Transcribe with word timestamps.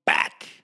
back 0.04 0.63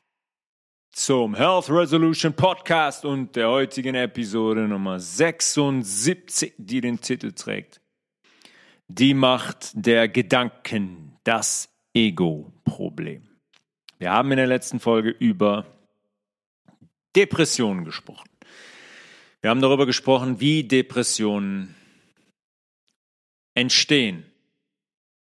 zum 0.91 1.35
Health 1.35 1.69
Resolution 1.69 2.33
Podcast 2.33 3.05
und 3.05 3.35
der 3.35 3.47
heutigen 3.47 3.93
Episode 3.93 4.67
Nummer 4.67 4.99
76, 4.99 6.55
die 6.57 6.81
den 6.81 6.99
Titel 6.99 7.31
trägt. 7.31 7.79
Die 8.87 9.13
Macht 9.13 9.73
der 9.75 10.09
Gedanken, 10.09 11.15
das 11.23 11.69
Ego-Problem. 11.93 13.21
Wir 13.99 14.13
haben 14.13 14.31
in 14.31 14.37
der 14.37 14.47
letzten 14.47 14.79
Folge 14.79 15.11
über 15.11 15.67
Depressionen 17.15 17.85
gesprochen. 17.85 18.27
Wir 19.41 19.51
haben 19.51 19.61
darüber 19.61 19.85
gesprochen, 19.85 20.39
wie 20.39 20.63
Depressionen 20.63 21.75
entstehen, 23.53 24.25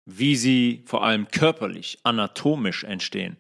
wie 0.07 0.37
sie 0.37 0.83
vor 0.87 1.05
allem 1.05 1.29
körperlich, 1.29 1.99
anatomisch 2.03 2.85
entstehen, 2.85 3.37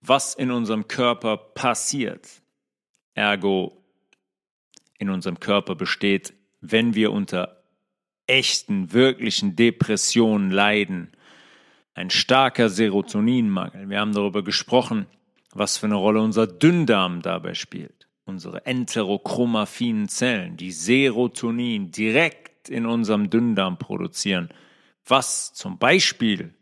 was 0.00 0.34
in 0.34 0.50
unserem 0.50 0.86
Körper 0.86 1.36
passiert. 1.36 2.42
Ergo, 3.14 3.82
in 4.98 5.08
unserem 5.08 5.40
Körper 5.40 5.74
besteht, 5.74 6.34
wenn 6.60 6.94
wir 6.94 7.10
unter 7.10 7.62
echten, 8.26 8.92
wirklichen 8.92 9.56
Depressionen 9.56 10.50
leiden, 10.50 11.10
ein 11.94 12.10
starker 12.10 12.68
Serotoninmangel. 12.68 13.88
Wir 13.88 14.00
haben 14.00 14.14
darüber 14.14 14.44
gesprochen, 14.44 15.06
was 15.52 15.76
für 15.76 15.86
eine 15.86 15.96
Rolle 15.96 16.20
unser 16.22 16.46
Dünndarm 16.46 17.20
dabei 17.22 17.54
spielt 17.54 18.01
unsere 18.24 18.66
enterochromaffinen 18.66 20.08
Zellen, 20.08 20.56
die 20.56 20.72
Serotonin 20.72 21.90
direkt 21.90 22.68
in 22.68 22.86
unserem 22.86 23.30
Dünndarm 23.30 23.78
produzieren, 23.78 24.48
was 25.04 25.52
zum 25.52 25.78
Beispiel 25.78 26.54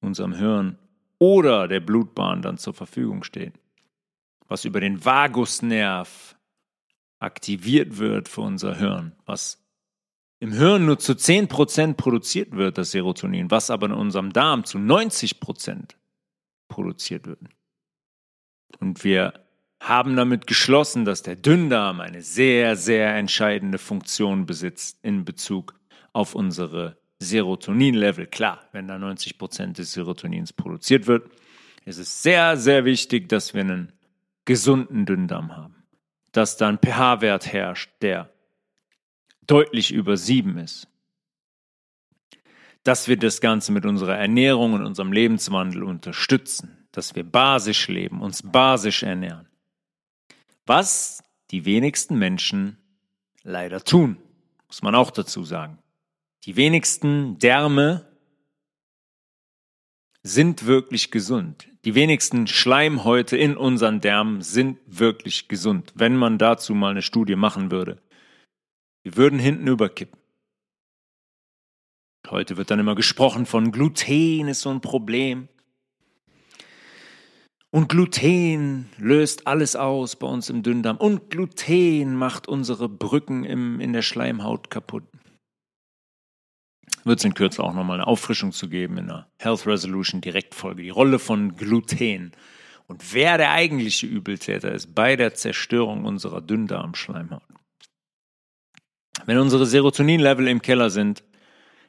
unserem 0.00 0.34
Hirn 0.34 0.78
oder 1.18 1.68
der 1.68 1.80
Blutbahn 1.80 2.42
dann 2.42 2.58
zur 2.58 2.74
Verfügung 2.74 3.24
steht, 3.24 3.54
was 4.48 4.64
über 4.64 4.80
den 4.80 5.04
Vagusnerv 5.04 6.36
aktiviert 7.18 7.98
wird 7.98 8.28
für 8.28 8.40
unser 8.40 8.76
Hirn, 8.76 9.12
was 9.26 9.62
im 10.38 10.52
Hirn 10.52 10.86
nur 10.86 10.98
zu 10.98 11.12
10% 11.12 11.94
produziert 11.94 12.52
wird, 12.52 12.78
das 12.78 12.92
Serotonin, 12.92 13.50
was 13.50 13.68
aber 13.68 13.86
in 13.86 13.92
unserem 13.92 14.32
Darm 14.32 14.64
zu 14.64 14.78
90% 14.78 15.96
produziert 16.68 17.26
wird. 17.26 17.40
Und 18.78 19.04
wir 19.04 19.34
haben 19.80 20.14
damit 20.14 20.46
geschlossen, 20.46 21.06
dass 21.06 21.22
der 21.22 21.36
Dünndarm 21.36 22.00
eine 22.00 22.20
sehr, 22.20 22.76
sehr 22.76 23.16
entscheidende 23.16 23.78
Funktion 23.78 24.44
besitzt 24.44 24.98
in 25.02 25.24
Bezug 25.24 25.74
auf 26.12 26.34
unsere 26.34 26.98
Serotonin-Level. 27.18 28.26
Klar, 28.26 28.68
wenn 28.72 28.86
da 28.86 28.98
90 28.98 29.38
Prozent 29.38 29.78
des 29.78 29.92
Serotonins 29.92 30.52
produziert 30.52 31.06
wird, 31.06 31.30
ist 31.86 31.98
es 31.98 32.22
sehr, 32.22 32.58
sehr 32.58 32.84
wichtig, 32.84 33.28
dass 33.30 33.54
wir 33.54 33.62
einen 33.62 33.92
gesunden 34.44 35.06
Dünndarm 35.06 35.56
haben. 35.56 35.76
Dass 36.32 36.58
da 36.58 36.68
ein 36.68 36.78
pH-Wert 36.78 37.50
herrscht, 37.50 37.90
der 38.02 38.30
deutlich 39.46 39.92
über 39.92 40.16
sieben 40.18 40.58
ist. 40.58 40.88
Dass 42.84 43.08
wir 43.08 43.16
das 43.16 43.40
Ganze 43.40 43.72
mit 43.72 43.86
unserer 43.86 44.16
Ernährung 44.16 44.74
und 44.74 44.84
unserem 44.84 45.12
Lebenswandel 45.12 45.82
unterstützen. 45.82 46.86
Dass 46.92 47.14
wir 47.14 47.24
basisch 47.24 47.88
leben, 47.88 48.20
uns 48.20 48.42
basisch 48.42 49.02
ernähren 49.02 49.49
was 50.70 51.24
die 51.50 51.64
wenigsten 51.64 52.16
Menschen 52.16 52.78
leider 53.42 53.82
tun, 53.82 54.18
muss 54.68 54.82
man 54.82 54.94
auch 54.94 55.10
dazu 55.10 55.42
sagen. 55.42 55.80
Die 56.44 56.54
wenigsten 56.54 57.40
Därme 57.40 58.06
sind 60.22 60.66
wirklich 60.66 61.10
gesund. 61.10 61.66
Die 61.84 61.96
wenigsten 61.96 62.46
Schleimhäute 62.46 63.36
in 63.36 63.56
unseren 63.56 64.00
Därmen 64.00 64.42
sind 64.42 64.78
wirklich 64.86 65.48
gesund, 65.48 65.92
wenn 65.96 66.14
man 66.14 66.38
dazu 66.38 66.72
mal 66.76 66.92
eine 66.92 67.02
Studie 67.02 67.34
machen 67.34 67.72
würde. 67.72 68.00
Wir 69.02 69.16
würden 69.16 69.40
hinten 69.40 69.66
überkippen. 69.66 70.20
Heute 72.28 72.56
wird 72.56 72.70
dann 72.70 72.78
immer 72.78 72.94
gesprochen 72.94 73.44
von 73.44 73.72
Gluten 73.72 74.46
ist 74.46 74.60
so 74.60 74.70
ein 74.70 74.80
Problem. 74.80 75.48
Und 77.72 77.88
Gluten 77.88 78.90
löst 78.98 79.46
alles 79.46 79.76
aus 79.76 80.16
bei 80.16 80.26
uns 80.26 80.50
im 80.50 80.62
Dünndarm. 80.62 80.96
Und 80.96 81.30
Gluten 81.30 82.16
macht 82.16 82.48
unsere 82.48 82.88
Brücken 82.88 83.44
im, 83.44 83.80
in 83.80 83.92
der 83.92 84.02
Schleimhaut 84.02 84.70
kaputt. 84.70 85.04
Wird 87.04 87.20
es 87.20 87.24
in 87.24 87.34
Kürze 87.34 87.62
auch 87.62 87.72
nochmal 87.72 87.98
eine 87.98 88.08
Auffrischung 88.08 88.50
zu 88.50 88.68
geben 88.68 88.98
in 88.98 89.06
der 89.06 89.28
Health 89.38 89.66
Resolution 89.66 90.20
Direktfolge. 90.20 90.82
Die 90.82 90.90
Rolle 90.90 91.20
von 91.20 91.54
Gluten. 91.54 92.32
Und 92.88 93.14
wer 93.14 93.38
der 93.38 93.52
eigentliche 93.52 94.06
Übeltäter 94.06 94.72
ist 94.72 94.94
bei 94.94 95.14
der 95.14 95.34
Zerstörung 95.34 96.04
unserer 96.04 96.40
Dünndarmschleimhaut. 96.40 97.42
Wenn 99.26 99.38
unsere 99.38 99.64
Serotoninlevel 99.64 100.48
im 100.48 100.60
Keller 100.60 100.90
sind, 100.90 101.22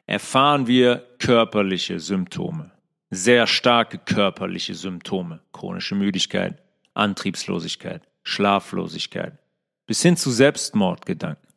erfahren 0.06 0.68
wir 0.68 1.08
körperliche 1.18 2.00
Symptome 2.00 2.72
sehr 3.11 3.45
starke 3.45 3.97
körperliche 3.97 4.73
Symptome, 4.73 5.41
chronische 5.51 5.95
Müdigkeit, 5.95 6.63
Antriebslosigkeit, 6.94 8.07
Schlaflosigkeit, 8.23 9.38
bis 9.85 10.01
hin 10.01 10.16
zu 10.16 10.31
Selbstmordgedanken. 10.31 11.47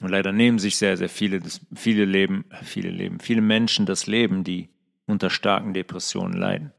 Und 0.00 0.08
leider 0.08 0.32
nehmen 0.32 0.58
sich 0.58 0.76
sehr, 0.76 0.96
sehr 0.96 1.08
viele, 1.08 1.40
viele 1.74 2.04
Leben, 2.04 2.44
viele 2.62 2.90
Leben, 2.90 3.20
viele 3.20 3.40
Menschen 3.40 3.84
das 3.84 4.06
Leben, 4.06 4.44
die 4.44 4.70
unter 5.06 5.28
starken 5.28 5.74
Depressionen 5.74 6.34
leiden. 6.34 6.72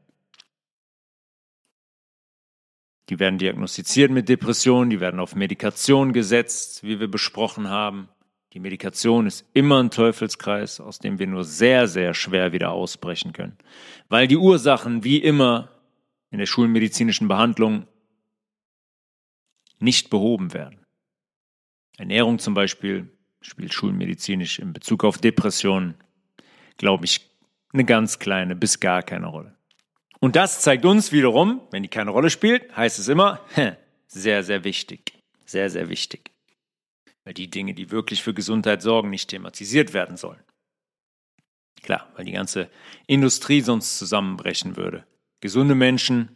Die 3.10 3.18
werden 3.18 3.38
diagnostiziert 3.38 4.10
mit 4.10 4.30
Depressionen, 4.30 4.88
die 4.88 5.00
werden 5.00 5.20
auf 5.20 5.34
Medikation 5.34 6.14
gesetzt, 6.14 6.82
wie 6.82 7.00
wir 7.00 7.08
besprochen 7.08 7.68
haben. 7.68 8.08
Die 8.54 8.60
Medikation 8.60 9.26
ist 9.26 9.44
immer 9.52 9.82
ein 9.82 9.90
Teufelskreis, 9.90 10.80
aus 10.80 11.00
dem 11.00 11.18
wir 11.18 11.26
nur 11.26 11.42
sehr, 11.42 11.88
sehr 11.88 12.14
schwer 12.14 12.52
wieder 12.52 12.70
ausbrechen 12.70 13.32
können, 13.32 13.58
weil 14.08 14.28
die 14.28 14.36
Ursachen 14.36 15.02
wie 15.02 15.18
immer 15.18 15.70
in 16.30 16.38
der 16.38 16.46
schulmedizinischen 16.46 17.26
Behandlung 17.26 17.88
nicht 19.80 20.08
behoben 20.08 20.54
werden. 20.54 20.86
Ernährung 21.98 22.38
zum 22.38 22.54
Beispiel 22.54 23.10
spielt 23.40 23.74
schulmedizinisch 23.74 24.60
in 24.60 24.72
Bezug 24.72 25.02
auf 25.02 25.18
Depressionen, 25.18 25.94
glaube 26.76 27.06
ich, 27.06 27.28
eine 27.72 27.84
ganz 27.84 28.20
kleine 28.20 28.54
bis 28.54 28.78
gar 28.78 29.02
keine 29.02 29.26
Rolle. 29.26 29.56
Und 30.20 30.36
das 30.36 30.62
zeigt 30.62 30.84
uns 30.84 31.10
wiederum, 31.10 31.60
wenn 31.72 31.82
die 31.82 31.88
keine 31.88 32.12
Rolle 32.12 32.30
spielt, 32.30 32.74
heißt 32.76 33.00
es 33.00 33.08
immer, 33.08 33.40
sehr, 34.06 34.44
sehr 34.44 34.62
wichtig. 34.62 35.12
Sehr, 35.44 35.68
sehr 35.68 35.88
wichtig 35.88 36.33
weil 37.24 37.34
die 37.34 37.50
Dinge, 37.50 37.74
die 37.74 37.90
wirklich 37.90 38.22
für 38.22 38.34
Gesundheit 38.34 38.82
sorgen, 38.82 39.10
nicht 39.10 39.30
thematisiert 39.30 39.92
werden 39.92 40.16
sollen. 40.16 40.42
Klar, 41.82 42.10
weil 42.16 42.24
die 42.24 42.32
ganze 42.32 42.70
Industrie 43.06 43.60
sonst 43.60 43.98
zusammenbrechen 43.98 44.76
würde. 44.76 45.06
Gesunde 45.40 45.74
Menschen 45.74 46.34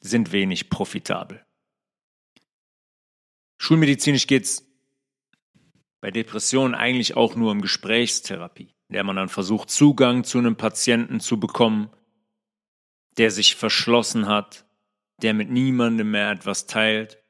sind 0.00 0.32
wenig 0.32 0.70
profitabel. 0.70 1.44
Schulmedizinisch 3.58 4.26
geht 4.26 4.44
es 4.44 4.68
bei 6.00 6.10
Depressionen 6.10 6.74
eigentlich 6.74 7.16
auch 7.16 7.34
nur 7.34 7.50
um 7.50 7.62
Gesprächstherapie, 7.62 8.74
in 8.88 8.94
der 8.94 9.04
man 9.04 9.16
dann 9.16 9.28
versucht, 9.28 9.70
Zugang 9.70 10.24
zu 10.24 10.38
einem 10.38 10.56
Patienten 10.56 11.20
zu 11.20 11.40
bekommen, 11.40 11.90
der 13.16 13.30
sich 13.30 13.54
verschlossen 13.54 14.26
hat, 14.26 14.66
der 15.22 15.32
mit 15.32 15.48
niemandem 15.48 16.10
mehr 16.10 16.30
etwas 16.30 16.66
teilt, 16.66 17.22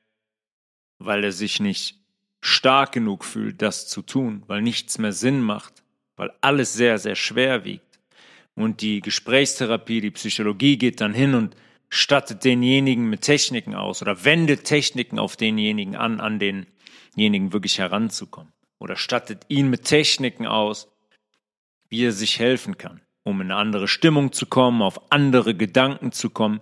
weil 0.99 1.22
er 1.22 1.32
sich 1.32 1.61
nicht 1.61 2.03
stark 2.44 2.93
genug 2.93 3.25
fühlt, 3.25 3.62
das 3.62 3.88
zu 3.88 4.02
tun, 4.02 4.43
weil 4.49 4.61
nichts 4.61 4.99
mehr 4.99 5.12
Sinn 5.12 5.41
macht, 5.41 5.82
weil 6.14 6.31
alles 6.43 6.75
sehr, 6.75 6.99
sehr 6.99 7.14
schwer 7.14 7.64
wiegt. 7.64 8.00
Und 8.55 8.82
die 8.82 9.00
Gesprächstherapie, 9.00 10.02
die 10.02 10.11
Psychologie 10.11 10.76
geht 10.76 11.00
dann 11.00 11.14
hin 11.14 11.35
und 11.35 11.56
stattet 11.88 12.44
denjenigen 12.44 13.08
mit 13.08 13.23
Techniken 13.23 13.75
aus 13.75 14.02
oder 14.02 14.26
wendet 14.26 14.64
Techniken 14.64 15.19
auf 15.19 15.37
denjenigen 15.37 15.96
an, 15.96 16.20
an 16.20 16.38
denjenigen 16.38 17.55
wirklich 17.55 17.79
heranzukommen. 17.79 18.52
Oder 18.79 18.96
stattet 18.96 19.46
ihn 19.49 19.70
mit 19.70 19.85
Techniken 19.85 20.46
aus, 20.46 20.93
wie 21.88 22.05
er 22.05 22.12
sich 22.12 22.38
helfen 22.38 22.76
kann, 22.76 23.00
um 23.23 23.41
in 23.41 23.52
eine 23.52 23.56
andere 23.58 23.88
Stimmung 23.88 24.32
zu 24.32 24.44
kommen, 24.44 24.82
auf 24.82 25.11
andere 25.11 25.55
Gedanken 25.55 26.12
zu 26.12 26.29
kommen. 26.29 26.61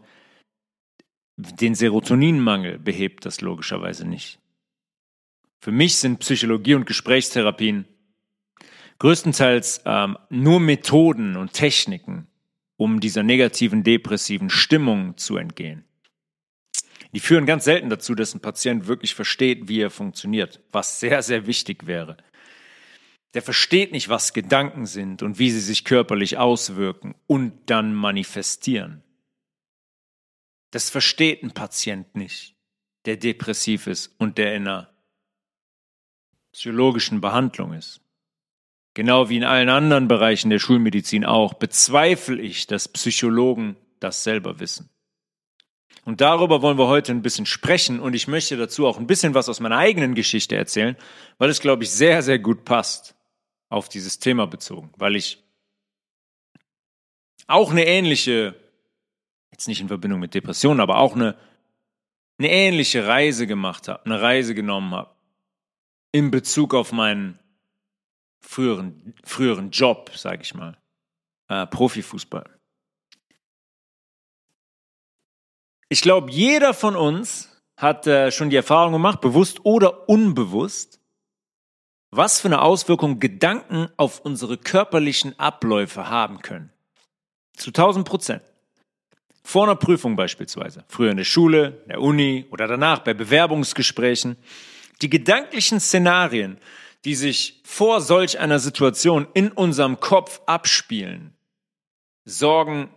Den 1.37 1.75
Serotoninmangel 1.75 2.79
behebt 2.79 3.27
das 3.27 3.41
logischerweise 3.41 4.07
nicht. 4.07 4.39
Für 5.63 5.71
mich 5.71 5.97
sind 5.99 6.19
Psychologie 6.19 6.75
und 6.75 6.87
Gesprächstherapien 6.87 7.87
größtenteils 8.99 9.83
ähm, 9.85 10.19
nur 10.29 10.59
Methoden 10.59 11.37
und 11.37 11.53
Techniken, 11.53 12.27
um 12.77 12.99
dieser 12.99 13.23
negativen, 13.23 13.85
depressiven 13.85 14.51
Stimmung 14.51 15.17
zu 15.17 15.37
entgehen. 15.37 15.85
Die 17.13 17.21
führen 17.21 17.47
ganz 17.47 17.63
selten 17.63 17.91
dazu, 17.91 18.17
dass 18.17 18.35
ein 18.35 18.41
Patient 18.41 18.89
wirklich 18.89 19.15
versteht, 19.15 19.69
wie 19.69 19.81
er 19.81 19.91
funktioniert, 19.91 20.61
was 20.73 20.99
sehr, 20.99 21.23
sehr 21.23 21.47
wichtig 21.47 21.87
wäre. 21.87 22.17
Der 23.35 23.43
versteht 23.43 23.93
nicht, 23.93 24.09
was 24.09 24.33
Gedanken 24.33 24.87
sind 24.87 25.23
und 25.23 25.39
wie 25.39 25.51
sie 25.51 25.61
sich 25.61 25.85
körperlich 25.85 26.39
auswirken 26.39 27.15
und 27.29 27.71
dann 27.71 27.95
manifestieren. 27.95 29.05
Das 30.73 30.91
versteht 30.91 31.45
ein 31.45 31.53
Patient 31.53 32.17
nicht, 32.17 32.57
der 33.05 33.17
depressiv 33.17 33.87
ist 33.87 34.13
und 34.19 34.39
der 34.39 34.57
in 34.57 34.67
einer 34.67 34.92
psychologischen 36.53 37.21
Behandlung 37.21 37.73
ist. 37.73 38.01
Genau 38.95 39.31
wie 39.31 39.39
in 39.39 39.45
allen 39.45 39.71
anderen 39.71 40.07
Bereichen 40.07 40.51
der 40.51 40.59
Schulmedizin 40.59 41.25
auch, 41.25 41.55
bezweifle 41.55 42.41
ich, 42.41 42.67
dass 42.67 42.89
Psychologen 42.89 43.77
das 44.01 44.23
selber 44.23 44.61
wissen. 44.61 44.91
Und 46.05 46.21
darüber 46.21 46.63
wollen 46.63 46.79
wir 46.79 46.89
heute 46.89 47.13
ein 47.13 47.23
bisschen 47.23 47.47
sprechen 47.47 48.01
und 48.01 48.15
ich 48.15 48.29
möchte 48.29 48.57
dazu 48.57 48.87
auch 48.87 48.99
ein 48.99 49.07
bisschen 49.07 49.35
was 49.35 49.49
aus 49.49 49.61
meiner 49.61 49.79
eigenen 49.79 50.15
Geschichte 50.15 50.57
erzählen, 50.57 50.97
weil 51.39 51.49
es, 51.49 51.61
glaube 51.61 51.85
ich, 51.85 51.91
sehr, 51.91 52.23
sehr 52.23 52.39
gut 52.39 52.65
passt 52.65 53.15
auf 53.69 53.89
dieses 53.89 54.19
Thema 54.19 54.47
bezogen, 54.47 54.91
weil 54.97 55.17
ich 55.17 55.43
auch 57.47 57.71
eine 57.71 57.87
ähnliche, 57.87 58.57
jetzt 59.53 59.69
nicht 59.69 59.81
in 59.81 59.89
Verbindung 59.89 60.21
mit 60.21 60.35
Depressionen, 60.35 60.81
aber 60.81 60.99
auch 60.99 61.15
eine, 61.15 61.37
eine 62.39 62.51
ähnliche 62.51 63.07
Reise 63.07 63.47
gemacht 63.47 63.89
habe, 63.89 64.05
eine 64.05 64.21
Reise 64.21 64.55
genommen 64.55 64.93
habe 64.93 65.12
in 66.13 66.31
Bezug 66.31 66.75
auf 66.75 66.93
meinen 66.93 67.39
früheren, 68.41 69.15
früheren 69.25 69.71
Job, 69.71 70.11
sage 70.15 70.43
ich 70.43 70.55
mal, 70.55 70.77
äh, 71.49 71.67
Profifußball. 71.67 72.49
Ich 75.89 76.01
glaube, 76.01 76.31
jeder 76.31 76.73
von 76.75 76.97
uns 76.97 77.51
hat 77.77 78.07
äh, 78.07 78.31
schon 78.31 78.51
die 78.51 78.57
Erfahrung 78.57 78.93
gemacht, 78.93 79.21
bewusst 79.21 79.65
oder 79.65 80.09
unbewusst, 80.09 81.01
was 82.11 82.41
für 82.41 82.49
eine 82.49 82.63
Auswirkung 82.63 83.19
Gedanken 83.19 83.89
auf 83.97 84.21
unsere 84.21 84.59
körperlichen 84.59 85.39
Abläufe 85.39 86.09
haben 86.09 86.41
können. 86.41 86.71
Zu 87.57 87.71
1000 87.71 88.07
Prozent. 88.07 88.43
Vor 89.45 89.65
einer 89.65 89.77
Prüfung 89.77 90.15
beispielsweise, 90.15 90.85
früher 90.89 91.11
in 91.11 91.17
der 91.17 91.25
Schule, 91.25 91.83
der 91.89 92.01
Uni 92.01 92.47
oder 92.51 92.69
danach 92.69 93.01
bei 93.01 93.13
Bewerbungsgesprächen. 93.13 94.37
Die 95.03 95.11
gedanklichen 95.11 95.81
Szenarien, 95.81 96.59
die 97.05 97.15
sich 97.15 97.61
vor 97.65 98.01
solch 98.01 98.39
einer 98.39 98.61
Situation 98.61 99.27
in 99.35 99.51
unserem 99.51 99.99
Kopf 100.01 100.41
abspielen, 100.47 101.35
sorgen 102.25 102.89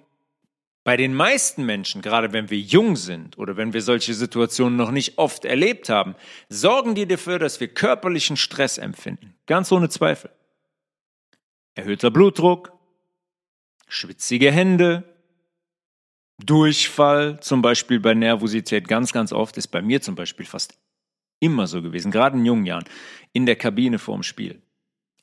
bei 0.84 0.98
den 0.98 1.16
meisten 1.16 1.66
Menschen, 1.66 2.04
gerade 2.04 2.32
wenn 2.32 2.52
wir 2.52 2.60
jung 2.60 2.96
sind 2.96 3.40
oder 3.40 3.58
wenn 3.58 3.74
wir 3.74 3.82
solche 3.82 4.14
Situationen 4.14 4.78
noch 4.78 4.92
nicht 4.92 5.18
oft 5.18 5.44
erlebt 5.44 5.90
haben, 5.90 6.16
sorgen 6.48 6.94
die 6.94 7.08
dafür, 7.08 7.40
dass 7.40 7.60
wir 7.60 7.70
körperlichen 7.70 8.38
Stress 8.38 8.78
empfinden. 8.78 9.34
Ganz 9.48 9.72
ohne 9.72 9.90
Zweifel. 9.90 10.30
Erhöhter 11.74 12.12
Blutdruck, 12.12 12.72
schwitzige 13.88 14.52
Hände, 14.52 15.04
Durchfall, 16.38 17.40
zum 17.40 17.64
Beispiel 17.64 18.00
bei 18.00 18.14
Nervosität 18.14 18.88
ganz, 18.88 19.12
ganz 19.12 19.34
oft, 19.34 19.58
ist 19.58 19.70
bei 19.70 19.82
mir 19.82 20.02
zum 20.02 20.14
Beispiel 20.14 20.46
fast 20.46 20.78
immer 21.40 21.68
so 21.68 21.82
gewesen, 21.82 22.12
gerade 22.12 22.38
in 22.38 22.46
jungen 22.46 22.66
Jahren, 22.66 22.86
in 23.34 23.46
der 23.46 23.56
Kabine 23.56 24.00
vorm 24.00 24.24
Spiel. 24.24 24.62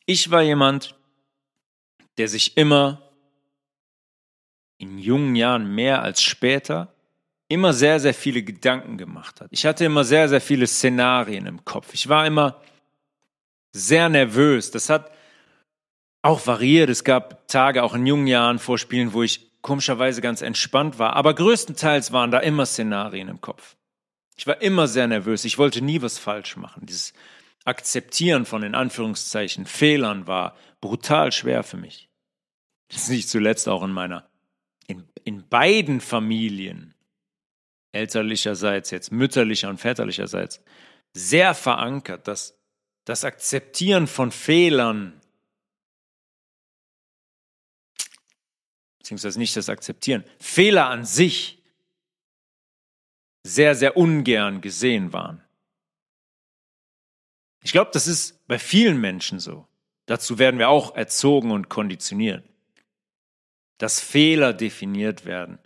Ich 0.06 0.31
war 0.31 0.43
jemand, 0.43 0.97
der 2.19 2.29
sich 2.29 2.56
immer 2.56 3.11
in 4.79 4.99
jungen 4.99 5.37
Jahren 5.37 5.75
mehr 5.75 6.03
als 6.03 6.23
später 6.23 6.93
immer 7.49 7.73
sehr, 7.73 8.00
sehr 8.00 8.14
viele 8.14 8.43
Gedanken 8.43 8.97
gemacht 8.97 9.41
hat. 9.41 9.49
Ich 9.50 9.67
hatte 9.67 9.85
immer 9.85 10.05
sehr, 10.05 10.29
sehr 10.29 10.41
viele 10.41 10.67
Szenarien 10.67 11.47
im 11.47 11.64
Kopf. 11.64 11.93
Ich 11.93 12.09
war 12.09 12.26
immer 12.26 12.61
sehr 13.73 14.09
nervös. 14.09 14.70
Das 14.70 14.88
hat 14.88 15.11
auch 16.23 16.47
variiert. 16.47 16.88
Es 16.88 17.05
gab 17.05 17.47
Tage, 17.49 17.82
auch 17.82 17.94
in 17.94 18.06
jungen 18.06 18.26
Jahren 18.26 18.59
vor 18.59 18.79
Spielen, 18.79 19.12
wo 19.12 19.23
ich 19.23 19.61
komischerweise 19.61 20.20
ganz 20.20 20.41
entspannt 20.41 20.99
war. 20.99 21.14
Aber 21.14 21.35
größtenteils 21.35 22.12
waren 22.12 22.31
da 22.31 22.38
immer 22.38 22.67
Szenarien 22.67 23.29
im 23.29 23.41
Kopf. 23.41 23.76
Ich 24.37 24.46
war 24.46 24.61
immer 24.62 24.88
sehr 24.88 25.06
nervös. 25.06 25.44
Ich 25.44 25.58
wollte 25.58 25.82
nie 25.82 26.02
was 26.02 26.19
falsch 26.19 26.56
machen. 26.56 26.87
Dieses 26.87 27.12
Akzeptieren 27.64 28.44
von 28.44 28.62
in 28.62 28.75
Anführungszeichen 28.75 29.67
Fehlern 29.67 30.26
war 30.26 30.56
brutal 30.81 31.32
schwer 31.32 31.62
für 31.62 31.76
mich. 31.76 32.08
Das 32.88 33.05
ist 33.05 33.08
nicht 33.11 33.29
zuletzt 33.29 33.69
auch 33.69 33.82
in 33.82 33.93
meiner 33.93 34.29
in, 34.87 35.08
in 35.25 35.49
beiden 35.49 36.00
Familien, 36.00 36.94
elterlicherseits, 37.93 38.90
jetzt 38.90 39.12
mütterlicher 39.12 39.69
und 39.69 39.79
väterlicherseits, 39.79 40.61
sehr 41.12 41.55
verankert, 41.55 42.26
dass 42.26 42.58
das 43.05 43.25
Akzeptieren 43.25 44.06
von 44.06 44.31
Fehlern, 44.32 45.20
beziehungsweise 48.99 49.38
nicht 49.38 49.56
das 49.56 49.69
Akzeptieren, 49.69 50.25
Fehler 50.38 50.88
an 50.88 51.05
sich 51.05 51.62
sehr, 53.43 53.75
sehr 53.75 53.97
ungern 53.97 54.61
gesehen 54.61 55.12
waren. 55.12 55.43
Ich 57.62 57.73
glaube, 57.73 57.91
das 57.93 58.06
ist 58.06 58.47
bei 58.47 58.59
vielen 58.59 59.00
Menschen 59.00 59.41
so. 59.41 59.67
Dazu 60.06 60.39
werden 60.39 60.59
wir 60.59 60.69
auch 60.69 60.94
erzogen 60.97 61.50
und 61.50 61.69
konditioniert 61.69 62.44
dass 63.83 63.99
Fehler 63.99 64.53
definiert 64.53 65.27
werden 65.27 65.59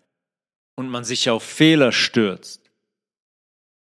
und 0.75 0.89
man 0.89 1.05
sich 1.05 1.29
auf 1.29 1.43
Fehler 1.43 1.93
stürzt 1.93 2.71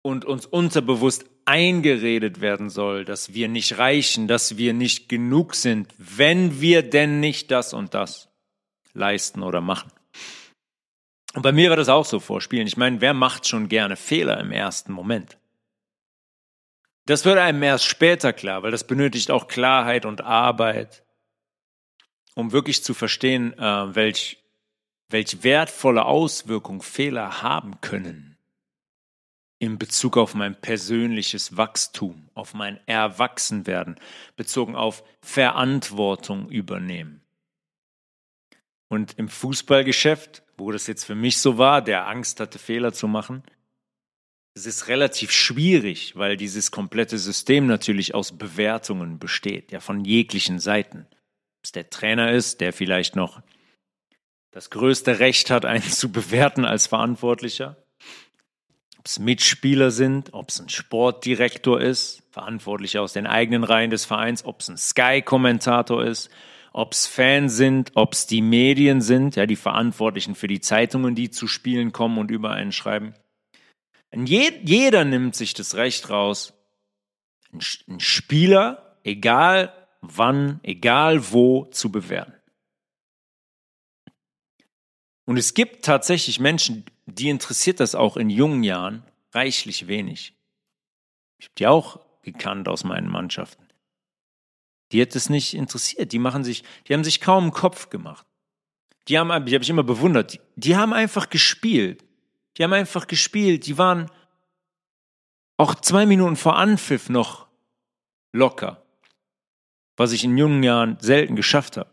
und 0.03 0.25
uns 0.25 0.47
unterbewusst 0.47 1.25
eingeredet 1.45 2.41
werden 2.41 2.71
soll, 2.71 3.05
dass 3.05 3.35
wir 3.35 3.49
nicht 3.49 3.79
reichen, 3.79 4.29
dass 4.29 4.57
wir 4.57 4.75
nicht 4.75 5.09
genug 5.09 5.57
sind, 5.57 5.93
wenn 5.99 6.61
wir 6.61 6.89
denn 6.89 7.19
nicht 7.19 7.51
das 7.51 7.75
und 7.75 7.95
das 7.95 8.29
leisten 8.95 9.43
oder 9.43 9.61
machen. 9.61 9.91
Und 11.35 11.43
bei 11.43 11.53
mir 11.53 11.71
war 11.71 11.77
das 11.77 11.89
auch 11.89 12.05
so 12.05 12.21
vorspielen. 12.21 12.67
Ich 12.67 12.77
meine, 12.77 13.01
wer 13.01 13.15
macht 13.15 13.47
schon 13.47 13.69
gerne 13.69 13.97
Fehler 13.97 14.39
im 14.41 14.53
ersten 14.53 14.93
Moment? 14.93 15.39
Das 17.07 17.25
wird 17.25 17.39
einem 17.39 17.63
erst 17.63 17.87
später 17.87 18.33
klar, 18.33 18.63
weil 18.63 18.71
das 18.71 18.87
benötigt 18.87 19.31
auch 19.31 19.49
Klarheit 19.49 20.05
und 20.05 20.21
Arbeit 20.21 21.03
um 22.35 22.53
wirklich 22.53 22.83
zu 22.83 22.95
verstehen, 22.95 23.57
äh, 23.59 23.95
welch, 23.95 24.43
welch 25.09 25.43
wertvolle 25.43 26.05
Auswirkung 26.05 26.83
Fehler 26.83 27.43
haben 27.43 27.81
können 27.81 28.37
in 29.59 29.79
Bezug 29.79 30.17
auf 30.17 30.35
mein 30.35 30.61
persönliches 30.61 31.57
Wachstum, 31.57 32.29
auf 32.35 32.53
mein 32.53 32.81
Erwachsenwerden, 32.87 34.01
bezogen 34.35 34.75
auf 34.75 35.05
Verantwortung 35.21 36.49
übernehmen. 36.49 37.23
Und 38.89 39.19
im 39.19 39.29
Fußballgeschäft, 39.29 40.43
wo 40.63 40.73
das 40.73 40.87
jetzt 40.87 41.05
für 41.05 41.15
mich 41.15 41.39
so 41.39 41.59
war, 41.59 41.83
der 41.83 42.07
Angst 42.07 42.41
hatte, 42.41 42.59
Fehler 42.59 42.93
zu 42.93 43.09
machen, 43.09 43.43
es 44.55 44.67
ist 44.67 44.89
relativ 44.89 45.33
schwierig, 45.33 46.15
weil 46.17 46.37
dieses 46.37 46.71
komplette 46.71 47.19
System 47.19 47.67
natürlich 47.67 48.15
aus 48.15 48.37
Bewertungen 48.37 49.19
besteht, 49.19 49.73
ja 49.73 49.81
von 49.81 50.05
jeglichen 50.05 50.59
Seiten. 50.59 51.07
Es 51.63 51.73
der 51.73 51.89
Trainer 51.89 52.33
ist, 52.33 52.61
der 52.61 52.73
vielleicht 52.73 53.17
noch 53.17 53.41
das 54.51 54.69
größte 54.69 55.19
Recht 55.21 55.51
hat, 55.51 55.65
einen 55.65 55.83
zu 55.83 56.13
bewerten 56.13 56.65
als 56.65 56.87
Verantwortlicher. 56.87 57.77
Ob 58.99 59.07
es 59.07 59.19
Mitspieler 59.19 59.91
sind, 59.91 60.35
ob 60.35 60.51
es 60.51 60.61
ein 60.61 60.69
Sportdirektor 60.69 61.81
ist, 61.81 62.23
Verantwortlicher 62.31 63.03
aus 63.03 63.15
den 63.15 63.27
eigenen 63.27 63.65
Reihen 63.65 63.91
des 63.91 64.05
Vereins, 64.05 64.45
ob 64.45 64.61
es 64.61 64.69
ein 64.69 64.77
Sky-Kommentator 64.77 66.05
ist, 66.05 66.31
ob 66.73 66.93
es 66.93 67.07
Fans 67.07 67.57
sind, 67.57 67.93
ob 67.95 68.15
es 68.15 68.27
die 68.27 68.43
Medien 68.43 69.01
sind, 69.01 69.37
ja, 69.37 69.47
die 69.47 69.57
Verantwortlichen 69.57 70.35
für 70.35 70.49
die 70.49 70.61
Zeitungen, 70.61 71.15
die 71.15 71.31
zu 71.31 71.47
Spielen 71.47 71.93
kommen 71.93 72.19
und 72.19 72.31
über 72.31 72.51
einen 72.51 72.73
schreiben. 72.73 73.15
Je, 74.15 74.53
jeder 74.63 75.05
nimmt 75.05 75.35
sich 75.35 75.55
das 75.55 75.75
Recht 75.75 76.11
raus, 76.11 76.55
ein 77.53 78.01
Spieler, 78.01 78.99
egal 79.05 79.73
wann, 80.01 80.61
egal 80.63 81.33
wo, 81.33 81.67
zu 81.67 81.91
bewerten. 81.91 82.35
Und 85.25 85.37
es 85.37 85.55
gibt 85.55 85.85
tatsächlich 85.85 86.41
Menschen, 86.41 86.85
die 87.07 87.29
interessiert 87.29 87.81
das 87.81 87.95
auch 87.95 88.17
in 88.17 88.29
jungen 88.29 88.65
Jahren 88.65 89.05
reichlich 89.33 89.87
wenig. 89.87 90.35
Ich 91.39 91.47
habe 91.47 91.55
die 91.59 91.67
auch 91.67 92.01
gekannt 92.23 92.69
aus 92.69 92.85
meinen 92.85 93.09
Mannschaften. 93.09 93.62
Die 94.93 95.03
hat 95.03 95.15
es 95.17 95.31
nicht 95.31 95.55
interessiert. 95.55 96.13
Die 96.13 96.19
machen 96.19 96.45
sich, 96.45 96.65
die 96.87 96.95
haben 96.95 97.05
sich 97.05 97.21
kaum 97.21 97.45
einen 97.45 97.53
Kopf 97.53 97.91
gemacht. 97.91 98.27
Die 99.09 99.19
haben, 99.19 99.29
die 99.47 99.55
habe 99.55 99.65
ich 99.65 99.71
immer 99.71 99.83
bewundert. 99.83 100.35
Die, 100.35 100.41
die 100.57 100.77
haben 100.77 100.93
einfach 100.93 101.29
gespielt. 101.31 102.05
Die 102.57 102.65
haben 102.65 102.73
einfach 102.73 103.07
gespielt. 103.07 103.67
Die 103.67 103.79
waren 103.79 104.11
auch 105.57 105.75
zwei 105.75 106.07
Minuten 106.07 106.37
vor 106.37 106.57
Anpfiff 106.57 107.09
noch 107.09 107.47
locker 108.33 108.83
was 109.97 110.13
ich 110.13 110.25
in 110.25 110.37
jungen 110.37 110.63
Jahren 110.63 110.97
selten 111.01 111.37
geschafft 111.37 111.77
habe. 111.77 111.91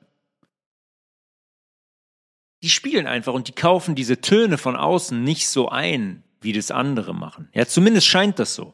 Die 2.61 2.69
spielen 2.69 3.07
einfach 3.07 3.33
und 3.33 3.47
die 3.47 3.53
kaufen 3.53 3.95
diese 3.95 4.19
Töne 4.19 4.57
von 4.57 4.75
außen 4.75 5.23
nicht 5.23 5.47
so 5.47 5.69
ein, 5.69 6.23
wie 6.41 6.51
das 6.51 6.71
andere 6.71 7.13
machen. 7.13 7.49
Ja, 7.53 7.65
zumindest 7.65 8.07
scheint 8.07 8.39
das 8.39 8.55
so. 8.55 8.73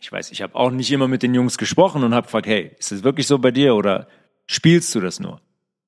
Ich 0.00 0.10
weiß, 0.12 0.30
ich 0.30 0.42
habe 0.42 0.54
auch 0.54 0.70
nicht 0.70 0.90
immer 0.92 1.08
mit 1.08 1.22
den 1.22 1.34
Jungs 1.34 1.58
gesprochen 1.58 2.04
und 2.04 2.14
habe 2.14 2.26
gefragt, 2.26 2.46
hey, 2.46 2.74
ist 2.78 2.92
das 2.92 3.02
wirklich 3.02 3.26
so 3.26 3.38
bei 3.38 3.50
dir 3.50 3.74
oder 3.74 4.08
spielst 4.46 4.94
du 4.94 5.00
das 5.00 5.20
nur? 5.20 5.40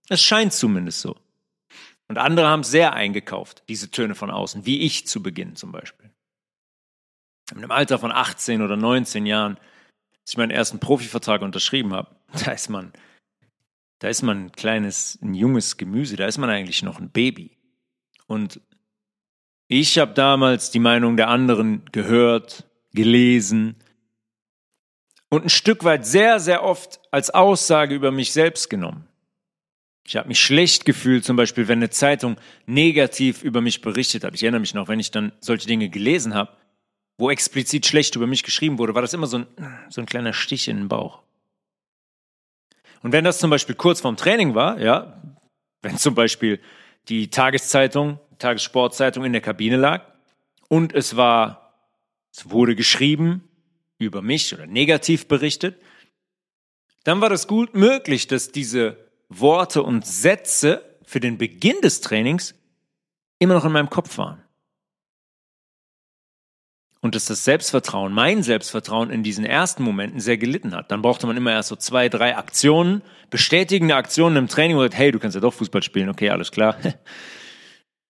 Es 0.08 0.22
scheint 0.22 0.52
zumindest 0.52 1.00
so. 1.00 1.16
Und 2.08 2.18
andere 2.18 2.48
haben 2.48 2.60
es 2.60 2.70
sehr 2.70 2.92
eingekauft, 2.92 3.62
diese 3.68 3.90
Töne 3.90 4.16
von 4.16 4.30
außen, 4.30 4.66
wie 4.66 4.80
ich 4.80 5.06
zu 5.06 5.22
Beginn 5.22 5.54
zum 5.54 5.70
Beispiel. 5.70 6.10
In 7.52 7.58
einem 7.58 7.70
Alter 7.70 8.00
von 8.00 8.10
18 8.10 8.62
oder 8.62 8.76
19 8.76 9.26
Jahren, 9.26 9.56
als 10.22 10.30
ich 10.30 10.36
meinen 10.36 10.50
ersten 10.50 10.80
Profivertrag 10.80 11.42
unterschrieben 11.42 11.94
habe, 11.94 12.16
da 12.44 12.50
ist 12.50 12.68
man, 12.68 12.92
da 14.00 14.08
ist 14.08 14.22
man 14.22 14.46
ein 14.46 14.52
kleines, 14.52 15.20
ein 15.22 15.34
junges 15.34 15.76
Gemüse, 15.76 16.16
da 16.16 16.26
ist 16.26 16.38
man 16.38 16.50
eigentlich 16.50 16.82
noch 16.82 16.98
ein 16.98 17.10
Baby. 17.10 17.56
Und 18.26 18.60
ich 19.68 19.98
habe 19.98 20.12
damals 20.12 20.72
die 20.72 20.80
Meinung 20.80 21.16
der 21.16 21.28
anderen 21.28 21.84
gehört, 21.92 22.68
gelesen 22.92 23.76
und 25.30 25.46
ein 25.46 25.50
Stück 25.50 25.84
weit 25.84 26.04
sehr, 26.04 26.40
sehr 26.40 26.62
oft 26.62 27.00
als 27.10 27.30
Aussage 27.30 27.94
über 27.94 28.10
mich 28.10 28.32
selbst 28.32 28.68
genommen. 28.68 29.06
Ich 30.04 30.16
habe 30.16 30.28
mich 30.28 30.40
schlecht 30.40 30.84
gefühlt, 30.84 31.24
zum 31.24 31.36
Beispiel, 31.36 31.68
wenn 31.68 31.78
eine 31.78 31.90
Zeitung 31.90 32.36
negativ 32.66 33.42
über 33.42 33.60
mich 33.60 33.80
berichtet 33.80 34.24
hat. 34.24 34.34
Ich 34.34 34.42
erinnere 34.42 34.60
mich 34.60 34.74
noch, 34.74 34.88
wenn 34.88 34.98
ich 34.98 35.12
dann 35.12 35.32
solche 35.40 35.68
Dinge 35.68 35.88
gelesen 35.88 36.34
habe, 36.34 36.50
wo 37.16 37.30
explizit 37.30 37.86
schlecht 37.86 38.16
über 38.16 38.26
mich 38.26 38.42
geschrieben 38.42 38.78
wurde, 38.78 38.94
war 38.94 39.02
das 39.02 39.14
immer 39.14 39.26
so 39.28 39.38
ein, 39.38 39.46
so 39.88 40.00
ein 40.00 40.06
kleiner 40.06 40.32
Stich 40.32 40.68
in 40.68 40.78
den 40.78 40.88
Bauch. 40.88 41.22
Und 43.02 43.12
wenn 43.12 43.24
das 43.24 43.38
zum 43.38 43.50
Beispiel 43.50 43.76
kurz 43.76 44.00
vorm 44.00 44.16
Training 44.16 44.54
war, 44.54 44.80
ja, 44.80 45.22
wenn 45.80 45.96
zum 45.96 46.14
Beispiel 46.14 46.60
die 47.08 47.30
Tageszeitung, 47.30 48.18
Tagessportzeitung 48.38 49.24
in 49.24 49.32
der 49.32 49.42
Kabine 49.42 49.76
lag 49.76 50.04
und 50.68 50.92
es 50.92 51.16
war, 51.16 51.74
es 52.32 52.50
wurde 52.50 52.74
geschrieben 52.74 53.49
über 54.06 54.22
mich 54.22 54.52
oder 54.54 54.66
negativ 54.66 55.28
berichtet, 55.28 55.80
dann 57.04 57.20
war 57.20 57.28
das 57.28 57.46
gut 57.46 57.74
möglich, 57.74 58.26
dass 58.26 58.52
diese 58.52 58.98
Worte 59.28 59.82
und 59.82 60.06
Sätze 60.06 60.98
für 61.04 61.20
den 61.20 61.38
Beginn 61.38 61.80
des 61.82 62.00
Trainings 62.00 62.54
immer 63.38 63.54
noch 63.54 63.64
in 63.64 63.72
meinem 63.72 63.90
Kopf 63.90 64.18
waren. 64.18 64.42
Und 67.00 67.14
dass 67.14 67.24
das 67.24 67.44
Selbstvertrauen, 67.44 68.12
mein 68.12 68.42
Selbstvertrauen 68.42 69.10
in 69.10 69.22
diesen 69.22 69.46
ersten 69.46 69.82
Momenten 69.82 70.20
sehr 70.20 70.36
gelitten 70.36 70.74
hat. 70.74 70.90
Dann 70.90 71.00
brauchte 71.00 71.26
man 71.26 71.36
immer 71.36 71.52
erst 71.52 71.70
so 71.70 71.76
zwei, 71.76 72.10
drei 72.10 72.36
Aktionen, 72.36 73.00
bestätigende 73.30 73.96
Aktionen 73.96 74.36
im 74.36 74.48
Training, 74.48 74.76
wo 74.76 74.80
man 74.80 74.90
sagt, 74.90 74.98
hey, 74.98 75.10
du 75.10 75.18
kannst 75.18 75.34
ja 75.34 75.40
doch 75.40 75.54
Fußball 75.54 75.82
spielen, 75.82 76.10
okay, 76.10 76.30
alles 76.30 76.50
klar. 76.52 76.76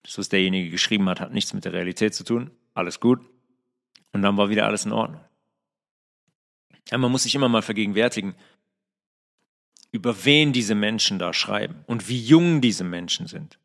Das, 0.02 0.16
was 0.16 0.30
derjenige 0.30 0.70
geschrieben 0.70 1.08
hat, 1.10 1.20
hat 1.20 1.34
nichts 1.34 1.52
mit 1.52 1.66
der 1.66 1.74
Realität 1.74 2.14
zu 2.14 2.24
tun. 2.24 2.50
Alles 2.72 3.00
gut. 3.00 3.20
Und 4.12 4.22
dann 4.22 4.38
war 4.38 4.48
wieder 4.48 4.64
alles 4.64 4.86
in 4.86 4.92
Ordnung. 4.92 5.20
Ja, 6.90 6.98
man 6.98 7.12
muss 7.12 7.22
sich 7.22 7.34
immer 7.34 7.48
mal 7.48 7.62
vergegenwärtigen, 7.62 8.34
über 9.92 10.24
wen 10.24 10.52
diese 10.52 10.74
Menschen 10.74 11.18
da 11.18 11.32
schreiben 11.32 11.84
und 11.86 12.08
wie 12.08 12.20
jung 12.20 12.60
diese 12.60 12.84
Menschen 12.84 13.26
sind. 13.26 13.58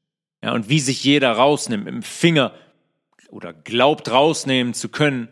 Ja, 0.43 0.53
und 0.53 0.69
wie 0.69 0.79
sich 0.79 1.03
jeder 1.03 1.31
rausnimmt, 1.31 1.87
im 1.87 2.03
Finger 2.03 2.53
oder 3.29 3.53
glaubt 3.53 4.11
rausnehmen 4.11 4.73
zu 4.73 4.89
können, 4.89 5.29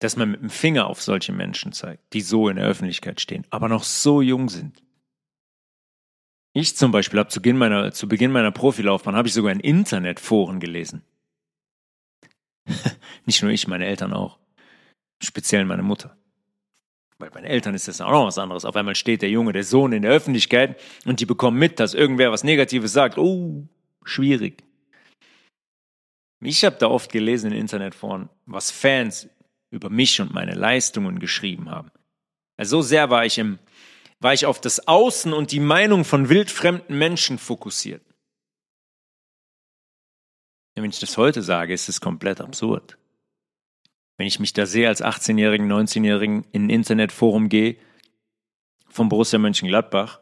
dass 0.00 0.16
man 0.16 0.30
mit 0.30 0.40
dem 0.40 0.50
Finger 0.50 0.86
auf 0.86 1.02
solche 1.02 1.32
Menschen 1.32 1.72
zeigt, 1.72 2.12
die 2.12 2.22
so 2.22 2.48
in 2.48 2.56
der 2.56 2.66
Öffentlichkeit 2.66 3.20
stehen, 3.20 3.46
aber 3.50 3.68
noch 3.68 3.84
so 3.84 4.22
jung 4.22 4.48
sind. 4.48 4.82
Ich 6.52 6.76
zum 6.76 6.90
Beispiel 6.90 7.20
habe 7.20 7.28
zu 7.28 7.40
Beginn 7.40 7.58
meiner, 7.58 7.92
zu 7.92 8.08
Beginn 8.08 8.32
meiner 8.32 8.50
Profilaufbahn 8.50 9.14
habe 9.14 9.28
ich 9.28 9.34
sogar 9.34 9.52
in 9.52 9.60
Internetforen 9.60 10.58
gelesen. 10.58 11.02
Nicht 13.26 13.42
nur 13.42 13.52
ich, 13.52 13.68
meine 13.68 13.86
Eltern 13.86 14.12
auch. 14.12 14.38
Speziell 15.22 15.64
meine 15.64 15.82
Mutter. 15.82 16.16
Bei 17.18 17.28
meinen 17.30 17.44
Eltern 17.44 17.74
ist 17.74 17.86
das 17.86 18.00
auch 18.00 18.10
noch 18.10 18.26
was 18.26 18.38
anderes. 18.38 18.64
Auf 18.64 18.76
einmal 18.76 18.94
steht 18.94 19.20
der 19.20 19.28
Junge, 19.28 19.52
der 19.52 19.64
Sohn 19.64 19.92
in 19.92 20.02
der 20.02 20.10
Öffentlichkeit 20.10 20.80
und 21.04 21.20
die 21.20 21.26
bekommen 21.26 21.58
mit, 21.58 21.78
dass 21.78 21.92
irgendwer 21.92 22.32
was 22.32 22.44
Negatives 22.44 22.92
sagt. 22.92 23.18
Oh, 23.18 23.68
schwierig. 24.04 24.64
Ich 26.40 26.64
habe 26.64 26.76
da 26.76 26.88
oft 26.88 27.12
gelesen 27.12 27.52
in 27.52 27.58
Internetforen, 27.58 28.30
was 28.46 28.70
Fans 28.70 29.28
über 29.70 29.90
mich 29.90 30.18
und 30.22 30.32
meine 30.32 30.54
Leistungen 30.54 31.18
geschrieben 31.18 31.70
haben. 31.70 31.90
Also 32.56 32.78
so 32.80 32.88
sehr 32.88 33.10
war 33.10 33.26
ich 33.26 33.36
im, 33.36 33.58
war 34.20 34.32
ich 34.32 34.46
auf 34.46 34.58
das 34.58 34.88
Außen 34.88 35.34
und 35.34 35.52
die 35.52 35.60
Meinung 35.60 36.04
von 36.04 36.30
wildfremden 36.30 36.96
Menschen 36.96 37.38
fokussiert. 37.38 38.02
wenn 40.74 40.88
ich 40.88 41.00
das 41.00 41.18
heute 41.18 41.42
sage, 41.42 41.74
ist 41.74 41.90
es 41.90 42.00
komplett 42.00 42.40
absurd 42.40 42.96
wenn 44.20 44.26
ich 44.26 44.38
mich 44.38 44.52
da 44.52 44.66
sehe 44.66 44.86
als 44.86 45.02
18-Jährigen, 45.02 45.72
19-Jährigen 45.72 46.44
in 46.52 46.66
ein 46.66 46.68
Internetforum 46.68 47.48
gehe 47.48 47.78
vom 48.90 49.08
Borussia 49.08 49.38
Mönchengladbach 49.38 50.20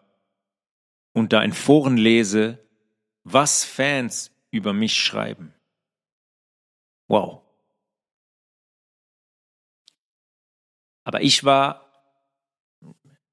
und 1.15 1.33
da 1.33 1.43
in 1.43 1.53
Foren 1.53 1.97
lese, 1.97 2.65
was 3.25 3.65
Fans 3.65 4.31
über 4.53 4.73
mich 4.73 4.95
schreiben. 4.95 5.53
Wow. 7.09 7.43
Aber 11.03 11.21
ich 11.21 11.43
war, 11.43 11.93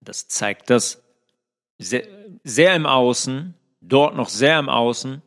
das 0.02 0.28
zeigt 0.28 0.72
das, 0.72 1.04
sehr, 1.78 2.08
sehr 2.44 2.76
im 2.76 2.88
Außen, 2.88 3.54
dort 3.82 4.16
noch 4.16 4.30
sehr 4.30 4.58
im 4.58 4.70
Außen 4.70 5.22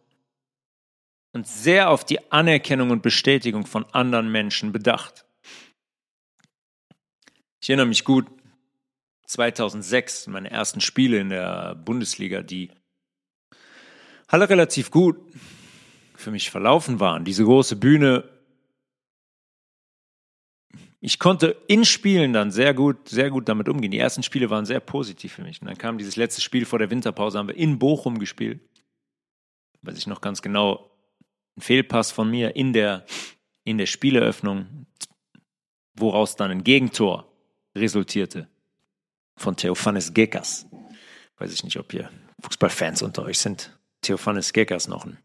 und 1.32 1.46
sehr 1.46 1.90
auf 1.90 2.04
die 2.04 2.32
Anerkennung 2.32 2.90
und 2.90 3.04
Bestätigung 3.04 3.66
von 3.66 3.84
anderen 3.92 4.32
Menschen 4.32 4.72
bedacht. 4.72 5.26
Ich 7.60 7.68
erinnere 7.70 7.86
mich 7.86 8.04
gut, 8.04 8.26
2006, 9.26 10.28
meine 10.28 10.50
ersten 10.50 10.80
Spiele 10.80 11.18
in 11.18 11.28
der 11.28 11.74
Bundesliga, 11.74 12.42
die 12.42 12.70
alle 14.26 14.48
relativ 14.48 14.90
gut 14.90 15.16
für 16.14 16.30
mich 16.30 16.50
verlaufen 16.50 17.00
waren. 17.00 17.24
Diese 17.24 17.44
große 17.44 17.76
Bühne. 17.76 18.28
Ich 21.00 21.18
konnte 21.18 21.56
in 21.68 21.84
Spielen 21.84 22.32
dann 22.32 22.50
sehr 22.50 22.74
gut, 22.74 23.08
sehr 23.08 23.30
gut 23.30 23.48
damit 23.48 23.68
umgehen. 23.68 23.90
Die 23.90 23.98
ersten 23.98 24.22
Spiele 24.22 24.50
waren 24.50 24.66
sehr 24.66 24.80
positiv 24.80 25.34
für 25.34 25.42
mich. 25.42 25.60
Und 25.60 25.68
dann 25.68 25.78
kam 25.78 25.98
dieses 25.98 26.16
letzte 26.16 26.40
Spiel 26.40 26.64
vor 26.64 26.78
der 26.78 26.90
Winterpause, 26.90 27.38
haben 27.38 27.48
wir 27.48 27.56
in 27.56 27.78
Bochum 27.78 28.18
gespielt. 28.18 28.60
Weiß 29.82 29.96
ich 29.96 30.06
noch 30.06 30.20
ganz 30.20 30.42
genau, 30.42 30.90
ein 31.56 31.60
Fehlpass 31.60 32.10
von 32.10 32.30
mir 32.30 32.56
in 32.56 32.72
der, 32.72 33.04
in 33.64 33.78
der 33.78 33.86
Spieleröffnung, 33.86 34.86
woraus 35.94 36.34
dann 36.36 36.50
ein 36.50 36.64
Gegentor 36.64 37.27
resultierte. 37.80 38.48
Von 39.36 39.56
Theophanes 39.56 40.14
Gekas. 40.14 40.66
Weiß 41.38 41.52
ich 41.52 41.62
nicht, 41.62 41.78
ob 41.78 41.92
hier 41.92 42.10
Fußballfans 42.40 43.02
unter 43.02 43.22
euch 43.22 43.38
sind. 43.38 43.78
Theophanes 44.02 44.52
Gekas 44.52 44.88
noch 44.88 45.04
ein, 45.04 45.18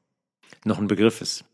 noch 0.66 0.80
ein 0.80 0.88
Begriff 0.88 1.22
ist. 1.22 1.46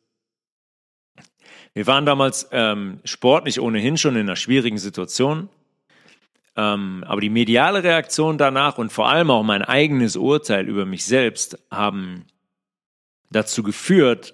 Wir 1.74 1.88
waren 1.88 2.06
damals 2.06 2.50
ähm, 2.52 3.00
sportlich 3.04 3.60
ohnehin 3.60 3.98
schon 3.98 4.16
in 4.16 4.22
einer 4.22 4.36
schwierigen 4.36 4.78
Situation. 4.78 5.50
Ähm, 6.56 7.04
aber 7.08 7.22
die 7.22 7.30
mediale 7.30 7.84
Reaktion 7.84 8.38
danach 8.38 8.78
und 8.78 8.92
vor 8.92 9.08
allem 9.08 9.32
auch 9.32 9.44
mein 9.44 9.62
eigenes 9.62 10.16
Urteil 10.16 10.68
über 10.68 10.86
mich 10.86 11.06
selbst 11.06 11.60
haben 11.72 12.26
dazu 13.30 13.64
geführt, 13.64 14.34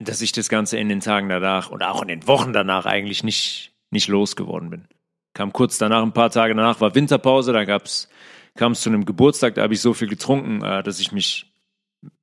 dass 0.00 0.20
ich 0.20 0.32
das 0.32 0.48
Ganze 0.48 0.76
in 0.76 0.88
den 0.88 1.00
Tagen 1.00 1.28
danach 1.28 1.70
oder 1.70 1.92
auch 1.92 2.02
in 2.02 2.08
den 2.08 2.26
Wochen 2.26 2.52
danach 2.52 2.84
eigentlich 2.84 3.22
nicht, 3.22 3.72
nicht 3.90 4.08
losgeworden 4.08 4.70
bin 4.70 4.88
kam 5.34 5.52
kurz 5.52 5.78
danach, 5.78 6.02
ein 6.02 6.12
paar 6.12 6.30
Tage 6.30 6.54
danach 6.54 6.80
war 6.80 6.94
Winterpause, 6.94 7.52
da 7.52 7.64
gab's, 7.64 8.08
kam 8.54 8.72
es 8.72 8.80
zu 8.80 8.88
einem 8.88 9.04
Geburtstag, 9.04 9.56
da 9.56 9.62
habe 9.62 9.74
ich 9.74 9.80
so 9.80 9.92
viel 9.92 10.08
getrunken, 10.08 10.62
äh, 10.62 10.82
dass 10.82 11.00
ich 11.00 11.12
mich 11.12 11.52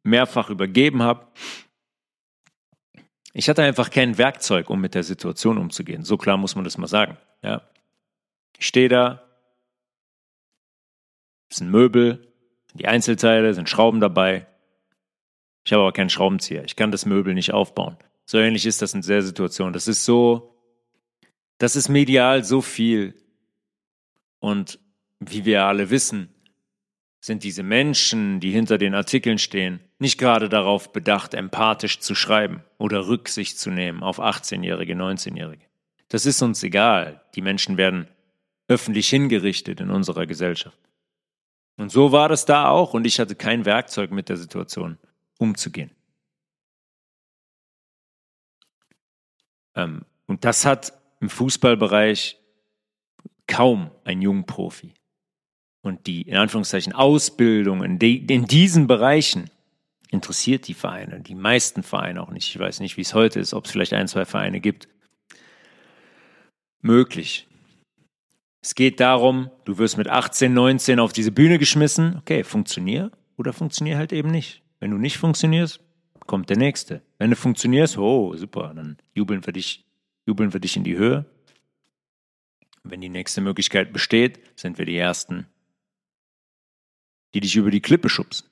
mehrfach 0.03 0.49
übergeben 0.49 1.03
habe. 1.03 1.27
Ich 3.33 3.49
hatte 3.49 3.63
einfach 3.63 3.89
kein 3.89 4.17
Werkzeug, 4.17 4.69
um 4.69 4.81
mit 4.81 4.95
der 4.95 5.03
Situation 5.03 5.57
umzugehen. 5.57 6.03
So 6.03 6.17
klar 6.17 6.37
muss 6.37 6.55
man 6.55 6.63
das 6.63 6.77
mal 6.77 6.87
sagen. 6.87 7.17
Ja. 7.41 7.61
Ich 8.57 8.67
stehe 8.67 8.89
da, 8.89 9.23
es 11.49 11.57
sind 11.57 11.69
Möbel, 11.69 12.33
die 12.73 12.87
Einzelteile, 12.87 13.53
sind 13.53 13.69
Schrauben 13.69 13.99
dabei. 13.99 14.47
Ich 15.65 15.73
habe 15.73 15.83
aber 15.83 15.91
keinen 15.91 16.09
Schraubenzieher. 16.09 16.63
Ich 16.63 16.75
kann 16.75 16.91
das 16.91 17.05
Möbel 17.05 17.33
nicht 17.33 17.53
aufbauen. 17.53 17.97
So 18.25 18.37
ähnlich 18.37 18.65
ist 18.65 18.81
das 18.81 18.93
in 18.93 19.01
der 19.01 19.21
Situation. 19.21 19.73
Das 19.73 19.87
ist 19.87 20.05
so, 20.05 20.60
das 21.61 21.75
ist 21.75 21.89
medial 21.89 22.43
so 22.43 22.61
viel. 22.61 23.13
Und 24.39 24.79
wie 25.19 25.45
wir 25.45 25.65
alle 25.65 25.91
wissen, 25.91 26.33
sind 27.19 27.43
diese 27.43 27.61
Menschen, 27.61 28.39
die 28.39 28.49
hinter 28.49 28.79
den 28.79 28.95
Artikeln 28.95 29.37
stehen, 29.37 29.79
nicht 29.99 30.17
gerade 30.17 30.49
darauf 30.49 30.91
bedacht, 30.91 31.35
empathisch 31.35 31.99
zu 31.99 32.15
schreiben 32.15 32.63
oder 32.79 33.07
Rücksicht 33.07 33.59
zu 33.59 33.69
nehmen 33.69 34.01
auf 34.01 34.19
18-Jährige, 34.19 34.95
19-Jährige. 34.95 35.67
Das 36.07 36.25
ist 36.25 36.41
uns 36.41 36.63
egal. 36.63 37.21
Die 37.35 37.43
Menschen 37.43 37.77
werden 37.77 38.07
öffentlich 38.67 39.07
hingerichtet 39.09 39.81
in 39.81 39.91
unserer 39.91 40.25
Gesellschaft. 40.25 40.79
Und 41.77 41.91
so 41.91 42.11
war 42.11 42.27
das 42.27 42.45
da 42.45 42.69
auch 42.69 42.95
und 42.95 43.05
ich 43.05 43.19
hatte 43.19 43.35
kein 43.35 43.65
Werkzeug 43.65 44.09
mit 44.09 44.29
der 44.29 44.37
Situation 44.37 44.97
umzugehen. 45.37 45.91
Ähm, 49.75 50.05
und 50.25 50.43
das 50.43 50.65
hat 50.65 51.00
im 51.21 51.29
Fußballbereich 51.29 52.37
kaum 53.47 53.91
ein 54.03 54.21
Jungprofi. 54.21 54.93
Und 55.81 56.05
die, 56.07 56.23
in 56.23 56.37
Anführungszeichen, 56.37 56.93
Ausbildung 56.93 57.83
in, 57.83 57.97
de, 57.97 58.15
in 58.15 58.45
diesen 58.45 58.87
Bereichen 58.87 59.49
interessiert 60.09 60.67
die 60.67 60.73
Vereine, 60.73 61.21
die 61.21 61.35
meisten 61.35 61.83
Vereine 61.83 62.21
auch 62.21 62.29
nicht. 62.29 62.47
Ich 62.49 62.59
weiß 62.59 62.81
nicht, 62.81 62.97
wie 62.97 63.01
es 63.01 63.13
heute 63.13 63.39
ist, 63.39 63.53
ob 63.53 63.65
es 63.65 63.71
vielleicht 63.71 63.93
ein, 63.93 64.07
zwei 64.07 64.25
Vereine 64.25 64.59
gibt. 64.59 64.87
Möglich. 66.81 67.47
Es 68.63 68.75
geht 68.75 68.99
darum, 68.99 69.49
du 69.65 69.77
wirst 69.77 69.97
mit 69.97 70.07
18, 70.07 70.53
19 70.53 70.99
auf 70.99 71.13
diese 71.13 71.31
Bühne 71.31 71.57
geschmissen. 71.57 72.17
Okay, 72.17 72.43
funktionier 72.43 73.11
oder 73.37 73.53
funktionier 73.53 73.97
halt 73.97 74.13
eben 74.13 74.29
nicht. 74.29 74.61
Wenn 74.79 74.91
du 74.91 74.97
nicht 74.97 75.17
funktionierst, 75.17 75.79
kommt 76.27 76.49
der 76.49 76.57
nächste. 76.57 77.01
Wenn 77.17 77.31
du 77.31 77.35
funktionierst, 77.35 77.97
oh, 77.97 78.35
super, 78.35 78.73
dann 78.75 78.97
jubeln 79.13 79.45
wir 79.45 79.53
dich, 79.53 79.83
jubeln 80.25 80.53
wir 80.53 80.59
dich 80.59 80.75
in 80.77 80.83
die 80.83 80.97
Höhe. 80.97 81.25
Wenn 82.83 83.01
die 83.01 83.09
nächste 83.09 83.41
Möglichkeit 83.41 83.93
besteht, 83.93 84.39
sind 84.59 84.77
wir 84.77 84.85
die 84.85 84.97
Ersten, 84.97 85.47
die 87.33 87.41
dich 87.41 87.55
über 87.55 87.71
die 87.71 87.81
Klippe 87.81 88.09
schubsen. 88.09 88.47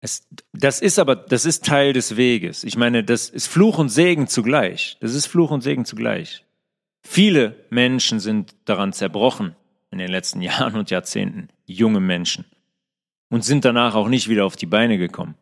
Es, 0.00 0.26
das 0.52 0.80
ist 0.80 0.98
aber, 0.98 1.14
das 1.14 1.44
ist 1.44 1.64
Teil 1.64 1.92
des 1.92 2.16
Weges. 2.16 2.64
Ich 2.64 2.76
meine, 2.76 3.04
das 3.04 3.28
ist 3.28 3.48
Fluch 3.48 3.78
und 3.78 3.90
Segen 3.90 4.28
zugleich. 4.28 4.96
Das 5.00 5.14
ist 5.14 5.26
Fluch 5.26 5.50
und 5.50 5.60
Segen 5.60 5.84
zugleich. 5.84 6.44
Viele 7.02 7.66
Menschen 7.70 8.18
sind 8.18 8.54
daran 8.64 8.92
zerbrochen 8.92 9.56
in 9.90 9.98
den 9.98 10.10
letzten 10.10 10.40
Jahren 10.42 10.76
und 10.76 10.90
Jahrzehnten, 10.90 11.48
junge 11.66 12.00
Menschen, 12.00 12.46
und 13.28 13.44
sind 13.44 13.64
danach 13.64 13.94
auch 13.94 14.08
nicht 14.08 14.28
wieder 14.28 14.46
auf 14.46 14.56
die 14.56 14.66
Beine 14.66 14.96
gekommen. 14.96 15.34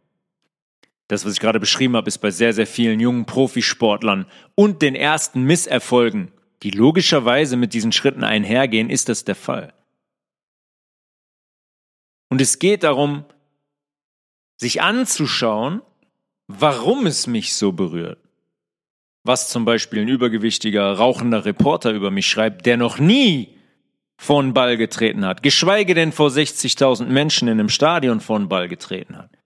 Das, 1.09 1.25
was 1.25 1.33
ich 1.33 1.41
gerade 1.41 1.59
beschrieben 1.59 1.97
habe, 1.97 2.09
ist 2.09 2.19
bei 2.19 2.31
sehr, 2.31 2.53
sehr 2.53 2.67
vielen 2.67 3.00
jungen 3.00 3.25
Profisportlern 3.25 4.27
und 4.55 4.83
den 4.83 4.95
ersten 4.95 5.43
Misserfolgen, 5.43 6.31
die 6.62 6.71
logischerweise 6.71 7.57
mit 7.57 7.73
diesen 7.73 7.93
Schritten 7.93 8.25
einhergehen, 8.25 8.91
ist 8.91 9.09
das 9.09 9.25
der 9.25 9.35
Fall. 9.35 9.73
Und 12.29 12.43
es 12.43 12.59
geht 12.59 12.83
darum, 12.83 13.25
sich 14.59 14.83
anzuschauen, 14.83 15.81
warum 16.47 17.07
es 17.07 17.27
mich 17.27 17.55
so 17.55 17.73
berührt. 17.73 18.19
Was 19.25 19.49
zum 19.49 19.65
Beispiel 19.65 20.03
ein 20.03 20.09
übergewichtiger, 20.09 20.93
rauchender 20.93 21.45
Reporter 21.45 21.93
über 21.93 22.11
mich 22.11 22.29
schreibt, 22.29 22.67
der 22.67 22.77
noch 22.77 22.99
nie 22.99 23.57
vor 24.17 24.43
den 24.43 24.53
Ball 24.53 24.77
getreten 24.77 25.25
hat, 25.25 25.43
geschweige 25.43 25.95
denn 25.95 26.12
vor 26.12 26.29
60.000 26.29 27.07
Menschen 27.07 27.49
in 27.49 27.61
einem 27.61 27.69
Stadion 27.69 28.21
vor 28.21 28.38
den 28.38 28.49
Ball 28.49 28.69
getreten 28.69 29.17
hat. 29.17 29.38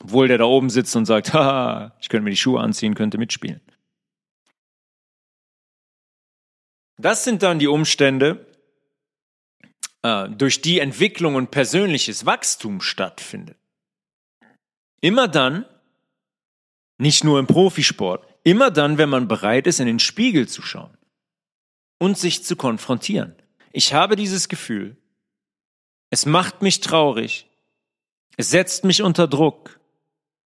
Obwohl 0.00 0.28
der 0.28 0.38
da 0.38 0.44
oben 0.44 0.70
sitzt 0.70 0.94
und 0.96 1.06
sagt, 1.06 1.32
haha, 1.32 1.96
ich 2.00 2.08
könnte 2.08 2.24
mir 2.24 2.30
die 2.30 2.36
Schuhe 2.36 2.60
anziehen, 2.60 2.94
könnte 2.94 3.18
mitspielen. 3.18 3.60
Das 6.98 7.24
sind 7.24 7.42
dann 7.42 7.58
die 7.58 7.66
Umstände, 7.66 8.46
äh, 10.02 10.28
durch 10.30 10.62
die 10.62 10.78
Entwicklung 10.80 11.34
und 11.34 11.50
persönliches 11.50 12.26
Wachstum 12.26 12.80
stattfindet. 12.80 13.58
Immer 15.00 15.28
dann, 15.28 15.66
nicht 16.98 17.24
nur 17.24 17.38
im 17.38 17.46
Profisport, 17.46 18.26
immer 18.44 18.70
dann, 18.70 18.98
wenn 18.98 19.08
man 19.08 19.28
bereit 19.28 19.66
ist, 19.66 19.80
in 19.80 19.86
den 19.86 19.98
Spiegel 19.98 20.48
zu 20.48 20.62
schauen 20.62 20.96
und 21.98 22.16
sich 22.16 22.44
zu 22.44 22.56
konfrontieren. 22.56 23.34
Ich 23.72 23.92
habe 23.92 24.16
dieses 24.16 24.48
Gefühl, 24.48 24.96
es 26.10 26.24
macht 26.24 26.62
mich 26.62 26.80
traurig, 26.80 27.46
es 28.36 28.50
setzt 28.50 28.84
mich 28.84 29.02
unter 29.02 29.26
Druck, 29.28 29.80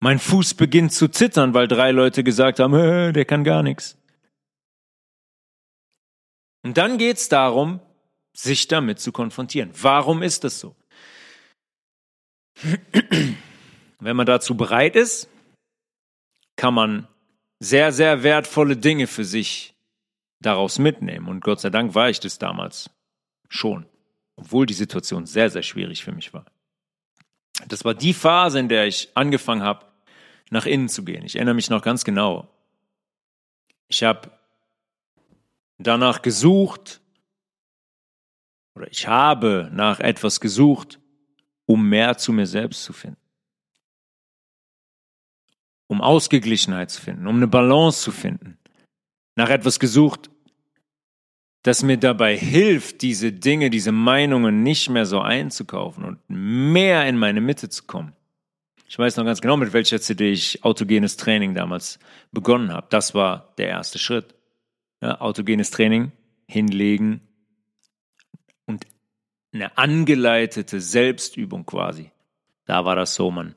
mein 0.07 0.21
Fuß 0.21 0.55
beginnt 0.55 0.93
zu 0.93 1.09
zittern, 1.09 1.53
weil 1.53 1.67
drei 1.67 1.91
Leute 1.91 2.23
gesagt 2.23 2.61
haben, 2.61 2.75
äh, 3.09 3.13
der 3.13 3.25
kann 3.25 3.43
gar 3.43 3.65
nichts. 3.65 3.99
Und 6.63 6.79
dann 6.79 6.97
geht 6.97 7.17
es 7.17 7.29
darum, 7.29 7.81
sich 8.33 8.69
damit 8.69 9.01
zu 9.01 9.11
konfrontieren. 9.11 9.73
Warum 9.83 10.23
ist 10.23 10.45
das 10.45 10.61
so? 10.61 10.77
Wenn 13.99 14.15
man 14.17 14.27
dazu 14.27 14.57
bereit 14.57 14.95
ist, 14.95 15.29
kann 16.55 16.75
man 16.75 17.09
sehr, 17.59 17.91
sehr 17.91 18.23
wertvolle 18.23 18.77
Dinge 18.77 19.09
für 19.09 19.25
sich 19.25 19.75
daraus 20.41 20.79
mitnehmen. 20.79 21.27
Und 21.27 21.41
Gott 21.41 21.59
sei 21.59 21.71
Dank 21.71 21.97
war 21.97 22.11
ich 22.11 22.21
das 22.21 22.39
damals 22.39 22.91
schon, 23.49 23.87
obwohl 24.37 24.67
die 24.67 24.75
Situation 24.75 25.27
sehr, 25.27 25.51
sehr 25.51 25.65
schwierig 25.65 26.05
für 26.05 26.13
mich 26.13 26.33
war. 26.33 26.47
Das 27.67 27.85
war 27.85 27.95
die 27.95 28.15
Phase, 28.15 28.61
in 28.61 28.69
der 28.69 28.87
ich 28.87 29.11
angefangen 29.15 29.65
habe, 29.65 29.96
nach 30.51 30.67
innen 30.67 30.89
zu 30.89 31.05
gehen. 31.05 31.25
Ich 31.25 31.37
erinnere 31.37 31.55
mich 31.55 31.71
noch 31.71 31.83
ganz 31.83 32.05
genau. 32.05 32.49
Ich 33.89 34.03
habe 34.03 34.31
danach 35.79 36.23
gesucht, 36.23 37.01
oder 38.75 38.91
ich 38.91 39.07
habe 39.07 39.71
nach 39.73 40.01
etwas 40.01 40.41
gesucht, 40.41 41.01
um 41.67 41.89
mehr 41.89 42.17
zu 42.19 42.33
mir 42.33 42.47
selbst 42.47 42.85
zu 42.85 42.93
finden 42.93 43.27
um 45.89 46.01
Ausgeglichenheit 46.01 46.91
zu 46.91 47.01
finden, 47.01 47.27
um 47.27 47.37
eine 47.37 47.47
Balance 47.47 48.03
zu 48.03 48.13
finden. 48.13 48.59
Nach 49.37 49.51
etwas 49.51 49.79
gesucht, 49.79 50.31
das 51.63 51.83
mir 51.83 51.99
dabei 51.99 52.37
hilft, 52.37 53.03
diese 53.03 53.33
Dinge, 53.33 53.71
diese 53.71 53.93
Meinungen 53.93 54.63
nicht 54.63 54.89
mehr 54.89 55.07
so 55.07 55.21
einzukaufen 55.21 56.05
und 56.05 56.19
mehr 56.29 57.07
in 57.09 57.19
meine 57.19 57.41
Mitte 57.41 57.69
zu 57.69 57.85
kommen. 57.85 58.15
Ich 58.89 58.99
weiß 58.99 59.17
noch 59.17 59.25
ganz 59.25 59.41
genau, 59.41 59.57
mit 59.57 59.73
welcher 59.73 60.01
CD 60.01 60.31
ich 60.31 60.65
autogenes 60.65 61.17
Training 61.17 61.55
damals 61.55 61.99
begonnen 62.31 62.73
habe. 62.73 62.87
Das 62.91 63.15
war 63.15 63.53
der 63.59 63.69
erste 63.69 63.99
Schritt. 63.99 64.35
Ja, 65.03 65.21
autogenes 65.21 65.71
Training, 65.71 66.13
hinlegen 66.47 67.21
und 68.65 68.87
eine 69.53 69.77
angeleitete 69.77 70.81
Selbstübung 70.81 71.67
quasi. 71.67 72.13
Da 72.65 72.85
war 72.85 72.97
das 72.97 73.15
so, 73.15 73.31
man 73.31 73.55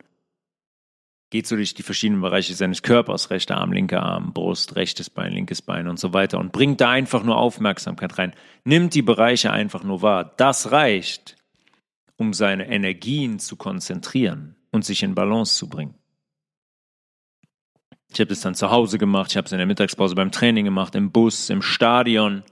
geht 1.30 1.48
so 1.48 1.56
durch 1.56 1.76
die 1.76 1.84
verschiedenen 1.84 2.22
Bereiche 2.22 2.56
seines 2.56 2.82
Körpers, 2.82 3.30
rechter 3.30 3.58
Arm, 3.58 3.72
linker 3.72 4.02
Arm, 4.02 4.34
Brust, 4.34 4.76
rechtes 4.76 5.10
Bein, 5.10 5.32
linkes 5.32 5.62
Bein 5.62 5.88
und 5.88 6.00
so 6.00 6.14
weiter 6.14 6.40
und 6.40 6.52
bringt 6.52 6.82
da 6.82 6.90
einfach 6.90 7.24
nur 7.24 7.38
Aufmerksamkeit 7.38 8.18
rein. 8.18 8.34
Nimmt 8.66 8.96
die 8.96 9.04
Bereiche 9.04 9.52
einfach 9.52 9.84
nur 9.84 10.02
wahr. 10.02 10.34
Das 10.38 10.72
reicht, 10.72 11.38
um 12.18 12.34
seine 12.34 12.68
Energien 12.68 13.40
zu 13.40 13.56
konzentrieren 13.56 14.56
und 14.72 14.86
sich 14.86 15.04
in 15.04 15.16
Balance 15.16 15.56
zu 15.56 15.68
bringen. 15.68 15.96
Ich 18.12 18.20
habe 18.20 18.30
das 18.30 18.42
dann 18.42 18.56
zu 18.56 18.72
Hause 18.72 18.98
gemacht, 18.98 19.32
ich 19.32 19.38
habe 19.38 19.46
es 19.46 19.52
in 19.52 19.60
der 19.60 19.68
Mittagspause 19.68 20.16
beim 20.16 20.32
Training 20.32 20.66
gemacht, 20.66 20.96
im 20.96 21.12
Bus, 21.12 21.50
im 21.50 21.62
Stadion. 21.62 22.44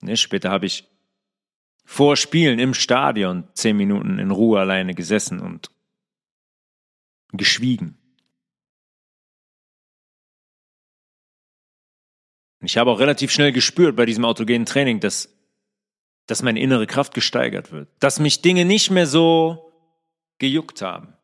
Ne, 0.00 0.16
später 0.16 0.50
habe 0.50 0.66
ich 0.66 0.84
vor 1.84 2.16
Spielen 2.16 2.58
im 2.58 2.74
Stadion 2.74 3.48
zehn 3.54 3.76
Minuten 3.76 4.18
in 4.18 4.30
Ruhe 4.30 4.60
alleine 4.60 4.94
gesessen 4.94 5.40
und 5.40 5.70
geschwiegen. 7.32 7.98
Ich 12.60 12.76
habe 12.76 12.90
auch 12.90 12.98
relativ 12.98 13.30
schnell 13.30 13.52
gespürt 13.52 13.94
bei 13.94 14.04
diesem 14.04 14.24
autogenen 14.24 14.66
Training, 14.66 15.00
dass, 15.00 15.34
dass 16.26 16.42
meine 16.42 16.60
innere 16.60 16.86
Kraft 16.86 17.14
gesteigert 17.14 17.72
wird, 17.72 17.88
dass 18.00 18.18
mich 18.18 18.42
Dinge 18.42 18.64
nicht 18.64 18.90
mehr 18.90 19.06
so 19.06 19.72
gejuckt 20.38 20.82
haben, 20.82 21.14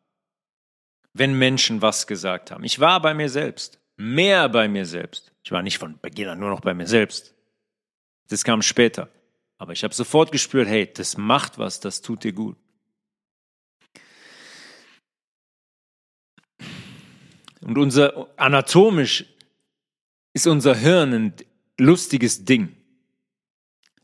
wenn 1.15 1.39
Menschen 1.39 1.81
was 1.81 2.07
gesagt 2.07 2.51
haben. 2.51 2.65
Ich 2.65 2.81
war 2.81 3.01
bei 3.01 3.15
mir 3.15 3.29
selbst, 3.29 3.81
mehr 3.97 4.49
bei 4.49 4.69
mir 4.69 4.85
selbst. 4.85 5.33
Ich 5.43 5.53
war 5.53 5.63
nicht 5.63 5.79
von 5.79 5.99
Beginn 6.01 6.29
an 6.29 6.41
nur 6.41 6.51
noch 6.51 6.61
bei 6.61 6.75
mir 6.75 6.87
selbst. 6.87 7.35
Das 8.29 8.45
kam 8.45 8.63
später. 8.63 9.09
Aber 9.59 9.73
ich 9.73 9.85
habe 9.85 9.95
sofort 9.95 10.33
gespürt, 10.33 10.69
hey, 10.69 10.93
das 10.93 11.17
macht 11.17 11.59
was, 11.59 11.81
das 11.81 12.03
tut 12.03 12.25
dir 12.25 12.33
gut. 12.33 12.57
Und 17.61 17.79
unser 17.79 18.29
anatomisch 18.37 19.25
ist 20.35 20.47
unser 20.47 20.75
Hirn 20.75 21.15
ein 21.15 21.35
lustiges 21.79 22.45
Ding. 22.45 22.77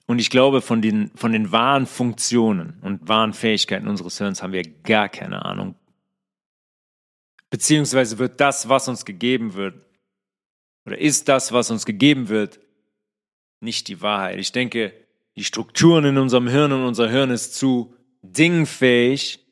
Und 0.06 0.18
ich 0.18 0.30
glaube, 0.30 0.60
von 0.60 0.80
den, 0.80 1.10
von 1.14 1.32
den 1.32 1.52
wahren 1.52 1.86
Funktionen 1.86 2.78
und 2.82 3.08
wahren 3.08 3.32
Fähigkeiten 3.32 3.86
unseres 3.86 4.18
Hirns 4.18 4.42
haben 4.42 4.52
wir 4.52 4.62
gar 4.82 5.08
keine 5.08 5.44
Ahnung. 5.44 5.74
Beziehungsweise 7.50 8.18
wird 8.18 8.40
das, 8.40 8.68
was 8.68 8.88
uns 8.88 9.04
gegeben 9.04 9.54
wird, 9.54 9.74
oder 10.86 10.98
ist 10.98 11.28
das, 11.28 11.52
was 11.52 11.70
uns 11.70 11.84
gegeben 11.84 12.28
wird, 12.28 12.60
nicht 13.60 13.88
die 13.88 14.00
Wahrheit. 14.00 14.38
Ich 14.38 14.52
denke, 14.52 14.94
die 15.36 15.44
Strukturen 15.44 16.04
in 16.04 16.18
unserem 16.18 16.48
Hirn 16.48 16.72
und 16.72 16.84
unser 16.84 17.10
Hirn 17.10 17.30
ist 17.30 17.54
zu 17.54 17.94
dingfähig, 18.22 19.44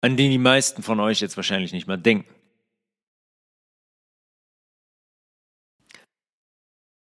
an 0.00 0.16
die 0.16 0.28
die 0.28 0.38
meisten 0.38 0.82
von 0.82 1.00
euch 1.00 1.20
jetzt 1.20 1.36
wahrscheinlich 1.36 1.72
nicht 1.72 1.86
mal 1.86 1.96
denken. 1.96 2.32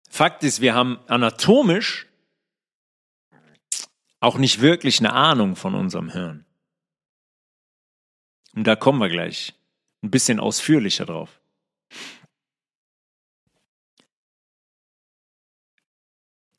Fakt 0.08 0.44
ist, 0.44 0.60
wir 0.60 0.74
haben 0.74 0.98
anatomisch 1.06 2.06
auch 4.20 4.36
nicht 4.36 4.60
wirklich 4.60 5.00
eine 5.00 5.12
Ahnung 5.12 5.56
von 5.56 5.74
unserem 5.74 6.10
Hirn. 6.10 6.44
Und 8.54 8.64
da 8.64 8.76
kommen 8.76 8.98
wir 8.98 9.08
gleich 9.08 9.54
ein 10.02 10.10
bisschen 10.10 10.40
ausführlicher 10.40 11.06
drauf. 11.06 11.40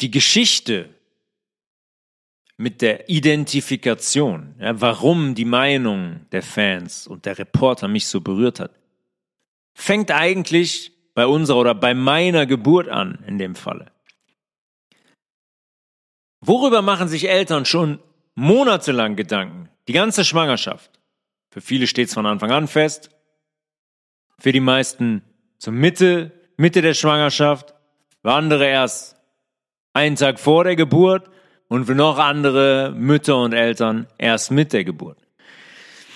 Die 0.01 0.11
Geschichte 0.11 0.89
mit 2.57 2.81
der 2.81 3.09
Identifikation, 3.09 4.55
ja, 4.59 4.79
warum 4.79 5.35
die 5.35 5.45
Meinung 5.45 6.25
der 6.31 6.43
Fans 6.43 7.07
und 7.07 7.25
der 7.25 7.37
Reporter 7.37 7.87
mich 7.87 8.07
so 8.07 8.21
berührt 8.21 8.59
hat, 8.59 8.71
fängt 9.73 10.11
eigentlich 10.11 10.91
bei 11.13 11.25
unserer 11.25 11.57
oder 11.57 11.75
bei 11.75 11.93
meiner 11.93 12.45
Geburt 12.45 12.89
an, 12.89 13.23
in 13.27 13.37
dem 13.37 13.55
Falle. 13.55 13.91
Worüber 16.41 16.81
machen 16.81 17.07
sich 17.07 17.29
Eltern 17.29 17.65
schon 17.65 17.99
monatelang 18.35 19.15
Gedanken? 19.15 19.69
Die 19.87 19.93
ganze 19.93 20.25
Schwangerschaft. 20.25 20.91
Für 21.49 21.61
viele 21.61 21.87
steht 21.87 22.09
es 22.09 22.13
von 22.13 22.25
Anfang 22.25 22.51
an 22.51 22.67
fest. 22.67 23.09
Für 24.39 24.51
die 24.51 24.59
meisten 24.59 25.21
zur 25.57 25.73
Mitte, 25.73 26.31
Mitte 26.57 26.81
der 26.81 26.93
Schwangerschaft. 26.93 27.73
Für 28.21 28.31
andere 28.31 28.65
erst 28.65 29.15
einen 29.93 30.15
Tag 30.15 30.39
vor 30.39 30.63
der 30.63 30.75
Geburt 30.75 31.29
und 31.67 31.85
für 31.85 31.95
noch 31.95 32.17
andere 32.17 32.93
Mütter 32.95 33.37
und 33.37 33.53
Eltern 33.53 34.07
erst 34.17 34.51
mit 34.51 34.73
der 34.73 34.83
Geburt. 34.83 35.17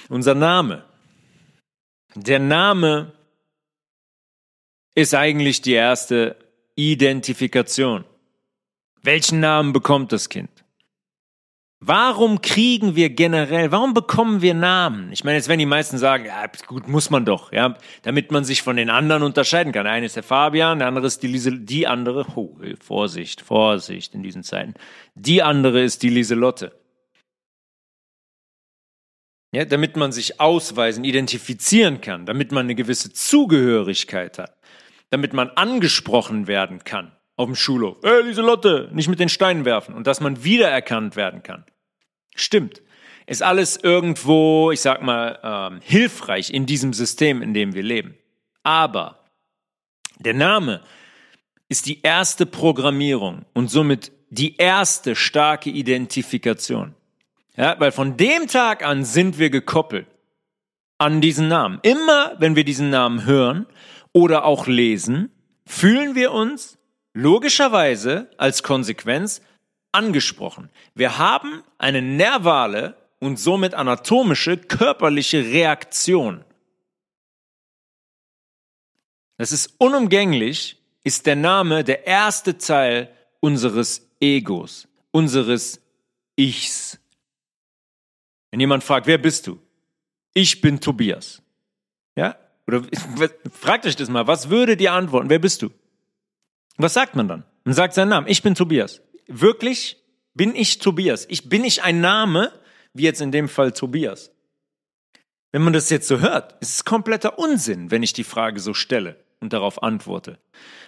Unser 0.10 0.36
Name. 0.36 0.84
Der 2.16 2.40
Name 2.40 3.14
ist 4.96 5.14
eigentlich 5.14 5.62
die 5.62 5.74
erste 5.74 6.36
Identifikation. 6.76 8.06
Welchen 9.04 9.40
Namen 9.40 9.74
bekommt 9.74 10.12
das 10.12 10.30
Kind? 10.30 10.57
Warum 11.80 12.42
kriegen 12.42 12.96
wir 12.96 13.12
generell, 13.12 13.72
warum 13.72 13.94
bekommen 13.94 14.42
wir 14.42 14.56
Namen? 14.56 15.12
Ich 15.12 15.24
meine, 15.24 15.38
jetzt 15.38 15.48
werden 15.48 15.60
die 15.60 15.68
meisten 15.68 16.00
sagen, 16.00 16.26
ja, 16.26 16.48
gut, 16.66 16.88
muss 16.88 17.12
man 17.12 17.24
doch, 17.24 17.52
ja, 17.52 17.78
damit 18.02 18.32
man 18.32 18.44
sich 18.44 18.64
von 18.64 18.78
den 18.78 18.90
anderen 18.90 19.22
unterscheiden 19.22 19.74
kann. 19.74 19.84
Der 19.84 19.94
eine 19.94 20.08
ist 20.08 20.16
der 20.16 20.24
Fabian, 20.24 20.80
der 20.80 20.88
andere 20.88 21.06
ist 21.06 21.22
die 21.22 21.28
Lise, 21.28 21.52
die 21.52 21.86
andere, 21.86 22.26
oh, 22.36 22.58
Vorsicht, 22.80 23.42
Vorsicht 23.42 24.16
in 24.16 24.24
diesen 24.24 24.42
Zeiten. 24.42 24.74
Die 25.14 25.44
andere 25.44 25.84
ist 25.84 26.02
die 26.02 26.10
Lieselotte. 26.10 26.72
Ja, 29.54 29.64
damit 29.64 29.98
man 29.98 30.12
sich 30.12 30.42
ausweisen, 30.42 31.04
identifizieren 31.04 32.02
kann, 32.02 32.26
damit 32.26 32.52
man 32.52 32.66
eine 32.66 32.76
gewisse 32.76 33.14
Zugehörigkeit 33.14 34.40
hat, 34.40 34.58
damit 35.12 35.34
man 35.34 35.52
angesprochen 35.52 36.48
werden 36.48 36.84
kann 36.84 37.17
auf 37.38 37.46
dem 37.46 37.56
Schulhof. 37.56 37.98
Ey, 38.04 38.24
Lieselotte, 38.24 38.90
nicht 38.92 39.08
mit 39.08 39.20
den 39.20 39.30
Steinen 39.30 39.64
werfen. 39.64 39.96
Und 39.96 40.08
dass 40.08 40.20
man 40.20 40.44
wiedererkannt 40.44 41.16
werden 41.16 41.44
kann. 41.44 41.64
Stimmt. 42.36 42.82
Ist 43.28 43.44
alles 43.44 43.78
irgendwo, 43.78 44.72
ich 44.72 44.82
sag 44.82 45.02
mal, 45.02 45.40
ähm, 45.44 45.80
hilfreich 45.82 46.50
in 46.50 46.66
diesem 46.66 46.94
System, 46.94 47.42
in 47.42 47.54
dem 47.54 47.74
wir 47.74 47.84
leben. 47.84 48.18
Aber 48.64 49.24
der 50.20 50.34
Name 50.34 50.82
ist 51.70 51.86
die 51.86 52.02
erste 52.02 52.46
Programmierung 52.46 53.46
und 53.54 53.70
somit 53.70 54.12
die 54.30 54.58
erste 54.58 55.16
starke 55.16 55.70
Identifikation. 55.70 56.96
Ja, 57.56 57.76
weil 57.80 57.92
von 57.92 58.18
dem 58.18 58.48
Tag 58.48 58.86
an 58.86 59.04
sind 59.04 59.40
wir 59.40 59.50
gekoppelt 59.50 60.08
an 60.98 61.22
diesen 61.22 61.48
Namen. 61.48 61.80
Immer 61.84 62.36
wenn 62.40 62.56
wir 62.56 62.64
diesen 62.64 62.90
Namen 62.90 63.26
hören 63.26 63.68
oder 64.14 64.46
auch 64.46 64.68
lesen, 64.68 65.32
fühlen 65.66 66.16
wir 66.16 66.32
uns 66.32 66.77
logischerweise 67.18 68.30
als 68.38 68.62
Konsequenz 68.62 69.42
angesprochen. 69.92 70.70
Wir 70.94 71.18
haben 71.18 71.64
eine 71.80 72.02
nervale 72.02 72.96
und 73.20 73.40
somit 73.40 73.74
anatomische 73.74 74.58
körperliche 74.58 75.44
Reaktion. 75.44 76.44
Das 79.38 79.52
ist 79.52 79.74
unumgänglich, 79.80 80.80
ist 81.04 81.26
der 81.26 81.36
Name 81.36 81.84
der 81.84 82.06
erste 82.06 82.58
Teil 82.58 83.12
unseres 83.40 84.08
Egos, 84.20 84.88
unseres 85.12 85.82
Ichs. 86.36 87.00
Wenn 88.52 88.60
jemand 88.60 88.84
fragt, 88.84 89.08
wer 89.08 89.18
bist 89.18 89.48
du? 89.48 89.60
Ich 90.34 90.62
bin 90.62 90.80
Tobias. 90.80 91.42
Ja? 92.16 92.38
Oder 92.68 92.84
fragt 93.52 93.88
euch 93.88 93.96
das 93.96 94.10
mal, 94.10 94.28
was 94.28 94.50
würde 94.50 94.78
dir 94.78 94.94
antworten? 94.94 95.30
Wer 95.30 95.40
bist 95.40 95.64
du? 95.64 95.72
Was 96.78 96.94
sagt 96.94 97.16
man 97.16 97.28
dann? 97.28 97.44
Man 97.64 97.74
sagt 97.74 97.94
seinen 97.94 98.10
Namen. 98.10 98.28
Ich 98.28 98.44
bin 98.44 98.56
Tobias. 98.56 99.02
Wirklich 99.28 99.98
bin 100.34 100.56
ich 100.56 100.80
Tobias. 100.80 101.26
Ich 101.30 101.50
bin 101.50 101.64
ich 101.64 101.84
ein 101.84 102.00
Name, 102.00 102.52
wie 102.94 103.04
jetzt 103.04 103.22
in 103.22 103.32
dem 103.32 103.50
Fall 103.50 103.72
Tobias. 103.72 104.32
Wenn 105.52 105.64
man 105.64 105.74
das 105.74 105.90
jetzt 105.90 106.08
so 106.08 106.20
hört, 106.20 106.62
ist 106.62 106.76
es 106.76 106.86
kompletter 106.86 107.40
Unsinn, 107.40 107.90
wenn 107.90 108.04
ich 108.04 108.14
die 108.14 108.24
Frage 108.24 108.60
so 108.60 108.74
stelle 108.74 109.24
und 109.40 109.54
darauf 109.54 109.82
antworte. 109.82 110.40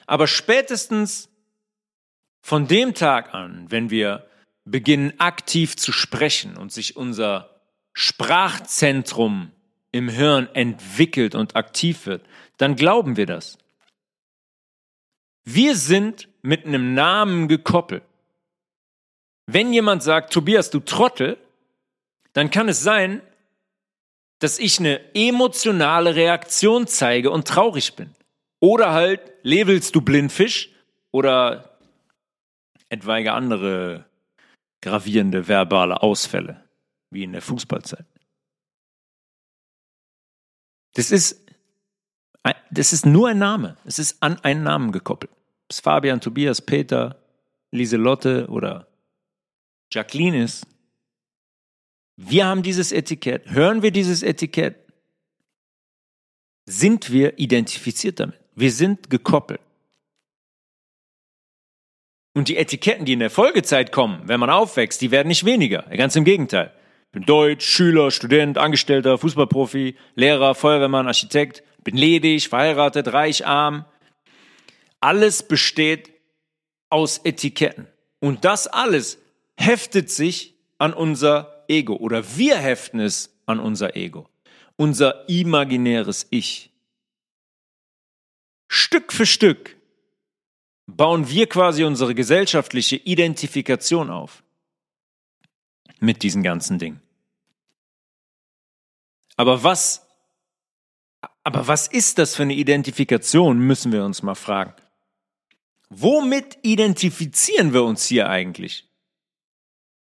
Aber 0.05 0.27
spätestens 0.27 1.29
von 2.41 2.67
dem 2.67 2.93
Tag 2.93 3.33
an, 3.33 3.65
wenn 3.69 3.89
wir 3.89 4.27
beginnen 4.65 5.13
aktiv 5.19 5.75
zu 5.75 5.91
sprechen 5.91 6.57
und 6.57 6.71
sich 6.71 6.95
unser 6.95 7.61
Sprachzentrum 7.93 9.51
im 9.91 10.09
Hirn 10.09 10.47
entwickelt 10.53 11.35
und 11.35 11.55
aktiv 11.55 12.05
wird, 12.05 12.25
dann 12.57 12.75
glauben 12.75 13.17
wir 13.17 13.25
das. 13.25 13.57
Wir 15.51 15.75
sind 15.75 16.29
mit 16.43 16.65
einem 16.65 16.93
Namen 16.93 17.47
gekoppelt. 17.47 18.03
Wenn 19.47 19.73
jemand 19.73 20.03
sagt, 20.03 20.31
Tobias, 20.31 20.69
du 20.69 20.79
Trottel, 20.79 21.37
dann 22.33 22.51
kann 22.51 22.69
es 22.69 22.83
sein, 22.83 23.21
dass 24.37 24.59
ich 24.59 24.79
eine 24.79 25.15
emotionale 25.15 26.15
Reaktion 26.15 26.85
zeige 26.85 27.31
und 27.31 27.47
traurig 27.47 27.95
bin. 27.95 28.13
Oder 28.59 28.93
halt, 28.93 29.21
labelst 29.41 29.95
du 29.95 30.01
Blindfisch 30.01 30.69
oder 31.11 31.79
etwaige 32.89 33.33
andere 33.33 34.05
gravierende 34.81 35.47
verbale 35.47 36.03
Ausfälle, 36.03 36.63
wie 37.09 37.23
in 37.23 37.31
der 37.33 37.41
Fußballzeit. 37.41 38.05
Das 40.93 41.09
ist 41.09 41.49
das 42.71 42.93
ist 42.93 43.05
nur 43.05 43.29
ein 43.29 43.39
Name. 43.39 43.77
Es 43.85 43.99
ist 43.99 44.21
an 44.21 44.39
einen 44.39 44.63
Namen 44.63 44.91
gekoppelt. 44.91 45.31
Ob 45.69 45.73
es 45.73 45.81
Fabian, 45.81 46.19
Tobias, 46.19 46.61
Peter, 46.61 47.21
Lieselotte 47.69 48.47
oder 48.47 48.87
Jacqueline 49.93 50.43
ist. 50.43 50.65
Wir 52.17 52.47
haben 52.47 52.63
dieses 52.63 52.91
Etikett. 52.91 53.47
Hören 53.51 53.83
wir 53.83 53.91
dieses 53.91 54.23
Etikett? 54.23 54.77
Sind 56.65 57.11
wir 57.11 57.37
identifiziert 57.37 58.19
damit? 58.19 58.39
Wir 58.55 58.71
sind 58.71 59.11
gekoppelt. 59.11 59.61
Und 62.33 62.47
die 62.47 62.57
Etiketten, 62.57 63.05
die 63.05 63.13
in 63.13 63.19
der 63.19 63.29
Folgezeit 63.29 63.91
kommen, 63.91 64.27
wenn 64.27 64.39
man 64.39 64.49
aufwächst, 64.49 65.01
die 65.01 65.11
werden 65.11 65.27
nicht 65.27 65.45
weniger. 65.45 65.83
Ganz 65.83 66.15
im 66.15 66.23
Gegenteil. 66.23 66.73
Ich 67.05 67.11
bin 67.11 67.25
Deutsch, 67.25 67.65
Schüler, 67.65 68.09
Student, 68.09 68.57
Angestellter, 68.57 69.19
Fußballprofi, 69.19 69.95
Lehrer, 70.15 70.55
Feuerwehrmann, 70.55 71.05
Architekt 71.05 71.63
bin 71.83 71.95
ledig, 71.95 72.49
verheiratet, 72.49 73.13
reich, 73.13 73.45
arm. 73.45 73.85
Alles 74.99 75.43
besteht 75.43 76.11
aus 76.89 77.19
Etiketten. 77.23 77.87
Und 78.19 78.45
das 78.45 78.67
alles 78.67 79.17
heftet 79.55 80.09
sich 80.09 80.55
an 80.77 80.93
unser 80.93 81.63
Ego 81.67 81.95
oder 81.95 82.37
wir 82.37 82.57
heften 82.57 82.99
es 82.99 83.33
an 83.45 83.59
unser 83.59 83.95
Ego, 83.95 84.27
unser 84.75 85.27
imaginäres 85.29 86.27
Ich. 86.29 86.71
Stück 88.67 89.13
für 89.13 89.25
Stück 89.25 89.77
bauen 90.87 91.29
wir 91.29 91.47
quasi 91.47 91.83
unsere 91.83 92.15
gesellschaftliche 92.15 92.95
Identifikation 92.97 94.09
auf 94.09 94.43
mit 95.99 96.23
diesen 96.23 96.43
ganzen 96.43 96.79
Dingen. 96.79 97.01
Aber 99.35 99.63
was 99.63 100.05
aber 101.43 101.67
was 101.67 101.87
ist 101.87 102.17
das 102.17 102.35
für 102.35 102.43
eine 102.43 102.53
Identifikation, 102.53 103.57
müssen 103.57 103.91
wir 103.91 104.03
uns 104.05 104.21
mal 104.21 104.35
fragen. 104.35 104.73
Womit 105.89 106.59
identifizieren 106.61 107.73
wir 107.73 107.83
uns 107.83 108.05
hier 108.05 108.29
eigentlich? 108.29 108.87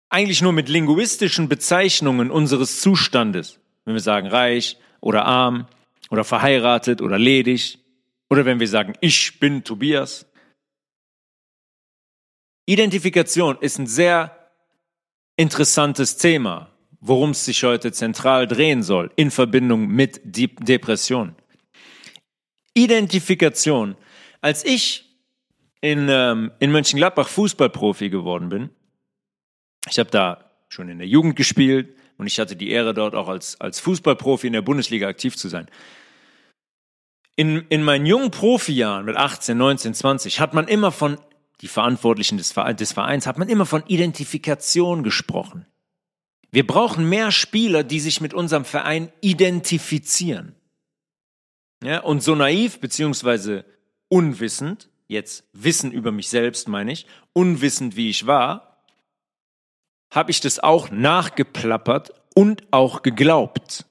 Eigentlich 0.09 0.41
nur 0.41 0.51
mit 0.51 0.69
linguistischen 0.69 1.49
Bezeichnungen 1.49 2.29
unseres 2.29 2.81
Zustandes. 2.81 3.59
Wenn 3.85 3.95
wir 3.95 4.01
sagen 4.01 4.27
reich 4.27 4.77
oder 4.99 5.25
arm 5.25 5.67
oder 6.09 6.23
verheiratet 6.23 7.01
oder 7.01 7.17
ledig. 7.17 7.79
Oder 8.29 8.45
wenn 8.45 8.59
wir 8.59 8.67
sagen, 8.67 8.93
ich 9.01 9.39
bin 9.39 9.63
Tobias. 9.63 10.25
Identifikation 12.65 13.57
ist 13.59 13.79
ein 13.79 13.87
sehr 13.87 14.51
interessantes 15.35 16.17
Thema 16.17 16.71
worum 17.01 17.31
es 17.31 17.43
sich 17.43 17.63
heute 17.63 17.91
zentral 17.91 18.47
drehen 18.47 18.83
soll, 18.83 19.11
in 19.15 19.31
Verbindung 19.31 19.87
mit 19.87 20.21
Depression. 20.23 21.35
Identifikation. 22.73 23.97
Als 24.39 24.63
ich 24.63 25.10
in, 25.81 26.07
ähm, 26.09 26.51
in 26.59 26.71
Mönchengladbach 26.71 27.27
Fußballprofi 27.27 28.09
geworden 28.09 28.49
bin, 28.49 28.69
ich 29.89 29.99
habe 29.99 30.11
da 30.11 30.51
schon 30.69 30.89
in 30.89 30.99
der 30.99 31.07
Jugend 31.07 31.35
gespielt 31.35 31.95
und 32.17 32.27
ich 32.27 32.39
hatte 32.39 32.55
die 32.55 32.69
Ehre, 32.69 32.93
dort 32.93 33.15
auch 33.15 33.27
als, 33.27 33.59
als 33.59 33.79
Fußballprofi 33.79 34.47
in 34.47 34.53
der 34.53 34.61
Bundesliga 34.61 35.07
aktiv 35.07 35.35
zu 35.35 35.49
sein. 35.49 35.67
in, 37.35 37.65
in 37.69 37.83
meinen 37.83 38.05
jungen 38.05 38.29
Profijahren 38.29 39.05
mit 39.05 39.17
18, 39.17 39.57
19, 39.57 39.93
20 39.95 40.39
hat 40.39 40.53
man 40.53 40.67
immer 40.67 40.91
von, 40.91 41.17
die 41.61 41.67
Verantwortlichen 41.67 42.37
des, 42.37 42.53
des 42.53 42.91
Vereins, 42.91 43.25
hat 43.25 43.39
man 43.39 43.49
immer 43.49 43.65
von 43.65 43.83
Identifikation 43.87 45.03
gesprochen. 45.03 45.65
Wir 46.51 46.67
brauchen 46.67 47.09
mehr 47.09 47.31
Spieler, 47.31 47.83
die 47.83 47.99
sich 47.99 48.21
mit 48.21 48.33
unserem 48.33 48.65
Verein 48.65 49.11
identifizieren. 49.21 50.55
Ja, 51.83 52.01
und 52.01 52.21
so 52.21 52.35
naiv 52.35 52.79
beziehungsweise 52.79 53.65
unwissend, 54.09 54.90
jetzt 55.11 55.43
Wissen 55.53 55.91
über 55.91 56.11
mich 56.11 56.29
selbst 56.29 56.67
meine 56.67 56.91
ich, 56.91 57.05
unwissend 57.33 57.95
wie 57.95 58.09
ich 58.09 58.25
war, 58.25 58.83
habe 60.11 60.31
ich 60.31 60.41
das 60.41 60.59
auch 60.59 60.89
nachgeplappert 60.89 62.11
und 62.33 62.63
auch 62.71 63.01
geglaubt. 63.01 63.85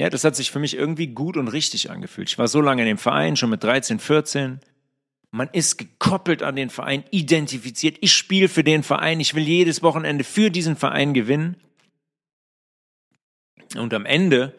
Ja, 0.00 0.08
das 0.10 0.24
hat 0.24 0.36
sich 0.36 0.50
für 0.50 0.60
mich 0.60 0.74
irgendwie 0.74 1.08
gut 1.08 1.36
und 1.36 1.48
richtig 1.48 1.90
angefühlt. 1.90 2.30
Ich 2.30 2.38
war 2.38 2.46
so 2.46 2.60
lange 2.60 2.82
in 2.82 2.88
dem 2.88 2.98
Verein, 2.98 3.36
schon 3.36 3.50
mit 3.50 3.64
13, 3.64 3.98
14. 3.98 4.60
Man 5.30 5.48
ist 5.52 5.76
gekoppelt 5.76 6.42
an 6.42 6.56
den 6.56 6.70
Verein, 6.70 7.04
identifiziert. 7.10 7.98
Ich 8.00 8.12
spiele 8.12 8.48
für 8.48 8.64
den 8.64 8.82
Verein. 8.82 9.20
Ich 9.20 9.34
will 9.34 9.42
jedes 9.42 9.82
Wochenende 9.82 10.24
für 10.24 10.50
diesen 10.50 10.76
Verein 10.76 11.14
gewinnen. 11.14 11.56
Und 13.76 13.92
am 13.92 14.06
Ende, 14.06 14.54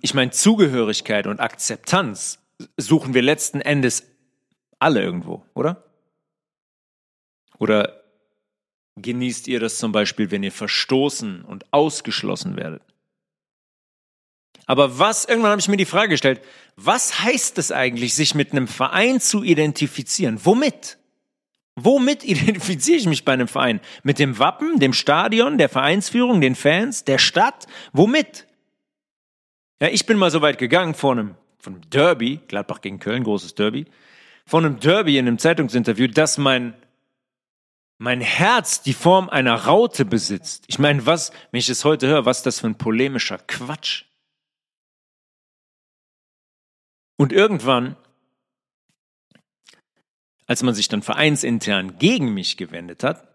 ich 0.00 0.14
meine, 0.14 0.30
Zugehörigkeit 0.30 1.26
und 1.26 1.40
Akzeptanz 1.40 2.38
suchen 2.76 3.14
wir 3.14 3.22
letzten 3.22 3.60
Endes 3.60 4.04
alle 4.78 5.02
irgendwo, 5.02 5.44
oder? 5.54 5.84
Oder 7.58 8.02
genießt 8.96 9.48
ihr 9.48 9.60
das 9.60 9.78
zum 9.78 9.92
Beispiel, 9.92 10.30
wenn 10.30 10.42
ihr 10.42 10.52
verstoßen 10.52 11.44
und 11.44 11.72
ausgeschlossen 11.72 12.56
werdet? 12.56 12.82
Aber 14.66 14.98
was, 14.98 15.24
irgendwann 15.24 15.52
habe 15.52 15.60
ich 15.60 15.68
mir 15.68 15.76
die 15.76 15.84
Frage 15.84 16.10
gestellt, 16.10 16.40
was 16.76 17.20
heißt 17.20 17.58
es 17.58 17.72
eigentlich, 17.72 18.14
sich 18.14 18.34
mit 18.34 18.52
einem 18.52 18.68
Verein 18.68 19.20
zu 19.20 19.42
identifizieren? 19.42 20.38
Womit? 20.44 20.98
Womit 21.74 22.24
identifiziere 22.24 22.98
ich 22.98 23.06
mich 23.06 23.24
bei 23.24 23.32
einem 23.32 23.48
Verein? 23.48 23.80
Mit 24.02 24.18
dem 24.18 24.38
Wappen, 24.38 24.78
dem 24.78 24.92
Stadion, 24.92 25.58
der 25.58 25.68
Vereinsführung, 25.68 26.40
den 26.40 26.54
Fans, 26.54 27.04
der 27.04 27.18
Stadt? 27.18 27.66
Womit? 27.92 28.46
Ja, 29.82 29.88
ich 29.88 30.06
bin 30.06 30.16
mal 30.16 30.30
so 30.30 30.42
weit 30.42 30.58
gegangen 30.58 30.94
vor 30.94 31.10
einem, 31.10 31.34
von 31.58 31.74
einem 31.74 31.90
Derby, 31.90 32.38
Gladbach 32.46 32.82
gegen 32.82 33.00
Köln, 33.00 33.24
großes 33.24 33.56
Derby, 33.56 33.86
von 34.46 34.64
einem 34.64 34.78
Derby 34.78 35.18
in 35.18 35.26
einem 35.26 35.38
Zeitungsinterview, 35.38 36.06
dass 36.06 36.38
mein 36.38 36.74
mein 37.98 38.20
Herz 38.20 38.82
die 38.82 38.92
Form 38.92 39.28
einer 39.28 39.54
Raute 39.56 40.04
besitzt. 40.04 40.64
Ich 40.68 40.78
meine, 40.78 41.04
was, 41.04 41.32
wenn 41.50 41.58
ich 41.58 41.66
das 41.66 41.84
heute 41.84 42.06
höre, 42.06 42.26
was 42.26 42.38
ist 42.38 42.46
das 42.46 42.60
für 42.60 42.68
ein 42.68 42.78
polemischer 42.78 43.38
Quatsch? 43.38 44.04
Und 47.16 47.32
irgendwann, 47.32 47.96
als 50.46 50.62
man 50.62 50.74
sich 50.74 50.86
dann 50.86 51.02
vereinsintern 51.02 51.98
gegen 51.98 52.32
mich 52.32 52.56
gewendet 52.56 53.02
hat, 53.02 53.26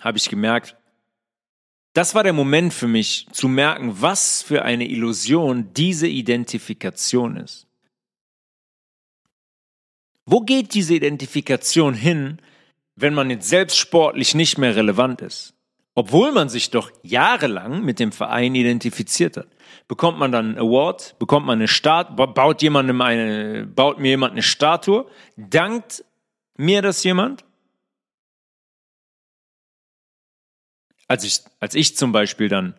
habe 0.00 0.16
ich 0.16 0.30
gemerkt, 0.30 0.76
das 1.92 2.14
war 2.14 2.22
der 2.22 2.32
Moment 2.32 2.72
für 2.72 2.88
mich 2.88 3.26
zu 3.32 3.48
merken, 3.48 4.00
was 4.00 4.42
für 4.42 4.62
eine 4.62 4.88
Illusion 4.88 5.72
diese 5.74 6.06
Identifikation 6.06 7.36
ist. 7.36 7.66
Wo 10.26 10.40
geht 10.40 10.74
diese 10.74 10.94
Identifikation 10.94 11.94
hin, 11.94 12.40
wenn 12.94 13.14
man 13.14 13.30
jetzt 13.30 13.48
selbst 13.48 13.76
sportlich 13.76 14.34
nicht 14.34 14.58
mehr 14.58 14.76
relevant 14.76 15.22
ist? 15.22 15.54
Obwohl 15.94 16.30
man 16.30 16.48
sich 16.48 16.70
doch 16.70 16.92
jahrelang 17.02 17.84
mit 17.84 17.98
dem 17.98 18.12
Verein 18.12 18.54
identifiziert 18.54 19.36
hat 19.36 19.48
bekommt 19.90 20.20
man 20.20 20.30
dann 20.30 20.50
einen 20.50 20.58
Award, 20.58 21.16
bekommt 21.18 21.46
man 21.46 21.58
eine 21.58 21.66
Statue, 21.66 22.28
baut 22.28 22.62
jemandem 22.62 23.00
eine, 23.00 23.66
baut 23.66 23.98
mir 23.98 24.10
jemand 24.10 24.32
eine 24.32 24.42
Statue, 24.42 25.06
dankt 25.36 26.04
mir 26.56 26.80
das 26.80 27.02
jemand? 27.02 27.44
Als 31.10 31.24
ich, 31.24 31.40
als 31.58 31.74
ich 31.74 31.96
zum 31.96 32.12
Beispiel 32.12 32.48
dann 32.48 32.74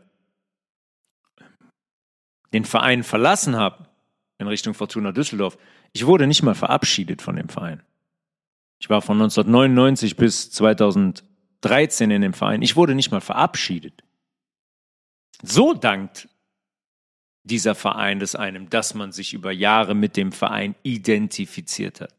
den 2.53 2.63
Verein 2.63 3.03
verlassen 3.03 3.57
habe, 3.57 3.89
in 4.37 4.47
Richtung 4.47 4.73
Fortuna 4.73 5.11
Düsseldorf, 5.11 5.57
ich 5.91 6.05
wurde 6.05 6.27
nicht 6.27 6.41
mal 6.41 6.55
verabschiedet 6.55 7.21
von 7.21 7.35
dem 7.35 7.49
Verein. 7.49 7.83
Ich 8.79 8.89
war 8.89 9.01
von 9.01 9.17
1999 9.17 10.15
bis 10.15 10.49
2013 10.51 12.09
in 12.09 12.21
dem 12.21 12.31
Verein. 12.31 12.61
Ich 12.61 12.77
wurde 12.77 12.95
nicht 12.95 13.11
mal 13.11 13.19
verabschiedet. 13.19 14.01
So 15.43 15.73
dankt 15.73 16.29
dieser 17.43 17.75
Verein 17.75 18.19
des 18.21 18.35
einem, 18.35 18.69
dass 18.69 18.93
man 18.93 19.11
sich 19.11 19.33
über 19.33 19.51
Jahre 19.51 19.93
mit 19.93 20.15
dem 20.15 20.31
Verein 20.31 20.75
identifiziert 20.83 21.99
hat. 21.99 22.15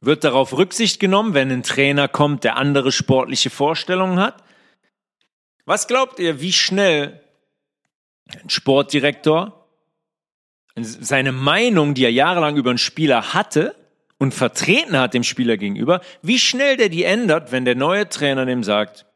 Wird 0.00 0.22
darauf 0.22 0.52
Rücksicht 0.52 1.00
genommen, 1.00 1.34
wenn 1.34 1.50
ein 1.50 1.64
Trainer 1.64 2.06
kommt, 2.06 2.44
der 2.44 2.56
andere 2.56 2.92
sportliche 2.92 3.50
Vorstellungen 3.50 4.20
hat? 4.20 4.44
Was 5.70 5.86
glaubt 5.86 6.18
ihr, 6.18 6.40
wie 6.40 6.52
schnell 6.52 7.20
ein 8.42 8.50
Sportdirektor 8.50 9.68
seine 10.74 11.30
Meinung, 11.30 11.94
die 11.94 12.02
er 12.02 12.10
jahrelang 12.10 12.56
über 12.56 12.70
einen 12.70 12.78
Spieler 12.78 13.34
hatte 13.34 13.76
und 14.18 14.34
vertreten 14.34 14.98
hat 14.98 15.14
dem 15.14 15.22
Spieler 15.22 15.56
gegenüber, 15.58 16.00
wie 16.22 16.40
schnell 16.40 16.76
der 16.76 16.88
die 16.88 17.04
ändert, 17.04 17.52
wenn 17.52 17.64
der 17.64 17.76
neue 17.76 18.08
Trainer 18.08 18.46
dem 18.46 18.64
sagt, 18.64 19.06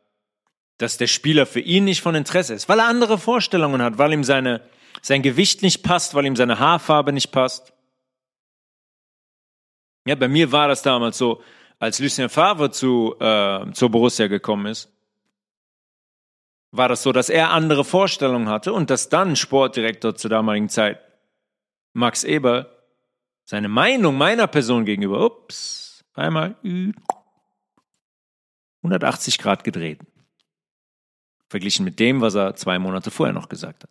dass 0.79 0.97
der 0.97 1.09
Spieler 1.09 1.45
für 1.45 1.59
ihn 1.59 1.87
nicht 1.87 2.03
von 2.03 2.15
Interesse 2.15 2.55
ist, 2.55 2.69
weil 2.69 2.79
er 2.79 2.87
andere 2.87 3.19
Vorstellungen 3.19 3.83
hat, 3.83 3.99
weil 3.99 4.13
ihm 4.13 4.23
seine, 4.23 4.61
sein 5.03 5.23
Gewicht 5.23 5.63
nicht 5.63 5.83
passt, 5.83 6.15
weil 6.15 6.25
ihm 6.25 6.37
seine 6.37 6.61
Haarfarbe 6.61 7.13
nicht 7.13 7.33
passt. 7.33 7.73
Ja, 10.07 10.15
bei 10.15 10.29
mir 10.29 10.53
war 10.53 10.69
das 10.69 10.83
damals 10.83 11.19
so, 11.19 11.43
als 11.81 11.99
Lucien 11.99 12.29
Favre 12.29 12.71
zu, 12.71 13.17
äh, 13.19 13.73
zur 13.73 13.91
Borussia 13.91 14.29
gekommen 14.29 14.67
ist, 14.67 14.94
war 16.77 16.89
das 16.89 17.03
so, 17.03 17.13
dass 17.13 17.29
er 17.29 17.51
andere 17.51 17.85
Vorstellungen 17.85 18.49
hatte 18.49 18.73
und 18.73 18.91
dass 18.91 19.09
dann 19.09 19.37
Sportdirektor 19.37 20.15
zur 20.15 20.31
damaligen 20.31 20.69
Zeit, 20.69 21.01
Max 21.93 22.25
Eber, 22.25 22.71
seine 23.45 23.69
Meinung 23.69 24.17
meiner 24.17 24.47
Person 24.47 24.85
gegenüber, 24.85 25.25
ups, 25.25 26.05
einmal 26.15 26.57
180 28.83 29.39
Grad 29.39 29.65
gedreht 29.65 30.01
verglichen 31.55 31.85
mit 31.85 32.01
dem, 32.01 32.21
was 32.21 32.35
er 32.35 32.57
zwei 32.57 32.81
Monate 32.81 33.13
vorher 33.13 33.33
noch 33.33 33.49
gesagt 33.49 33.85
hat. 33.85 33.91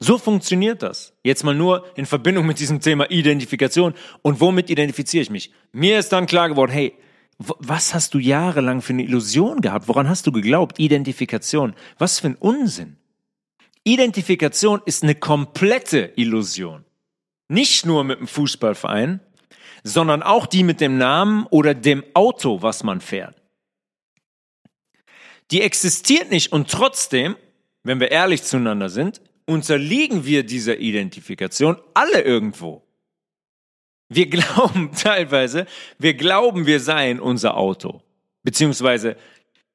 So 0.00 0.16
funktioniert 0.16 0.82
das. 0.82 1.12
Jetzt 1.22 1.44
mal 1.44 1.54
nur 1.54 1.84
in 1.96 2.06
Verbindung 2.06 2.46
mit 2.46 2.60
diesem 2.60 2.80
Thema 2.80 3.10
Identifikation. 3.10 3.92
Und 4.22 4.40
womit 4.40 4.70
identifiziere 4.70 5.20
ich 5.20 5.28
mich? 5.28 5.52
Mir 5.72 5.98
ist 5.98 6.12
dann 6.12 6.24
klar 6.24 6.48
geworden, 6.48 6.72
hey, 6.72 6.96
was 7.38 7.94
hast 7.94 8.14
du 8.14 8.18
jahrelang 8.18 8.82
für 8.82 8.92
eine 8.92 9.04
Illusion 9.04 9.60
gehabt? 9.60 9.88
Woran 9.88 10.08
hast 10.08 10.26
du 10.26 10.32
geglaubt? 10.32 10.78
Identifikation. 10.78 11.74
Was 11.98 12.18
für 12.20 12.28
ein 12.28 12.34
Unsinn. 12.34 12.96
Identifikation 13.84 14.82
ist 14.84 15.02
eine 15.02 15.14
komplette 15.14 16.12
Illusion. 16.16 16.84
Nicht 17.48 17.86
nur 17.86 18.04
mit 18.04 18.18
dem 18.18 18.26
Fußballverein, 18.26 19.20
sondern 19.84 20.22
auch 20.22 20.46
die 20.46 20.64
mit 20.64 20.80
dem 20.80 20.98
Namen 20.98 21.46
oder 21.46 21.74
dem 21.74 22.04
Auto, 22.14 22.60
was 22.60 22.82
man 22.82 23.00
fährt 23.00 23.38
die 25.50 25.62
existiert 25.62 26.30
nicht 26.30 26.52
und 26.52 26.70
trotzdem, 26.70 27.36
wenn 27.82 28.00
wir 28.00 28.10
ehrlich 28.10 28.42
zueinander 28.42 28.88
sind, 28.88 29.20
unterliegen 29.46 30.24
wir 30.24 30.44
dieser 30.44 30.78
Identifikation 30.78 31.78
alle 31.94 32.20
irgendwo. 32.20 32.82
Wir 34.08 34.26
glauben 34.30 34.92
teilweise, 34.92 35.66
wir 35.98 36.14
glauben, 36.14 36.66
wir 36.66 36.80
seien 36.80 37.20
unser 37.20 37.56
Auto. 37.56 38.02
Beziehungsweise 38.42 39.16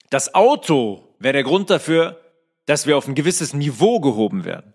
das 0.09 0.33
Auto 0.35 1.15
wäre 1.19 1.33
der 1.33 1.43
Grund 1.43 1.69
dafür, 1.69 2.19
dass 2.65 2.87
wir 2.87 2.97
auf 2.97 3.07
ein 3.07 3.15
gewisses 3.15 3.53
Niveau 3.53 3.99
gehoben 3.99 4.45
werden. 4.45 4.73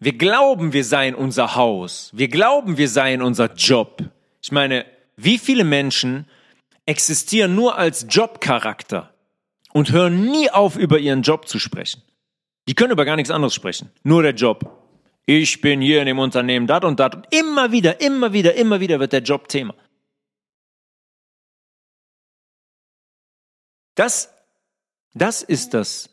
Wir 0.00 0.16
glauben, 0.16 0.72
wir 0.72 0.84
seien 0.84 1.14
unser 1.14 1.56
Haus. 1.56 2.10
Wir 2.14 2.28
glauben, 2.28 2.78
wir 2.78 2.88
seien 2.88 3.20
unser 3.20 3.52
Job. 3.54 4.02
Ich 4.40 4.52
meine, 4.52 4.86
wie 5.16 5.38
viele 5.38 5.64
Menschen 5.64 6.26
existieren 6.86 7.54
nur 7.54 7.76
als 7.76 8.06
Jobcharakter? 8.08 9.12
und 9.72 9.92
hören 9.92 10.22
nie 10.22 10.50
auf, 10.50 10.76
über 10.76 10.98
ihren 10.98 11.22
Job 11.22 11.48
zu 11.48 11.58
sprechen. 11.58 12.02
Die 12.68 12.74
können 12.74 12.92
über 12.92 13.04
gar 13.04 13.16
nichts 13.16 13.30
anderes 13.30 13.54
sprechen, 13.54 13.90
nur 14.02 14.22
der 14.22 14.34
Job. 14.34 14.77
Ich 15.30 15.60
bin 15.60 15.82
hier 15.82 16.00
in 16.00 16.06
dem 16.06 16.18
Unternehmen, 16.18 16.66
dat 16.66 16.86
und 16.86 16.98
dat. 16.98 17.14
Und 17.14 17.26
immer 17.30 17.70
wieder, 17.70 18.00
immer 18.00 18.32
wieder, 18.32 18.54
immer 18.54 18.80
wieder 18.80 18.98
wird 18.98 19.12
der 19.12 19.20
Job 19.20 19.46
Thema. 19.46 19.74
Das, 23.94 24.32
das 25.12 25.42
ist 25.42 25.74
das, 25.74 26.08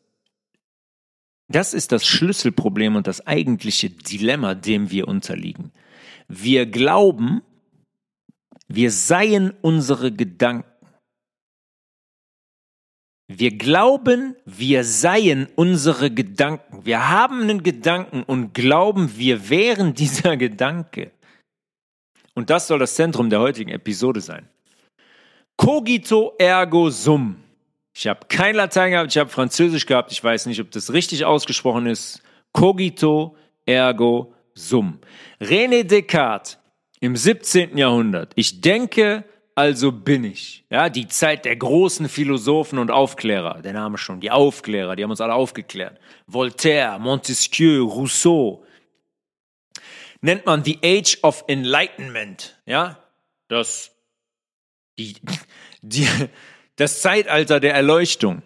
das 1.47 1.73
ist 1.73 1.93
das 1.93 2.05
Schlüsselproblem 2.05 2.97
und 2.97 3.07
das 3.07 3.25
eigentliche 3.25 3.89
Dilemma, 3.89 4.53
dem 4.53 4.91
wir 4.91 5.07
unterliegen. 5.07 5.71
Wir 6.27 6.65
glauben, 6.65 7.41
wir 8.67 8.91
seien 8.91 9.53
unsere 9.61 10.11
Gedanken. 10.11 10.69
Wir 13.27 13.57
glauben, 13.57 14.35
wir 14.45 14.83
seien 14.83 15.47
unsere 15.55 16.11
Gedanken. 16.11 16.85
Wir 16.85 17.09
haben 17.09 17.41
einen 17.41 17.63
Gedanken 17.63 18.23
und 18.23 18.53
glauben, 18.53 19.17
wir 19.17 19.49
wären 19.49 19.93
dieser 19.95 20.37
Gedanke. 20.37 21.11
Und 22.35 22.49
das 22.49 22.67
soll 22.67 22.79
das 22.79 22.95
Zentrum 22.95 23.29
der 23.29 23.39
heutigen 23.39 23.71
Episode 23.71 24.21
sein. 24.21 24.47
Cogito 25.57 26.33
ergo 26.37 26.89
sum. 26.89 27.37
Ich 27.95 28.07
habe 28.07 28.27
kein 28.27 28.55
Latein 28.55 28.91
gehabt, 28.91 29.11
ich 29.11 29.17
habe 29.17 29.29
Französisch 29.29 29.85
gehabt. 29.85 30.11
Ich 30.11 30.21
weiß 30.21 30.47
nicht, 30.47 30.59
ob 30.59 30.69
das 30.71 30.91
richtig 30.91 31.23
ausgesprochen 31.23 31.87
ist. 31.87 32.21
Cogito 32.51 33.37
ergo 33.65 34.33
sum. 34.53 34.99
René 35.39 35.83
Descartes 35.83 36.59
im 36.99 37.15
17. 37.15 37.77
Jahrhundert. 37.77 38.33
Ich 38.35 38.59
denke, 38.59 39.23
also 39.55 39.93
bin 39.93 40.25
ich. 40.25 40.65
Ja, 40.69 40.89
die 40.89 41.07
Zeit 41.07 41.45
der 41.45 41.55
großen 41.55 42.09
Philosophen 42.09 42.77
und 42.77 42.91
Aufklärer. 42.91 43.61
Der 43.61 43.71
Name 43.71 43.97
schon, 43.97 44.19
die 44.19 44.29
Aufklärer, 44.29 44.97
die 44.97 45.03
haben 45.03 45.11
uns 45.11 45.21
alle 45.21 45.33
aufgeklärt. 45.33 45.97
Voltaire, 46.27 46.99
Montesquieu, 46.99 47.83
Rousseau. 47.83 48.65
Nennt 50.19 50.45
man 50.45 50.63
the 50.65 50.79
Age 50.83 51.19
of 51.23 51.45
Enlightenment. 51.47 52.59
Ja, 52.65 52.99
das, 53.47 53.91
die, 54.99 55.15
die, 55.81 56.07
das 56.75 57.01
Zeitalter 57.01 57.61
der 57.61 57.73
Erleuchtung. 57.73 58.41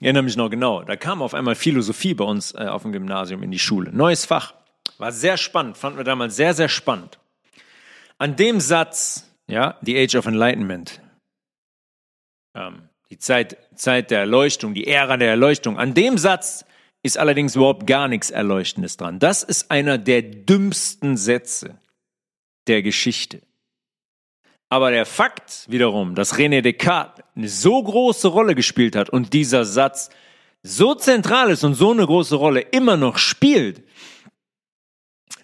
Ich 0.00 0.04
erinnere 0.04 0.24
mich 0.24 0.36
noch 0.36 0.50
genau. 0.50 0.82
Da 0.82 0.96
kam 0.96 1.22
auf 1.22 1.34
einmal 1.34 1.54
Philosophie 1.54 2.14
bei 2.14 2.24
uns 2.24 2.52
äh, 2.54 2.66
auf 2.66 2.82
dem 2.82 2.92
Gymnasium 2.92 3.42
in 3.44 3.50
die 3.50 3.58
Schule. 3.58 3.92
Neues 3.92 4.24
Fach. 4.26 4.54
War 4.96 5.12
sehr 5.12 5.36
spannend. 5.36 5.76
Fanden 5.76 5.98
wir 5.98 6.04
damals 6.04 6.34
sehr, 6.34 6.54
sehr 6.54 6.68
spannend. 6.68 7.18
An 8.16 8.34
dem 8.34 8.58
Satz, 8.58 9.27
ja, 9.48 9.78
the 9.82 9.98
Age 9.98 10.14
of 10.14 10.26
Enlightenment, 10.26 11.00
ähm, 12.54 12.88
die 13.10 13.18
Zeit, 13.18 13.56
Zeit 13.74 14.10
der 14.10 14.20
Erleuchtung, 14.20 14.74
die 14.74 14.86
Ära 14.86 15.16
der 15.16 15.30
Erleuchtung, 15.30 15.78
an 15.78 15.94
dem 15.94 16.18
Satz 16.18 16.64
ist 17.02 17.16
allerdings 17.16 17.56
überhaupt 17.56 17.86
gar 17.86 18.08
nichts 18.08 18.30
Erleuchtendes 18.30 18.96
dran. 18.96 19.18
Das 19.18 19.42
ist 19.42 19.70
einer 19.70 19.98
der 19.98 20.22
dümmsten 20.22 21.16
Sätze 21.16 21.78
der 22.66 22.82
Geschichte. 22.82 23.40
Aber 24.68 24.90
der 24.90 25.06
Fakt 25.06 25.64
wiederum, 25.70 26.14
dass 26.14 26.34
René 26.34 26.60
Descartes 26.60 27.24
eine 27.34 27.48
so 27.48 27.82
große 27.82 28.28
Rolle 28.28 28.54
gespielt 28.54 28.96
hat 28.96 29.08
und 29.08 29.32
dieser 29.32 29.64
Satz 29.64 30.10
so 30.62 30.94
zentral 30.94 31.50
ist 31.50 31.64
und 31.64 31.74
so 31.74 31.92
eine 31.92 32.04
große 32.04 32.36
Rolle 32.36 32.60
immer 32.60 32.98
noch 32.98 33.16
spielt, 33.16 33.84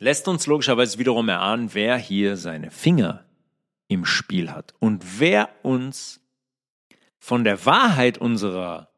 lässt 0.00 0.28
uns 0.28 0.46
logischerweise 0.46 0.98
wiederum 0.98 1.30
erahnen, 1.30 1.70
wer 1.72 1.96
hier 1.96 2.36
seine 2.36 2.70
Finger 2.70 3.23
im 3.94 4.04
Spiel 4.04 4.50
hat 4.50 4.74
und 4.80 5.20
wer 5.20 5.48
uns 5.62 6.20
von 7.18 7.44
der 7.44 7.64
Wahrheit 7.64 8.18
unserer 8.18 8.90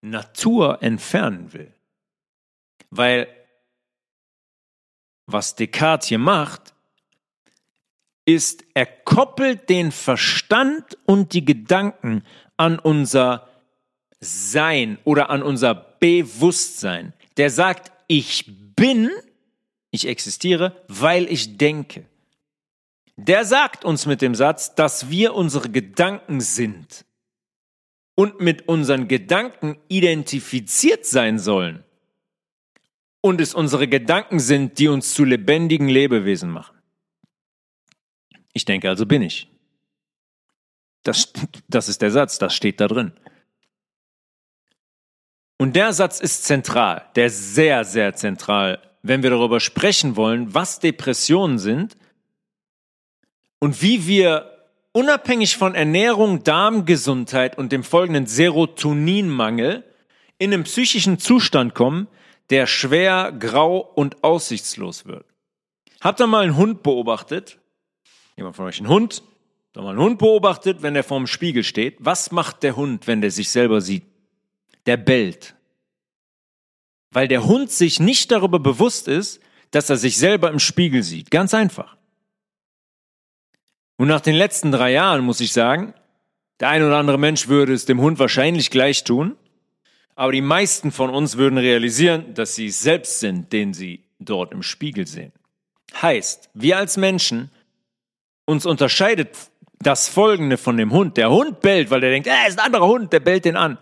Natur 0.00 0.82
entfernen 0.82 1.52
will. 1.52 1.74
Weil 2.90 3.26
was 5.26 5.56
Descartes 5.56 6.08
hier 6.08 6.18
macht, 6.18 6.74
ist, 8.24 8.64
er 8.74 8.86
koppelt 8.86 9.68
den 9.68 9.92
Verstand 9.92 10.96
und 11.04 11.32
die 11.32 11.44
Gedanken 11.44 12.22
an 12.56 12.78
unser 12.78 13.48
Sein 14.20 14.98
oder 15.04 15.30
an 15.30 15.42
unser 15.42 15.74
Bewusstsein. 15.74 17.12
Der 17.36 17.50
sagt, 17.50 17.92
ich 18.06 18.44
bin, 18.76 19.10
ich 19.90 20.06
existiere, 20.06 20.80
weil 20.88 21.30
ich 21.30 21.58
denke. 21.58 22.06
Der 23.16 23.44
sagt 23.44 23.84
uns 23.84 24.06
mit 24.06 24.22
dem 24.22 24.34
Satz, 24.34 24.74
dass 24.74 25.08
wir 25.08 25.34
unsere 25.34 25.70
Gedanken 25.70 26.40
sind 26.40 27.04
und 28.16 28.40
mit 28.40 28.68
unseren 28.68 29.08
Gedanken 29.08 29.78
identifiziert 29.88 31.06
sein 31.06 31.38
sollen 31.38 31.84
und 33.20 33.40
es 33.40 33.54
unsere 33.54 33.88
Gedanken 33.88 34.40
sind, 34.40 34.78
die 34.78 34.88
uns 34.88 35.14
zu 35.14 35.24
lebendigen 35.24 35.88
Lebewesen 35.88 36.50
machen. 36.50 36.76
Ich 38.52 38.64
denke, 38.64 38.88
also 38.88 39.06
bin 39.06 39.22
ich. 39.22 39.48
Das, 41.04 41.32
das 41.68 41.88
ist 41.88 42.02
der 42.02 42.10
Satz, 42.10 42.38
das 42.38 42.54
steht 42.54 42.80
da 42.80 42.88
drin. 42.88 43.12
Und 45.58 45.76
der 45.76 45.92
Satz 45.92 46.20
ist 46.20 46.44
zentral, 46.44 47.08
der 47.14 47.26
ist 47.26 47.54
sehr, 47.54 47.84
sehr 47.84 48.14
zentral, 48.14 48.82
wenn 49.02 49.22
wir 49.22 49.30
darüber 49.30 49.60
sprechen 49.60 50.16
wollen, 50.16 50.52
was 50.52 50.80
Depressionen 50.80 51.58
sind 51.58 51.96
und 53.64 53.80
wie 53.80 54.06
wir 54.06 54.58
unabhängig 54.92 55.56
von 55.56 55.74
Ernährung, 55.74 56.44
Darmgesundheit 56.44 57.56
und 57.56 57.72
dem 57.72 57.82
folgenden 57.82 58.26
Serotoninmangel 58.26 59.84
in 60.36 60.52
einen 60.52 60.64
psychischen 60.64 61.18
Zustand 61.18 61.74
kommen, 61.74 62.06
der 62.50 62.66
schwer, 62.66 63.32
grau 63.32 63.78
und 63.78 64.22
aussichtslos 64.22 65.06
wird. 65.06 65.24
Habt 66.02 66.20
ihr 66.20 66.26
mal 66.26 66.44
einen 66.44 66.58
Hund 66.58 66.82
beobachtet? 66.82 67.58
Jemand 68.36 68.54
von 68.54 68.66
euch 68.66 68.80
einen 68.80 68.90
Hund? 68.90 69.22
Habt 69.68 69.76
ihr 69.78 69.82
mal 69.82 69.90
einen 69.92 69.98
Hund 70.00 70.18
beobachtet, 70.18 70.82
wenn 70.82 70.94
er 70.94 71.02
vorm 71.02 71.26
Spiegel 71.26 71.64
steht? 71.64 71.96
Was 72.00 72.32
macht 72.32 72.62
der 72.64 72.76
Hund, 72.76 73.06
wenn 73.06 73.22
der 73.22 73.30
sich 73.30 73.48
selber 73.48 73.80
sieht? 73.80 74.04
Der 74.84 74.98
bellt. 74.98 75.54
Weil 77.12 77.28
der 77.28 77.46
Hund 77.46 77.70
sich 77.70 77.98
nicht 77.98 78.30
darüber 78.30 78.58
bewusst 78.58 79.08
ist, 79.08 79.40
dass 79.70 79.88
er 79.88 79.96
sich 79.96 80.18
selber 80.18 80.50
im 80.50 80.58
Spiegel 80.58 81.02
sieht. 81.02 81.30
Ganz 81.30 81.54
einfach. 81.54 81.96
Und 83.96 84.08
nach 84.08 84.20
den 84.20 84.34
letzten 84.34 84.72
drei 84.72 84.92
Jahren 84.92 85.24
muss 85.24 85.40
ich 85.40 85.52
sagen, 85.52 85.94
der 86.60 86.68
ein 86.68 86.82
oder 86.82 86.96
andere 86.96 87.18
Mensch 87.18 87.48
würde 87.48 87.72
es 87.72 87.84
dem 87.84 88.00
Hund 88.00 88.18
wahrscheinlich 88.18 88.70
gleich 88.70 89.04
tun, 89.04 89.36
aber 90.16 90.32
die 90.32 90.40
meisten 90.40 90.92
von 90.92 91.10
uns 91.10 91.36
würden 91.36 91.58
realisieren, 91.58 92.34
dass 92.34 92.54
sie 92.54 92.66
es 92.66 92.80
selbst 92.80 93.20
sind, 93.20 93.52
den 93.52 93.74
sie 93.74 94.04
dort 94.18 94.52
im 94.52 94.62
Spiegel 94.62 95.06
sehen. 95.06 95.32
Heißt, 96.00 96.50
wir 96.54 96.78
als 96.78 96.96
Menschen, 96.96 97.50
uns 98.46 98.66
unterscheidet 98.66 99.36
das 99.78 100.08
Folgende 100.08 100.56
von 100.56 100.76
dem 100.76 100.92
Hund. 100.92 101.16
Der 101.16 101.30
Hund 101.30 101.60
bellt, 101.60 101.90
weil 101.90 102.00
der 102.00 102.10
denkt, 102.10 102.26
er 102.26 102.48
ist 102.48 102.58
ein 102.58 102.66
anderer 102.66 102.86
Hund, 102.86 103.12
der 103.12 103.20
bellt 103.20 103.44
den 103.44 103.56
an. 103.56 103.78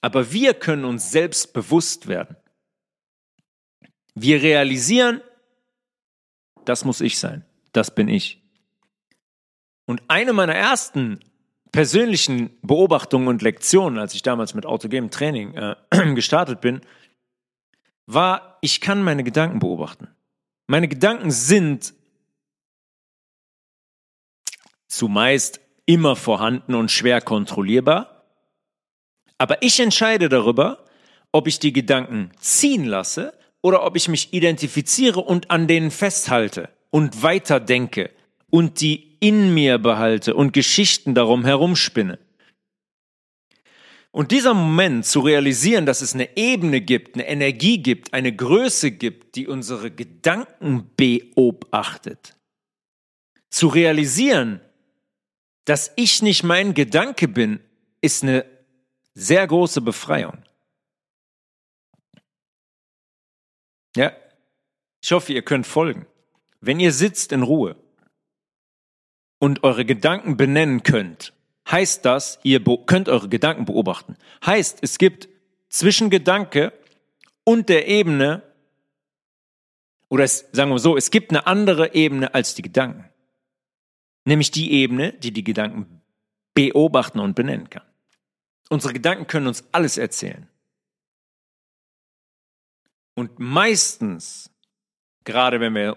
Aber 0.00 0.32
wir 0.32 0.54
können 0.54 0.84
uns 0.84 1.10
selbst 1.10 1.52
bewusst 1.52 2.06
werden. 2.08 2.36
Wir 4.14 4.42
realisieren, 4.42 5.20
das 6.64 6.84
muss 6.84 7.00
ich 7.00 7.18
sein, 7.18 7.44
das 7.72 7.94
bin 7.94 8.08
ich. 8.08 8.39
Und 9.90 10.04
eine 10.06 10.32
meiner 10.32 10.54
ersten 10.54 11.18
persönlichen 11.72 12.56
Beobachtungen 12.62 13.26
und 13.26 13.42
Lektionen, 13.42 13.98
als 13.98 14.14
ich 14.14 14.22
damals 14.22 14.54
mit 14.54 14.64
autogenem 14.64 15.10
Training 15.10 15.54
äh, 15.54 15.74
gestartet 16.14 16.60
bin, 16.60 16.80
war, 18.06 18.58
ich 18.60 18.80
kann 18.80 19.02
meine 19.02 19.24
Gedanken 19.24 19.58
beobachten. 19.58 20.06
Meine 20.68 20.86
Gedanken 20.86 21.32
sind 21.32 21.92
zumeist 24.86 25.60
immer 25.86 26.14
vorhanden 26.14 26.76
und 26.76 26.92
schwer 26.92 27.20
kontrollierbar. 27.20 28.22
Aber 29.38 29.60
ich 29.60 29.80
entscheide 29.80 30.28
darüber, 30.28 30.84
ob 31.32 31.48
ich 31.48 31.58
die 31.58 31.72
Gedanken 31.72 32.30
ziehen 32.38 32.84
lasse 32.84 33.34
oder 33.60 33.84
ob 33.84 33.96
ich 33.96 34.06
mich 34.06 34.32
identifiziere 34.32 35.18
und 35.18 35.50
an 35.50 35.66
denen 35.66 35.90
festhalte 35.90 36.68
und 36.90 37.24
weiterdenke 37.24 38.12
und 38.50 38.80
die 38.80 39.09
in 39.20 39.54
mir 39.54 39.78
behalte 39.78 40.34
und 40.34 40.52
Geschichten 40.52 41.14
darum 41.14 41.44
herumspinne. 41.44 42.18
Und 44.12 44.32
dieser 44.32 44.54
Moment 44.54 45.06
zu 45.06 45.20
realisieren, 45.20 45.86
dass 45.86 46.00
es 46.00 46.14
eine 46.14 46.36
Ebene 46.36 46.80
gibt, 46.80 47.14
eine 47.14 47.28
Energie 47.28 47.78
gibt, 47.80 48.12
eine 48.12 48.34
Größe 48.34 48.90
gibt, 48.90 49.36
die 49.36 49.46
unsere 49.46 49.92
Gedanken 49.92 50.90
beobachtet. 50.96 52.36
Zu 53.50 53.68
realisieren, 53.68 54.60
dass 55.64 55.92
ich 55.94 56.22
nicht 56.22 56.42
mein 56.42 56.74
Gedanke 56.74 57.28
bin, 57.28 57.60
ist 58.00 58.24
eine 58.24 58.44
sehr 59.14 59.46
große 59.46 59.80
Befreiung. 59.80 60.42
Ja, 63.94 64.12
ich 65.02 65.12
hoffe, 65.12 65.32
ihr 65.32 65.42
könnt 65.42 65.66
folgen. 65.66 66.06
Wenn 66.60 66.80
ihr 66.80 66.92
sitzt 66.92 67.32
in 67.32 67.42
Ruhe 67.42 67.76
und 69.40 69.64
eure 69.64 69.84
Gedanken 69.84 70.36
benennen 70.36 70.84
könnt, 70.84 71.32
heißt 71.68 72.04
das, 72.04 72.38
ihr 72.44 72.62
könnt 72.86 73.08
eure 73.08 73.28
Gedanken 73.28 73.64
beobachten. 73.64 74.16
Heißt, 74.46 74.78
es 74.82 74.98
gibt 74.98 75.28
zwischen 75.68 76.10
Gedanke 76.10 76.72
und 77.42 77.68
der 77.68 77.88
Ebene, 77.88 78.42
oder 80.08 80.24
es, 80.24 80.46
sagen 80.52 80.70
wir 80.70 80.78
so, 80.78 80.96
es 80.96 81.10
gibt 81.10 81.30
eine 81.30 81.46
andere 81.46 81.94
Ebene 81.94 82.34
als 82.34 82.54
die 82.54 82.62
Gedanken. 82.62 83.08
Nämlich 84.24 84.50
die 84.50 84.72
Ebene, 84.72 85.14
die 85.14 85.32
die 85.32 85.44
Gedanken 85.44 86.02
beobachten 86.54 87.18
und 87.18 87.34
benennen 87.34 87.70
kann. 87.70 87.84
Unsere 88.68 88.92
Gedanken 88.92 89.26
können 89.26 89.46
uns 89.46 89.64
alles 89.72 89.96
erzählen. 89.96 90.48
Und 93.14 93.38
meistens, 93.38 94.50
gerade 95.24 95.60
wenn 95.60 95.74
wir, 95.74 95.96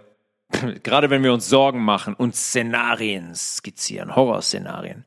gerade 0.84 1.10
wenn 1.10 1.24
wir 1.24 1.34
uns 1.34 1.50
Sorgen 1.50 1.84
machen 1.84 2.14
und 2.14 2.36
Szenarien 2.36 3.36
skizzieren, 3.36 4.16
Horrorszenarien, 4.16 5.06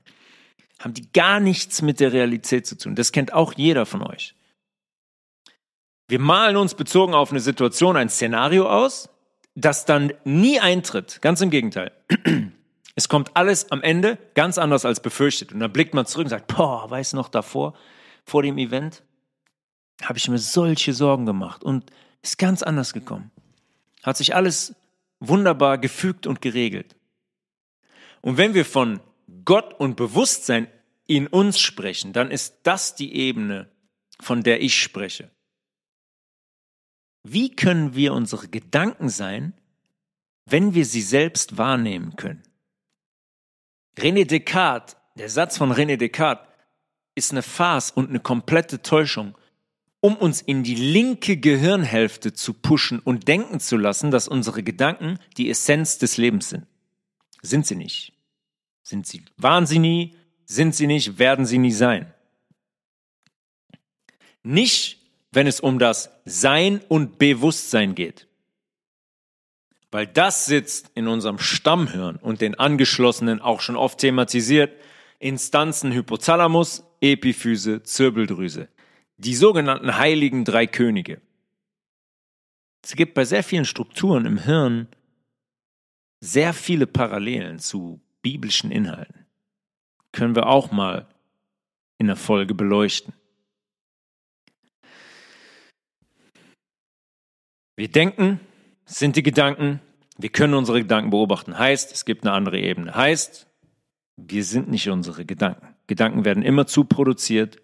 haben 0.78 0.94
die 0.94 1.10
gar 1.12 1.40
nichts 1.40 1.82
mit 1.82 2.00
der 2.00 2.12
Realität 2.12 2.66
zu 2.66 2.76
tun. 2.76 2.94
Das 2.94 3.12
kennt 3.12 3.32
auch 3.32 3.54
jeder 3.54 3.86
von 3.86 4.02
euch. 4.02 4.34
Wir 6.08 6.20
malen 6.20 6.56
uns 6.56 6.74
bezogen 6.74 7.14
auf 7.14 7.30
eine 7.30 7.40
Situation 7.40 7.96
ein 7.96 8.08
Szenario 8.08 8.68
aus, 8.68 9.08
das 9.54 9.84
dann 9.86 10.12
nie 10.24 10.60
eintritt. 10.60 11.20
Ganz 11.22 11.40
im 11.40 11.50
Gegenteil. 11.50 11.92
Es 12.98 13.10
kommt 13.10 13.36
alles 13.36 13.70
am 13.72 13.82
Ende 13.82 14.16
ganz 14.32 14.56
anders 14.56 14.86
als 14.86 15.00
befürchtet. 15.00 15.52
Und 15.52 15.60
dann 15.60 15.70
blickt 15.70 15.92
man 15.92 16.06
zurück 16.06 16.24
und 16.24 16.30
sagt, 16.30 16.56
boah, 16.56 16.90
weiß 16.90 17.12
noch 17.12 17.28
davor, 17.28 17.74
vor 18.24 18.42
dem 18.42 18.56
Event, 18.56 19.02
habe 20.02 20.16
ich 20.16 20.26
mir 20.30 20.38
solche 20.38 20.94
Sorgen 20.94 21.26
gemacht 21.26 21.62
und 21.62 21.90
ist 22.22 22.38
ganz 22.38 22.62
anders 22.62 22.94
gekommen. 22.94 23.30
Hat 24.02 24.16
sich 24.16 24.34
alles 24.34 24.74
wunderbar 25.28 25.78
gefügt 25.78 26.26
und 26.26 26.40
geregelt. 26.40 26.96
Und 28.20 28.36
wenn 28.36 28.54
wir 28.54 28.64
von 28.64 29.00
Gott 29.44 29.74
und 29.74 29.96
Bewusstsein 29.96 30.68
in 31.06 31.26
uns 31.26 31.60
sprechen, 31.60 32.12
dann 32.12 32.30
ist 32.30 32.60
das 32.64 32.94
die 32.94 33.14
Ebene, 33.14 33.70
von 34.20 34.42
der 34.42 34.60
ich 34.60 34.80
spreche. 34.80 35.30
Wie 37.22 37.54
können 37.54 37.94
wir 37.94 38.12
unsere 38.12 38.48
Gedanken 38.48 39.08
sein, 39.08 39.52
wenn 40.44 40.74
wir 40.74 40.84
sie 40.84 41.02
selbst 41.02 41.58
wahrnehmen 41.58 42.16
können? 42.16 42.42
René 43.98 44.24
Descartes, 44.24 44.96
der 45.14 45.28
Satz 45.28 45.56
von 45.56 45.72
René 45.72 45.96
Descartes, 45.96 46.46
ist 47.14 47.32
eine 47.32 47.42
Farce 47.42 47.90
und 47.90 48.10
eine 48.10 48.20
komplette 48.20 48.82
Täuschung, 48.82 49.36
um 50.06 50.14
uns 50.14 50.40
in 50.40 50.62
die 50.62 50.76
linke 50.76 51.36
Gehirnhälfte 51.36 52.32
zu 52.32 52.52
pushen 52.52 53.00
und 53.00 53.26
denken 53.26 53.58
zu 53.58 53.76
lassen, 53.76 54.12
dass 54.12 54.28
unsere 54.28 54.62
Gedanken 54.62 55.18
die 55.36 55.50
Essenz 55.50 55.98
des 55.98 56.16
Lebens 56.16 56.50
sind. 56.50 56.64
Sind 57.42 57.66
sie 57.66 57.74
nicht. 57.74 58.12
Sind 58.84 59.04
sie, 59.04 59.24
waren 59.36 59.66
sie 59.66 59.80
nie, 59.80 60.14
sind 60.44 60.76
sie 60.76 60.86
nicht, 60.86 61.18
werden 61.18 61.44
sie 61.44 61.58
nie 61.58 61.72
sein. 61.72 62.14
Nicht, 64.44 65.00
wenn 65.32 65.48
es 65.48 65.58
um 65.58 65.80
das 65.80 66.08
Sein 66.24 66.80
und 66.86 67.18
Bewusstsein 67.18 67.96
geht. 67.96 68.28
Weil 69.90 70.06
das 70.06 70.44
sitzt 70.44 70.92
in 70.94 71.08
unserem 71.08 71.40
Stammhirn 71.40 72.14
und 72.14 72.42
den 72.42 72.54
angeschlossenen, 72.54 73.40
auch 73.40 73.60
schon 73.60 73.74
oft 73.74 73.98
thematisiert, 73.98 74.72
Instanzen 75.18 75.92
Hypothalamus, 75.92 76.84
Epiphyse, 77.00 77.82
Zirbeldrüse. 77.82 78.68
Die 79.18 79.34
sogenannten 79.34 79.96
heiligen 79.96 80.44
drei 80.44 80.66
Könige. 80.66 81.20
Es 82.82 82.94
gibt 82.94 83.14
bei 83.14 83.24
sehr 83.24 83.42
vielen 83.42 83.64
Strukturen 83.64 84.26
im 84.26 84.38
Hirn 84.38 84.88
sehr 86.20 86.52
viele 86.52 86.86
Parallelen 86.86 87.58
zu 87.58 88.00
biblischen 88.22 88.70
Inhalten. 88.70 89.26
Können 90.12 90.34
wir 90.34 90.46
auch 90.46 90.70
mal 90.70 91.06
in 91.98 92.06
der 92.06 92.16
Folge 92.16 92.54
beleuchten. 92.54 93.12
Wir 97.76 97.88
denken, 97.88 98.40
sind 98.86 99.16
die 99.16 99.22
Gedanken, 99.22 99.80
wir 100.16 100.30
können 100.30 100.54
unsere 100.54 100.80
Gedanken 100.80 101.10
beobachten. 101.10 101.58
Heißt, 101.58 101.92
es 101.92 102.04
gibt 102.04 102.24
eine 102.24 102.32
andere 102.32 102.58
Ebene. 102.58 102.94
Heißt, 102.94 103.46
wir 104.16 104.44
sind 104.44 104.70
nicht 104.70 104.88
unsere 104.88 105.26
Gedanken. 105.26 105.74
Gedanken 105.86 106.24
werden 106.24 106.42
immer 106.42 106.66
zu 106.66 106.84
produziert. 106.84 107.62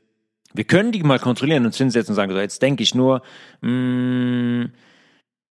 Wir 0.54 0.64
können 0.64 0.92
die 0.92 1.02
mal 1.02 1.18
kontrollieren 1.18 1.64
und 1.64 1.74
hinsetzen 1.74 2.12
und 2.12 2.16
sagen, 2.16 2.32
so, 2.32 2.38
jetzt 2.38 2.62
denke 2.62 2.82
ich 2.82 2.94
nur, 2.94 3.22
mh, 3.60 3.70
mm, 3.70 4.72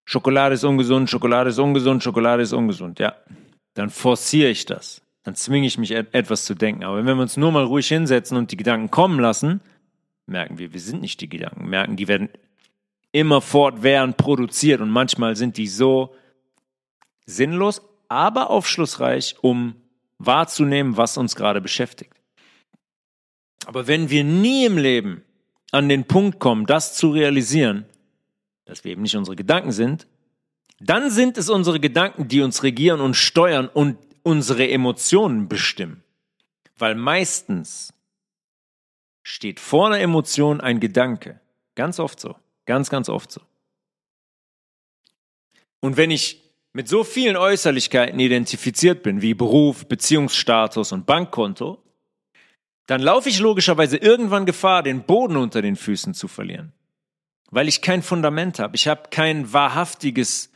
Schokolade 0.06 0.56
ist 0.56 0.64
ungesund, 0.64 1.10
Schokolade 1.10 1.50
ist 1.50 1.60
ungesund, 1.60 2.04
Schokolade 2.04 2.44
ist 2.44 2.54
ungesund. 2.54 3.00
Ja, 3.00 3.16
dann 3.76 3.90
forciere 3.90 4.50
ich 4.50 4.66
das. 4.66 5.02
Dann 5.24 5.36
zwinge 5.36 5.68
ich 5.68 5.78
mich 5.78 5.92
etwas 5.92 6.46
zu 6.46 6.56
denken. 6.56 6.84
Aber 6.84 6.98
wenn 6.98 7.16
wir 7.16 7.22
uns 7.22 7.38
nur 7.38 7.52
mal 7.52 7.64
ruhig 7.64 7.88
hinsetzen 7.88 8.38
und 8.38 8.52
die 8.52 8.58
Gedanken 8.58 8.90
kommen 8.90 9.20
lassen, 9.20 9.62
merken 10.26 10.58
wir, 10.58 10.74
wir 10.74 10.80
sind 10.80 11.02
nicht 11.02 11.22
die 11.22 11.30
Gedanken. 11.30 11.70
Merken, 11.70 11.96
die 11.96 12.08
werden 12.08 12.30
immer 13.12 13.42
fortwährend 13.42 14.18
produziert 14.18 14.82
und 14.82 14.90
manchmal 14.90 15.36
sind 15.36 15.58
die 15.58 15.68
so 15.68 16.16
sinnlos, 17.26 17.82
aber 18.08 18.50
aufschlussreich, 18.50 19.36
um 19.42 19.76
wahrzunehmen, 20.18 20.98
was 20.98 21.18
uns 21.18 21.36
gerade 21.36 21.62
beschäftigt. 21.62 22.21
Aber 23.66 23.88
wenn 23.88 24.10
wir 24.10 24.24
nie 24.24 24.66
im 24.66 24.78
Leben 24.78 25.24
an 25.72 25.90
den 25.90 26.06
Punkt 26.06 26.40
kommen, 26.40 26.66
das 26.66 26.96
zu 26.96 27.12
realisieren, 27.12 27.86
dass 28.66 28.84
wir 28.84 28.92
eben 28.92 29.02
nicht 29.02 29.16
unsere 29.16 29.36
Gedanken 29.36 29.72
sind, 29.72 30.08
dann 30.80 31.12
sind 31.12 31.38
es 31.38 31.50
unsere 31.50 31.80
Gedanken, 31.80 32.28
die 32.28 32.42
uns 32.42 32.64
regieren 32.64 33.02
und 33.02 33.16
steuern 33.16 33.68
und 33.68 33.98
unsere 34.24 34.70
Emotionen 34.70 35.48
bestimmen. 35.48 36.04
Weil 36.78 36.96
meistens 36.96 37.94
steht 39.24 39.60
vor 39.60 39.88
einer 39.88 40.00
Emotion 40.00 40.60
ein 40.62 40.80
Gedanke. 40.80 41.40
Ganz 41.76 42.00
oft 42.00 42.20
so. 42.20 42.36
Ganz, 42.66 42.90
ganz 42.90 43.10
oft 43.10 43.32
so. 43.32 43.42
Und 45.80 45.98
wenn 45.98 46.12
ich 46.12 46.42
mit 46.74 46.88
so 46.88 47.04
vielen 47.04 47.36
Äußerlichkeiten 47.36 48.20
identifiziert 48.20 49.04
bin, 49.04 49.22
wie 49.22 49.34
Beruf, 49.34 49.88
Beziehungsstatus 49.88 50.92
und 50.92 51.06
Bankkonto, 51.06 51.84
dann 52.92 53.02
laufe 53.02 53.30
ich 53.30 53.40
logischerweise 53.40 53.96
irgendwann 53.96 54.46
Gefahr, 54.46 54.84
den 54.84 55.04
Boden 55.04 55.38
unter 55.38 55.62
den 55.62 55.78
Füßen 55.78 56.14
zu 56.14 56.28
verlieren. 56.28 56.74
Weil 57.50 57.70
ich 57.70 57.82
kein 57.82 58.04
Fundament 58.04 58.60
habe. 58.60 58.76
Ich 58.76 58.86
habe 58.86 59.04
kein 59.10 59.54
wahrhaftiges 59.54 60.52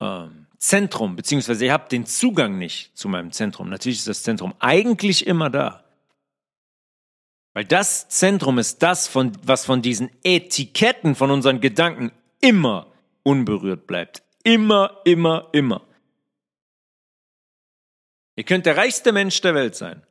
ähm, 0.00 0.46
Zentrum, 0.56 1.16
beziehungsweise 1.16 1.66
ich 1.66 1.70
habe 1.70 1.86
den 1.90 2.06
Zugang 2.06 2.56
nicht 2.56 2.96
zu 2.96 3.10
meinem 3.10 3.30
Zentrum. 3.30 3.68
Natürlich 3.68 3.98
ist 3.98 4.08
das 4.08 4.22
Zentrum 4.22 4.54
eigentlich 4.58 5.26
immer 5.26 5.50
da. 5.50 5.84
Weil 7.52 7.66
das 7.66 8.08
Zentrum 8.08 8.58
ist 8.58 8.82
das, 8.82 9.06
von, 9.06 9.32
was 9.42 9.66
von 9.66 9.82
diesen 9.82 10.08
Etiketten 10.24 11.14
von 11.14 11.30
unseren 11.30 11.60
Gedanken 11.60 12.10
immer 12.40 12.86
unberührt 13.22 13.86
bleibt. 13.86 14.22
Immer, 14.44 15.02
immer, 15.04 15.50
immer. 15.52 15.82
Ihr 18.34 18.44
könnt 18.44 18.64
der 18.64 18.78
reichste 18.78 19.12
Mensch 19.12 19.42
der 19.42 19.54
Welt 19.54 19.74
sein. 19.74 20.06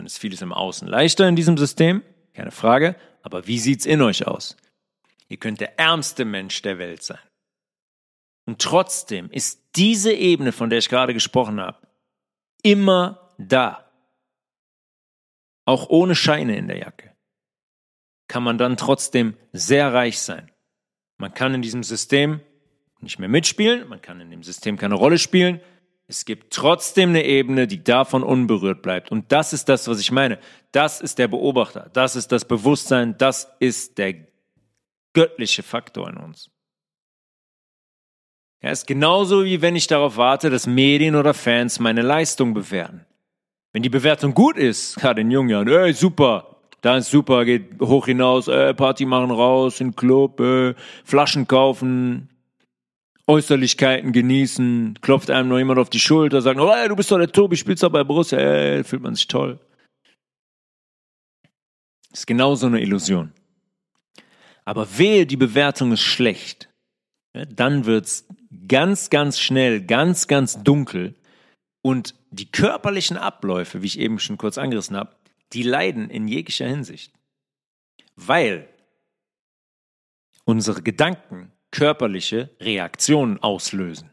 Dann 0.00 0.06
ist 0.06 0.16
vieles 0.16 0.40
im 0.40 0.54
Außen 0.54 0.88
leichter 0.88 1.28
in 1.28 1.36
diesem 1.36 1.58
System, 1.58 2.02
keine 2.32 2.52
Frage. 2.52 2.96
Aber 3.20 3.46
wie 3.46 3.58
sieht's 3.58 3.84
in 3.84 4.00
euch 4.00 4.26
aus? 4.26 4.56
Ihr 5.28 5.36
könnt 5.36 5.60
der 5.60 5.78
ärmste 5.78 6.24
Mensch 6.24 6.62
der 6.62 6.78
Welt 6.78 7.02
sein. 7.02 7.18
Und 8.46 8.62
trotzdem 8.62 9.30
ist 9.30 9.60
diese 9.76 10.14
Ebene, 10.14 10.52
von 10.52 10.70
der 10.70 10.78
ich 10.78 10.88
gerade 10.88 11.12
gesprochen 11.12 11.60
habe, 11.60 11.86
immer 12.62 13.28
da 13.36 13.90
auch 15.66 15.90
ohne 15.90 16.14
Scheine 16.14 16.56
in 16.56 16.68
der 16.68 16.78
Jacke, 16.78 17.14
kann 18.26 18.42
man 18.42 18.56
dann 18.56 18.78
trotzdem 18.78 19.36
sehr 19.52 19.92
reich 19.92 20.18
sein. 20.18 20.50
Man 21.18 21.34
kann 21.34 21.52
in 21.52 21.60
diesem 21.60 21.82
System 21.82 22.40
nicht 23.00 23.18
mehr 23.18 23.28
mitspielen, 23.28 23.86
man 23.86 24.00
kann 24.00 24.18
in 24.22 24.30
dem 24.30 24.44
System 24.44 24.78
keine 24.78 24.94
Rolle 24.94 25.18
spielen. 25.18 25.60
Es 26.10 26.24
gibt 26.24 26.52
trotzdem 26.52 27.10
eine 27.10 27.24
Ebene, 27.24 27.68
die 27.68 27.84
davon 27.84 28.24
unberührt 28.24 28.82
bleibt. 28.82 29.12
Und 29.12 29.30
das 29.30 29.52
ist 29.52 29.68
das, 29.68 29.86
was 29.86 30.00
ich 30.00 30.10
meine. 30.10 30.40
Das 30.72 31.00
ist 31.00 31.20
der 31.20 31.28
Beobachter, 31.28 31.88
das 31.92 32.16
ist 32.16 32.32
das 32.32 32.44
Bewusstsein, 32.44 33.16
das 33.16 33.48
ist 33.60 33.96
der 33.96 34.16
göttliche 35.12 35.62
Faktor 35.62 36.10
in 36.10 36.16
uns. 36.16 36.50
Er 38.58 38.72
ist 38.72 38.88
genauso 38.88 39.44
wie 39.44 39.62
wenn 39.62 39.76
ich 39.76 39.86
darauf 39.86 40.16
warte, 40.16 40.50
dass 40.50 40.66
Medien 40.66 41.14
oder 41.14 41.32
Fans 41.32 41.78
meine 41.78 42.02
Leistung 42.02 42.54
bewerten. 42.54 43.06
Wenn 43.72 43.84
die 43.84 43.88
Bewertung 43.88 44.34
gut 44.34 44.56
ist, 44.56 44.96
gerade 45.00 45.20
in 45.20 45.30
jungen 45.30 45.50
Jahren, 45.50 45.68
ey, 45.68 45.92
super, 45.92 46.56
da 46.80 46.96
ist 46.96 47.12
super, 47.12 47.44
geht 47.44 47.80
hoch 47.80 48.06
hinaus, 48.06 48.48
ey, 48.48 48.74
Party 48.74 49.04
machen 49.04 49.30
raus, 49.30 49.80
in 49.80 49.94
Club, 49.94 50.40
ey, 50.40 50.74
Flaschen 51.04 51.46
kaufen, 51.46 52.30
Äußerlichkeiten 53.30 54.12
genießen, 54.12 54.98
klopft 55.00 55.30
einem 55.30 55.48
noch 55.48 55.58
jemand 55.58 55.78
auf 55.78 55.88
die 55.88 56.00
Schulter, 56.00 56.42
sagt, 56.42 56.58
oh, 56.58 56.88
du 56.88 56.96
bist 56.96 57.10
doch 57.12 57.18
der 57.18 57.30
Tobi, 57.30 57.56
spielst 57.56 57.82
doch 57.82 57.90
bei 57.90 58.02
Borussia, 58.02 58.38
ey, 58.38 58.82
fühlt 58.82 59.02
man 59.02 59.14
sich 59.14 59.28
toll. 59.28 59.60
Ist 62.12 62.26
genau 62.26 62.56
so 62.56 62.66
eine 62.66 62.80
Illusion. 62.80 63.32
Aber 64.64 64.98
wehe, 64.98 65.26
die 65.26 65.36
Bewertung 65.36 65.92
ist 65.92 66.02
schlecht. 66.02 66.68
Ja, 67.32 67.44
dann 67.44 67.86
wird's 67.86 68.26
ganz, 68.66 69.10
ganz 69.10 69.38
schnell, 69.38 69.80
ganz, 69.80 70.26
ganz 70.26 70.62
dunkel 70.64 71.14
und 71.82 72.16
die 72.30 72.50
körperlichen 72.50 73.16
Abläufe, 73.16 73.82
wie 73.82 73.86
ich 73.86 73.98
eben 74.00 74.18
schon 74.18 74.38
kurz 74.38 74.58
angerissen 74.58 74.96
habe, 74.96 75.14
die 75.52 75.62
leiden 75.62 76.10
in 76.10 76.26
jeglicher 76.26 76.66
Hinsicht. 76.66 77.12
Weil 78.16 78.68
unsere 80.44 80.82
Gedanken 80.82 81.52
körperliche 81.70 82.50
Reaktionen 82.60 83.42
auslösen. 83.42 84.10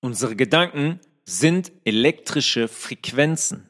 Unsere 0.00 0.36
Gedanken 0.36 1.00
sind 1.24 1.72
elektrische 1.84 2.68
Frequenzen 2.68 3.68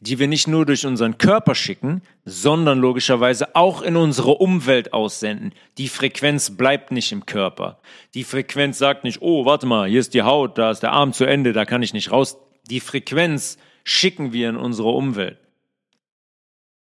die 0.00 0.18
wir 0.18 0.28
nicht 0.28 0.46
nur 0.46 0.64
durch 0.64 0.86
unseren 0.86 1.18
Körper 1.18 1.54
schicken, 1.54 2.02
sondern 2.24 2.78
logischerweise 2.78 3.56
auch 3.56 3.82
in 3.82 3.96
unsere 3.96 4.30
Umwelt 4.32 4.92
aussenden. 4.92 5.52
Die 5.76 5.88
Frequenz 5.88 6.56
bleibt 6.56 6.92
nicht 6.92 7.10
im 7.10 7.26
Körper. 7.26 7.80
Die 8.14 8.24
Frequenz 8.24 8.78
sagt 8.78 9.04
nicht, 9.04 9.20
oh, 9.22 9.44
warte 9.44 9.66
mal, 9.66 9.88
hier 9.88 10.00
ist 10.00 10.14
die 10.14 10.22
Haut, 10.22 10.56
da 10.56 10.70
ist 10.70 10.80
der 10.80 10.92
Arm 10.92 11.12
zu 11.12 11.24
Ende, 11.24 11.52
da 11.52 11.64
kann 11.64 11.82
ich 11.82 11.94
nicht 11.94 12.12
raus. 12.12 12.38
Die 12.70 12.80
Frequenz 12.80 13.58
schicken 13.82 14.32
wir 14.32 14.48
in 14.50 14.56
unsere 14.56 14.90
Umwelt. 14.90 15.38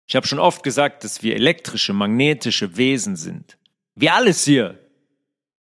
Ich 0.05 0.15
habe 0.15 0.27
schon 0.27 0.39
oft 0.39 0.63
gesagt, 0.63 1.03
dass 1.03 1.23
wir 1.23 1.35
elektrische, 1.35 1.93
magnetische 1.93 2.77
Wesen 2.77 3.15
sind. 3.15 3.57
Wie 3.97 4.11
alles 4.11 4.45
hier. 4.45 4.77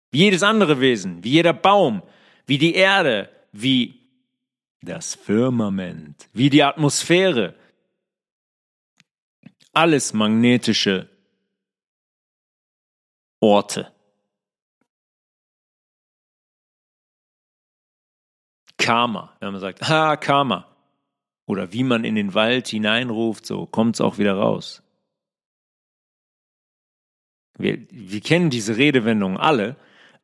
Wie 0.09 0.19
jedes 0.19 0.41
andere 0.41 0.79
Wesen, 0.79 1.23
wie 1.23 1.29
jeder 1.29 1.53
Baum, 1.53 2.01
wie 2.47 2.57
die 2.57 2.73
Erde, 2.73 3.29
wie 3.51 4.01
das 4.81 5.13
Firmament, 5.13 6.27
wie 6.33 6.49
die 6.49 6.63
Atmosphäre. 6.63 7.53
Alles 9.73 10.13
magnetische 10.13 11.07
Orte. 13.39 13.91
Karma, 18.77 19.35
wenn 19.39 19.51
man 19.51 19.61
sagt, 19.61 19.87
ha, 19.87 20.17
Karma. 20.17 20.67
Oder 21.45 21.71
wie 21.73 21.83
man 21.83 22.03
in 22.03 22.15
den 22.15 22.33
Wald 22.33 22.69
hineinruft, 22.69 23.45
so 23.45 23.67
kommt 23.67 23.97
es 23.97 24.01
auch 24.01 24.17
wieder 24.17 24.33
raus. 24.33 24.81
Wir, 27.57 27.79
wir 27.89 28.21
kennen 28.21 28.49
diese 28.49 28.77
Redewendungen 28.77 29.37
alle, 29.37 29.75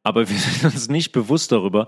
aber 0.03 0.29
wir 0.29 0.37
sind 0.37 0.73
uns 0.73 0.89
nicht 0.89 1.11
bewusst 1.11 1.51
darüber, 1.51 1.87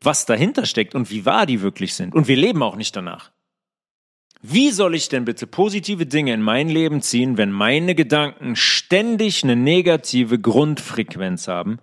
was 0.00 0.26
dahinter 0.26 0.66
steckt 0.66 0.94
und 0.94 1.10
wie 1.10 1.24
wahr 1.24 1.46
die 1.46 1.62
wirklich 1.62 1.94
sind. 1.94 2.14
Und 2.14 2.28
wir 2.28 2.36
leben 2.36 2.62
auch 2.62 2.76
nicht 2.76 2.94
danach. 2.96 3.30
Wie 4.44 4.72
soll 4.72 4.96
ich 4.96 5.08
denn 5.08 5.24
bitte 5.24 5.46
positive 5.46 6.04
Dinge 6.04 6.34
in 6.34 6.42
mein 6.42 6.68
Leben 6.68 7.00
ziehen, 7.00 7.38
wenn 7.38 7.52
meine 7.52 7.94
Gedanken 7.94 8.56
ständig 8.56 9.44
eine 9.44 9.54
negative 9.54 10.40
Grundfrequenz 10.40 11.46
haben, 11.46 11.78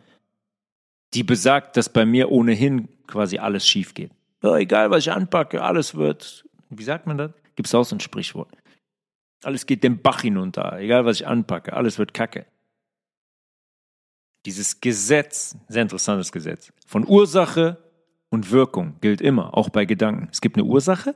die 1.14 1.24
besagt, 1.24 1.78
dass 1.78 1.88
bei 1.88 2.06
mir 2.06 2.30
ohnehin 2.32 2.90
quasi 3.08 3.38
alles 3.38 3.66
schief 3.66 3.94
geht? 3.94 4.12
Ja, 4.44 4.58
egal, 4.58 4.92
was 4.92 5.06
ich 5.06 5.12
anpacke, 5.14 5.64
alles 5.64 5.96
wird, 5.96 6.46
wie 6.70 6.84
sagt 6.84 7.08
man 7.08 7.18
das? 7.18 7.32
Gibt 7.56 7.68
es 7.68 7.76
auch 7.76 7.84
so 7.84 7.96
ein 7.96 8.02
Sprichwort. 8.02 8.52
Alles 9.44 9.66
geht 9.66 9.84
den 9.86 10.02
Bach 10.02 10.22
hinunter, 10.22 10.78
egal 10.80 11.06
was 11.06 11.22
ich 11.22 11.28
anpacke, 11.28 11.72
alles 11.72 11.98
wird 11.98 12.14
kacke. 12.14 12.46
Dieses 14.46 14.80
Gesetz, 14.80 15.58
sehr 15.68 15.82
interessantes 15.82 16.32
Gesetz, 16.32 16.72
von 16.88 17.08
Ursache 17.08 17.78
und 18.30 18.52
Wirkung 18.52 18.96
gilt 19.02 19.22
immer, 19.22 19.58
auch 19.58 19.70
bei 19.70 19.86
Gedanken. 19.86 20.30
Es 20.32 20.42
gibt 20.42 20.56
eine 20.56 20.66
Ursache 20.66 21.16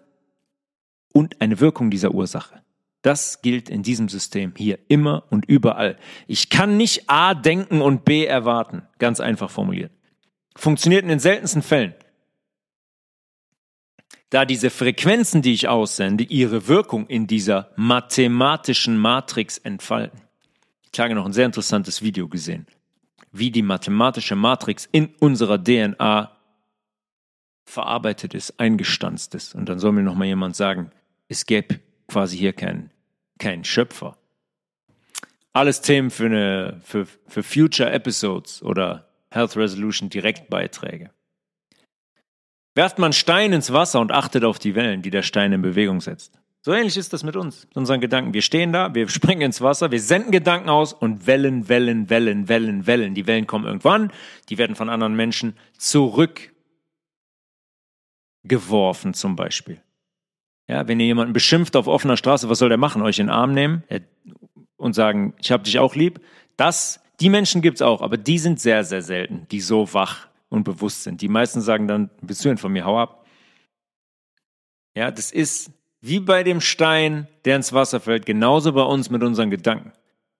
und 1.13 1.39
eine 1.41 1.59
Wirkung 1.59 1.89
dieser 1.89 2.13
Ursache. 2.13 2.61
Das 3.01 3.41
gilt 3.41 3.69
in 3.69 3.84
diesem 3.84 4.09
System 4.09 4.53
hier 4.57 4.80
immer 4.88 5.26
und 5.30 5.45
überall. 5.45 5.97
Ich 6.28 6.49
kann 6.49 6.78
nicht 6.78 7.09
A 7.09 7.34
denken 7.34 7.82
und 7.82 8.05
B 8.05 8.26
erwarten, 8.26 8.84
ganz 8.97 9.19
einfach 9.19 9.49
formuliert. 9.49 9.91
Funktioniert 10.55 11.03
in 11.03 11.09
den 11.09 11.19
seltensten 11.19 11.61
Fällen. 11.61 11.95
Da 14.30 14.45
diese 14.45 14.69
Frequenzen, 14.69 15.41
die 15.41 15.53
ich 15.53 15.67
aussende, 15.67 16.24
ihre 16.24 16.67
Wirkung 16.67 17.07
in 17.07 17.28
dieser 17.28 17.71
mathematischen 17.76 18.97
Matrix 18.97 19.59
entfalten. 19.59 20.21
Ich 20.91 20.99
habe 20.99 21.13
noch 21.13 21.26
ein 21.26 21.34
sehr 21.34 21.45
interessantes 21.45 22.01
Video 22.01 22.28
gesehen 22.28 22.65
wie 23.34 23.52
die 23.52 23.64
mathematische 23.64 24.36
Matrix 24.36 24.88
in 24.92 25.10
unserer 25.20 25.62
DNA 25.62 26.32
verarbeitet 27.66 28.34
ist, 28.34 28.60
eingestanzt 28.60 29.36
ist. 29.36 29.56
Und 29.56 29.68
dann 29.68 29.80
soll 29.80 29.92
mir 29.92 30.04
noch 30.04 30.16
mal 30.16 30.26
jemand 30.26 30.56
sagen, 30.56 30.92
es 31.28 31.46
gäbe 31.46 31.80
quasi 32.08 32.38
hier 32.38 32.54
keinen 32.54 32.92
kein 33.40 33.64
Schöpfer. 33.64 34.18
Alles 35.52 35.82
Themen 35.82 36.12
für, 36.12 36.28
eine, 36.28 36.80
für, 36.84 37.08
für 37.28 37.44
Future 37.44 37.92
Episodes 37.92 38.62
oder 38.62 39.10
Health 39.32 39.58
Resolution 39.58 40.10
Direktbeiträge. 40.10 41.10
Werft 42.76 43.00
man 43.00 43.14
Stein 43.14 43.52
ins 43.54 43.74
Wasser 43.74 44.00
und 44.00 44.12
achtet 44.12 44.44
auf 44.44 44.60
die 44.60 44.76
Wellen, 44.76 45.02
die 45.02 45.12
der 45.12 45.24
Stein 45.24 45.54
in 45.54 45.62
Bewegung 45.62 46.02
setzt. 46.02 46.40
So 46.66 46.72
ähnlich 46.72 46.95
ist 46.95 47.11
das 47.11 47.24
mit 47.24 47.36
uns, 47.36 47.68
mit 47.68 47.76
unseren 47.76 47.99
Gedanken. 47.99 48.34
Wir 48.34 48.41
stehen 48.41 48.72
da, 48.72 48.95
wir 48.95 49.09
springen 49.09 49.41
ins 49.41 49.59
Wasser, 49.59 49.91
wir 49.91 49.99
senden 49.99 50.32
Gedanken 50.32 50.70
aus 50.70 50.93
und 50.93 51.28
Wellen, 51.28 51.68
Wellen, 51.68 52.09
Wellen, 52.09 52.47
Wellen, 52.47 52.88
Wellen. 52.88 53.16
Die 53.16 53.28
Wellen 53.28 53.47
kommen 53.47 53.66
irgendwann, 53.66 54.14
die 54.47 54.57
werden 54.57 54.78
von 54.78 54.88
anderen 54.88 55.14
Menschen 55.14 55.57
zurückgeworfen 55.78 56.53
zum 59.14 59.36
Beispiel. 59.36 59.82
Ja, 60.70 60.88
wenn 60.88 61.01
ihr 61.01 61.05
jemanden 61.05 61.34
beschimpft 61.34 61.76
auf 61.76 61.88
offener 61.88 62.16
Straße, 62.16 62.47
was 62.47 62.59
soll 62.59 62.70
der 62.70 62.78
machen? 62.78 63.01
Euch 63.01 63.20
in 63.20 63.28
den 63.28 63.36
Arm 63.36 63.53
nehmen 63.53 63.84
und 64.78 64.93
sagen, 64.93 65.34
ich 65.39 65.51
hab 65.51 65.66
dich 65.66 65.80
auch 65.80 65.95
lieb? 65.95 66.22
Das, 66.55 67.01
die 67.20 67.28
Menschen 67.28 67.61
gibt's 67.61 67.82
auch, 67.82 68.01
aber 68.01 68.16
die 68.16 68.39
sind 68.39 68.61
sehr, 68.61 68.86
sehr 68.86 69.01
selten, 69.01 69.47
die 69.51 69.59
so 69.59 69.93
wach 69.93 70.30
und 70.47 70.64
bewusst 70.64 71.03
sind. 71.03 71.20
Die 71.20 71.28
meisten 71.28 71.59
sagen 71.59 71.89
dann, 71.89 72.09
bist 72.22 72.45
du 72.45 72.47
denn 72.47 72.57
von 72.57 72.72
mir, 72.72 72.86
hau 72.86 72.97
ab. 72.97 73.26
Ja, 74.95 75.11
das 75.11 75.30
ist 75.30 75.70
wie 76.06 76.20
bei 76.20 76.43
dem 76.43 76.60
Stein, 76.60 77.28
der 77.45 77.56
ins 77.56 77.72
Wasser 77.72 78.01
fällt, 78.01 78.26
genauso 78.26 78.74
bei 78.74 78.82
uns 78.82 79.10
mit 79.10 79.24
unseren 79.24 79.49
Gedanken. 79.49 79.93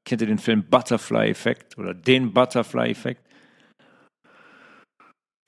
Kennt 0.03 0.20
ihr 0.20 0.28
den 0.28 0.38
Film 0.38 0.66
Butterfly-Effekt 0.66 1.78
oder 1.78 1.93
den 1.93 2.34
Butterfly-Effekt? 2.34 3.22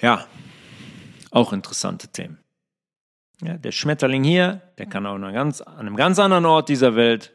Ja, 0.01 0.25
auch 1.31 1.51
interessante 1.51 2.07
Themen. 2.07 2.37
Ja, 3.41 3.57
der 3.57 3.73
Schmetterling 3.73 4.23
hier, 4.23 4.61
der 4.77 4.85
kann 4.85 5.05
auch 5.05 5.19
ganz, 5.33 5.59
an 5.59 5.79
einem 5.79 5.97
ganz 5.97 6.17
anderen 6.17 6.45
Ort 6.45 6.69
dieser 6.69 6.95
Welt 6.95 7.33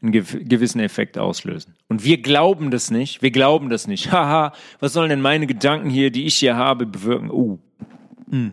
einen 0.00 0.12
gewissen 0.12 0.80
Effekt 0.80 1.18
auslösen. 1.18 1.76
Und 1.88 2.04
wir 2.04 2.22
glauben 2.22 2.70
das 2.70 2.90
nicht. 2.90 3.20
Wir 3.20 3.30
glauben 3.30 3.68
das 3.68 3.86
nicht. 3.86 4.10
Haha, 4.12 4.54
was 4.80 4.94
sollen 4.94 5.10
denn 5.10 5.20
meine 5.20 5.46
Gedanken 5.46 5.90
hier, 5.90 6.10
die 6.10 6.24
ich 6.24 6.36
hier 6.36 6.56
habe, 6.56 6.86
bewirken? 6.86 7.30
Uh, 7.30 7.58
mm. 8.28 8.52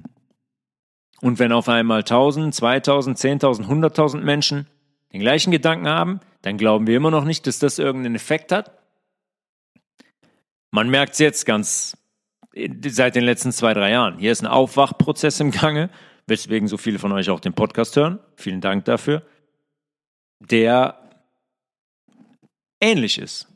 Und 1.21 1.39
wenn 1.39 1.51
auf 1.51 1.67
einmal 1.67 1.99
1000, 1.99 2.53
2000, 2.53 3.17
10.000, 3.17 3.67
100.000 3.67 4.21
Menschen 4.21 4.67
den 5.11 5.21
gleichen 5.21 5.51
Gedanken 5.51 5.87
haben, 5.87 6.19
dann 6.41 6.57
glauben 6.57 6.87
wir 6.87 6.95
immer 6.95 7.11
noch 7.11 7.25
nicht, 7.25 7.47
dass 7.47 7.59
das 7.59 7.79
irgendeinen 7.79 8.15
Effekt 8.15 8.51
hat. 8.51 8.71
Man 10.71 10.89
merkt 10.89 11.13
es 11.13 11.19
jetzt 11.19 11.45
ganz 11.45 11.97
seit 12.87 13.15
den 13.15 13.23
letzten 13.23 13.51
zwei, 13.51 13.73
drei 13.73 13.91
Jahren. 13.91 14.17
Hier 14.17 14.31
ist 14.31 14.41
ein 14.41 14.47
Aufwachprozess 14.47 15.39
im 15.39 15.51
Gange, 15.51 15.89
weswegen 16.27 16.67
so 16.67 16.77
viele 16.77 16.99
von 16.99 17.11
euch 17.11 17.29
auch 17.29 17.39
den 17.39 17.53
Podcast 17.53 17.95
hören. 17.95 18.19
Vielen 18.35 18.61
Dank 18.61 18.85
dafür. 18.85 19.23
Der 20.39 20.99
ähnlich 22.79 23.17
ist. 23.17 23.47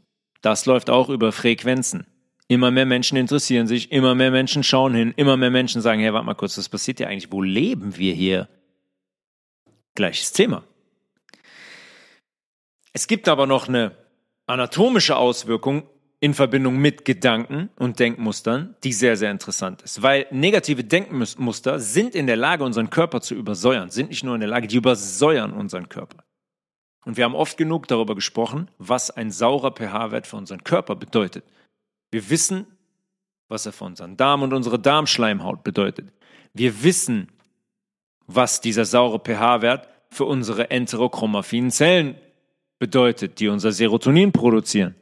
Das 0.41 0.66
läuft 0.66 0.89
auch 0.89 1.09
über 1.09 1.32
Frequenzen. 1.32 2.05
Immer 2.53 2.69
mehr 2.69 2.85
Menschen 2.85 3.17
interessieren 3.17 3.65
sich, 3.65 3.91
immer 3.91 4.13
mehr 4.13 4.29
Menschen 4.29 4.61
schauen 4.61 4.93
hin, 4.93 5.11
immer 5.15 5.37
mehr 5.37 5.49
Menschen 5.49 5.81
sagen, 5.81 6.01
hey, 6.01 6.13
warte 6.13 6.27
mal 6.27 6.35
kurz, 6.35 6.55
was 6.55 6.69
passiert 6.69 6.99
hier 6.99 7.07
eigentlich? 7.07 7.31
Wo 7.31 7.41
leben 7.41 7.97
wir 7.97 8.13
hier? 8.13 8.47
Gleiches 9.95 10.33
Thema. 10.33 10.63
Es 12.91 13.07
gibt 13.07 13.27
aber 13.27 13.47
noch 13.47 13.67
eine 13.67 13.97
anatomische 14.45 15.15
Auswirkung 15.15 15.89
in 16.19 16.35
Verbindung 16.35 16.77
mit 16.77 17.05
Gedanken 17.05 17.71
und 17.75 17.97
Denkmustern, 17.97 18.75
die 18.83 18.93
sehr, 18.93 19.17
sehr 19.17 19.31
interessant 19.31 19.81
ist. 19.81 20.03
Weil 20.03 20.27
negative 20.29 20.83
Denkmuster 20.83 21.79
sind 21.79 22.13
in 22.13 22.27
der 22.27 22.37
Lage, 22.37 22.63
unseren 22.63 22.91
Körper 22.91 23.21
zu 23.21 23.33
übersäuern, 23.33 23.89
sind 23.89 24.09
nicht 24.09 24.23
nur 24.23 24.35
in 24.35 24.41
der 24.41 24.49
Lage, 24.49 24.67
die 24.67 24.77
übersäuern 24.77 25.53
unseren 25.53 25.89
Körper. 25.89 26.23
Und 27.03 27.17
wir 27.17 27.23
haben 27.23 27.33
oft 27.33 27.57
genug 27.57 27.87
darüber 27.87 28.13
gesprochen, 28.13 28.69
was 28.77 29.09
ein 29.09 29.31
saurer 29.31 29.71
pH-Wert 29.71 30.27
für 30.27 30.37
unseren 30.37 30.63
Körper 30.63 30.95
bedeutet. 30.95 31.45
Wir 32.14 32.30
wissen, 32.30 32.68
was 33.47 33.66
er 33.66 33.74
für 33.74 33.86
unseren 33.86 34.18
Darm 34.18 34.43
und 34.43 34.53
unsere 34.53 34.80
Darmschleimhaut 34.80 35.64
bedeutet. 35.64 36.14
Wir 36.53 36.84
wissen, 36.84 37.32
was 38.28 38.61
dieser 38.61 38.86
saure 38.86 39.20
pH-Wert 39.20 39.89
für 40.11 40.26
unsere 40.26 40.70
enterochromaffinen 40.70 41.72
Zellen 41.72 42.16
bedeutet, 42.78 43.39
die 43.39 43.47
unser 43.47 43.72
Serotonin 43.72 44.32
produzieren. 44.32 44.93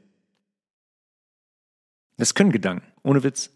Das 2.16 2.34
können 2.34 2.54
Gedanken, 2.54 2.90
ohne 3.04 3.24
Witz. 3.24 3.52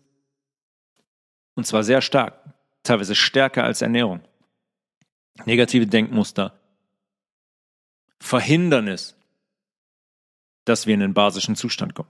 Und 1.53 1.65
zwar 1.65 1.85
sehr 1.85 2.01
stark, 2.01 2.37
teilweise 2.83 3.15
stärker 3.15 3.63
als 3.63 3.81
Ernährung. 3.81 4.19
Negative 5.45 5.87
Denkmuster 5.87 6.59
verhindern 8.19 8.89
es, 8.89 9.15
dass 10.65 10.87
wir 10.87 10.95
in 10.95 11.03
einen 11.03 11.13
basischen 11.13 11.55
Zustand 11.55 11.95
kommen. 11.95 12.09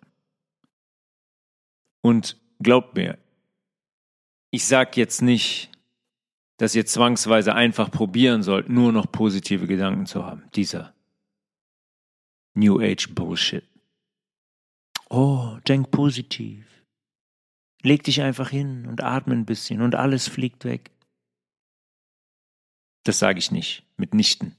Und 2.06 2.40
glaubt 2.62 2.94
mir, 2.94 3.18
ich 4.52 4.68
sage 4.68 4.92
jetzt 4.94 5.24
nicht, 5.24 5.72
dass 6.58 6.76
ihr 6.76 6.86
zwangsweise 6.86 7.56
einfach 7.56 7.90
probieren 7.90 8.44
sollt, 8.44 8.70
nur 8.70 8.92
noch 8.92 9.12
positive 9.12 9.66
Gedanken 9.66 10.06
zu 10.06 10.24
haben. 10.24 10.44
Dieser 10.54 10.94
New 12.54 12.80
Age 12.80 13.16
Bullshit. 13.16 13.64
Oh, 15.10 15.58
denk 15.68 15.90
positiv. 15.90 16.68
Leg 17.82 18.04
dich 18.04 18.22
einfach 18.22 18.52
hin 18.52 18.86
und 18.86 19.02
atme 19.02 19.34
ein 19.34 19.48
bisschen 19.48 19.82
und 19.82 19.96
alles 19.96 20.28
fliegt 20.28 20.64
weg. 20.64 20.92
Das 23.04 23.18
sage 23.18 23.40
ich 23.40 23.50
nicht, 23.50 23.84
mitnichten. 23.98 24.56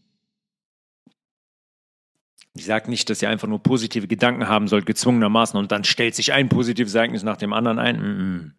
Ich 2.57 2.64
sage 2.64 2.90
nicht, 2.90 3.09
dass 3.11 3.22
ihr 3.22 3.28
einfach 3.30 3.48
nur 3.48 3.62
positive 3.62 4.07
Gedanken 4.09 4.48
haben 4.48 4.68
sollt, 4.68 4.86
gezwungenermaßen, 4.86 5.59
und 5.59 5.72
dann 5.72 5.84
stellt 5.84 6.14
sich 6.14 6.32
ein 6.32 6.48
positives 6.48 6.94
Ereignis 6.94 7.22
nach 7.22 7.36
dem 7.36 7.52
anderen 7.52 7.78
ein. 7.78 7.96
Mm 7.98 8.20
-mm. 8.20 8.50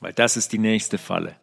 Weil 0.00 0.12
das 0.12 0.36
ist 0.36 0.52
die 0.52 0.58
nächste 0.58 0.98
Falle. 0.98 1.36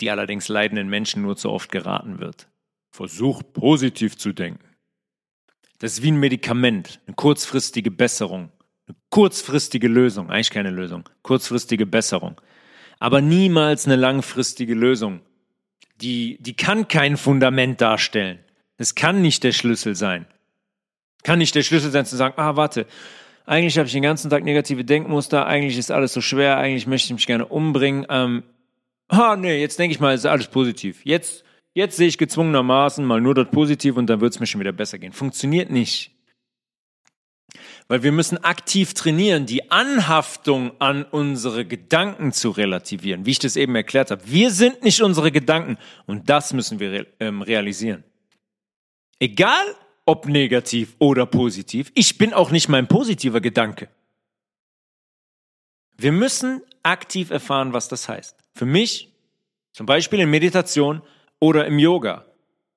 die 0.00 0.10
allerdings 0.10 0.48
leidenden 0.48 0.88
Menschen 0.88 1.22
nur 1.22 1.36
zu 1.36 1.50
oft 1.50 1.70
geraten 1.72 2.18
wird. 2.18 2.48
Versuch 2.90 3.42
positiv 3.52 4.16
zu 4.16 4.32
denken. 4.32 4.64
Das 5.78 5.92
ist 5.92 6.02
wie 6.02 6.10
ein 6.10 6.20
Medikament, 6.20 7.00
eine 7.06 7.14
kurzfristige 7.14 7.90
Besserung, 7.90 8.50
eine 8.86 8.96
kurzfristige 9.10 9.88
Lösung, 9.88 10.30
eigentlich 10.30 10.50
keine 10.50 10.70
Lösung, 10.70 11.08
kurzfristige 11.22 11.86
Besserung, 11.86 12.40
aber 12.98 13.20
niemals 13.20 13.86
eine 13.86 13.96
langfristige 13.96 14.74
Lösung. 14.74 15.20
Die, 16.00 16.38
die 16.42 16.56
kann 16.56 16.88
kein 16.88 17.16
Fundament 17.16 17.80
darstellen. 17.80 18.38
Es 18.78 18.94
kann 18.94 19.22
nicht 19.22 19.44
der 19.44 19.52
Schlüssel 19.52 19.94
sein. 19.94 20.26
Kann 21.22 21.38
nicht 21.38 21.54
der 21.54 21.62
Schlüssel 21.62 21.90
sein 21.90 22.06
zu 22.06 22.16
sagen, 22.16 22.34
ah, 22.36 22.56
warte, 22.56 22.86
eigentlich 23.46 23.78
habe 23.78 23.86
ich 23.86 23.92
den 23.92 24.02
ganzen 24.02 24.28
Tag 24.28 24.44
negative 24.44 24.84
Denkmuster, 24.84 25.46
eigentlich 25.46 25.78
ist 25.78 25.90
alles 25.90 26.12
so 26.12 26.20
schwer, 26.20 26.56
eigentlich 26.58 26.86
möchte 26.86 27.06
ich 27.06 27.12
mich 27.12 27.26
gerne 27.26 27.46
umbringen. 27.46 28.06
Ähm, 28.08 28.42
ah, 29.08 29.36
nee, 29.36 29.60
jetzt 29.60 29.78
denke 29.78 29.94
ich 29.94 30.00
mal, 30.00 30.14
ist 30.14 30.26
alles 30.26 30.48
positiv. 30.48 31.00
Jetzt, 31.04 31.44
jetzt 31.72 31.96
sehe 31.96 32.08
ich 32.08 32.18
gezwungenermaßen 32.18 33.04
mal 33.04 33.20
nur 33.20 33.34
das 33.34 33.48
Positiv 33.50 33.96
und 33.96 34.08
dann 34.08 34.20
wird 34.20 34.34
es 34.34 34.40
mir 34.40 34.46
schon 34.46 34.60
wieder 34.60 34.72
besser 34.72 34.98
gehen. 34.98 35.12
Funktioniert 35.12 35.70
nicht. 35.70 36.10
Weil 37.88 38.02
wir 38.02 38.10
müssen 38.10 38.42
aktiv 38.42 38.94
trainieren, 38.94 39.46
die 39.46 39.70
Anhaftung 39.70 40.72
an 40.80 41.04
unsere 41.04 41.64
Gedanken 41.64 42.32
zu 42.32 42.50
relativieren, 42.50 43.26
wie 43.26 43.30
ich 43.30 43.38
das 43.38 43.54
eben 43.54 43.76
erklärt 43.76 44.10
habe. 44.10 44.22
Wir 44.26 44.50
sind 44.50 44.82
nicht 44.82 45.00
unsere 45.02 45.30
Gedanken 45.30 45.78
und 46.06 46.28
das 46.28 46.52
müssen 46.52 46.80
wir 46.80 47.06
ähm, 47.20 47.42
realisieren. 47.42 48.02
Egal, 49.18 49.64
ob 50.06 50.26
negativ 50.26 50.94
oder 50.98 51.26
positiv. 51.26 51.90
Ich 51.94 52.16
bin 52.16 52.32
auch 52.32 52.50
nicht 52.50 52.68
mein 52.68 52.86
positiver 52.86 53.40
Gedanke. 53.40 53.88
Wir 55.98 56.12
müssen 56.12 56.62
aktiv 56.82 57.30
erfahren, 57.30 57.72
was 57.72 57.88
das 57.88 58.08
heißt. 58.08 58.36
Für 58.54 58.66
mich, 58.66 59.12
zum 59.72 59.86
Beispiel 59.86 60.20
in 60.20 60.30
Meditation 60.30 61.02
oder 61.40 61.66
im 61.66 61.78
Yoga, 61.78 62.24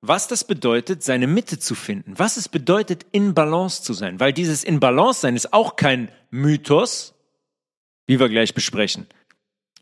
was 0.00 0.28
das 0.28 0.44
bedeutet, 0.44 1.02
seine 1.02 1.26
Mitte 1.26 1.58
zu 1.58 1.74
finden, 1.74 2.18
was 2.18 2.36
es 2.36 2.48
bedeutet, 2.48 3.06
in 3.12 3.34
Balance 3.34 3.82
zu 3.82 3.92
sein, 3.92 4.18
weil 4.18 4.32
dieses 4.32 4.64
in 4.64 4.80
Balance 4.80 5.20
sein 5.20 5.36
ist 5.36 5.52
auch 5.52 5.76
kein 5.76 6.10
Mythos, 6.30 7.14
wie 8.06 8.18
wir 8.18 8.28
gleich 8.28 8.54
besprechen. 8.54 9.06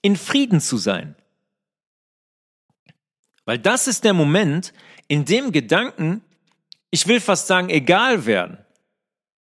In 0.02 0.16
Frieden 0.16 0.60
zu 0.60 0.76
sein. 0.76 1.14
Weil 3.44 3.58
das 3.58 3.86
ist 3.86 4.04
der 4.04 4.12
Moment, 4.12 4.72
in 5.06 5.24
dem 5.24 5.52
Gedanken 5.52 6.22
ich 6.90 7.06
will 7.06 7.20
fast 7.20 7.46
sagen, 7.46 7.68
egal 7.68 8.26
werden 8.26 8.58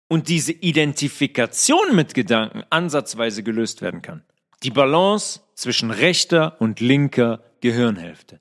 und 0.08 0.28
diese 0.28 0.52
Identifikation 0.52 1.94
mit 1.94 2.14
Gedanken 2.14 2.64
ansatzweise 2.70 3.42
gelöst 3.42 3.82
werden 3.82 4.02
kann. 4.02 4.24
Die 4.62 4.70
Balance 4.70 5.40
zwischen 5.54 5.90
rechter 5.90 6.60
und 6.60 6.80
linker 6.80 7.42
Gehirnhälfte. 7.60 8.40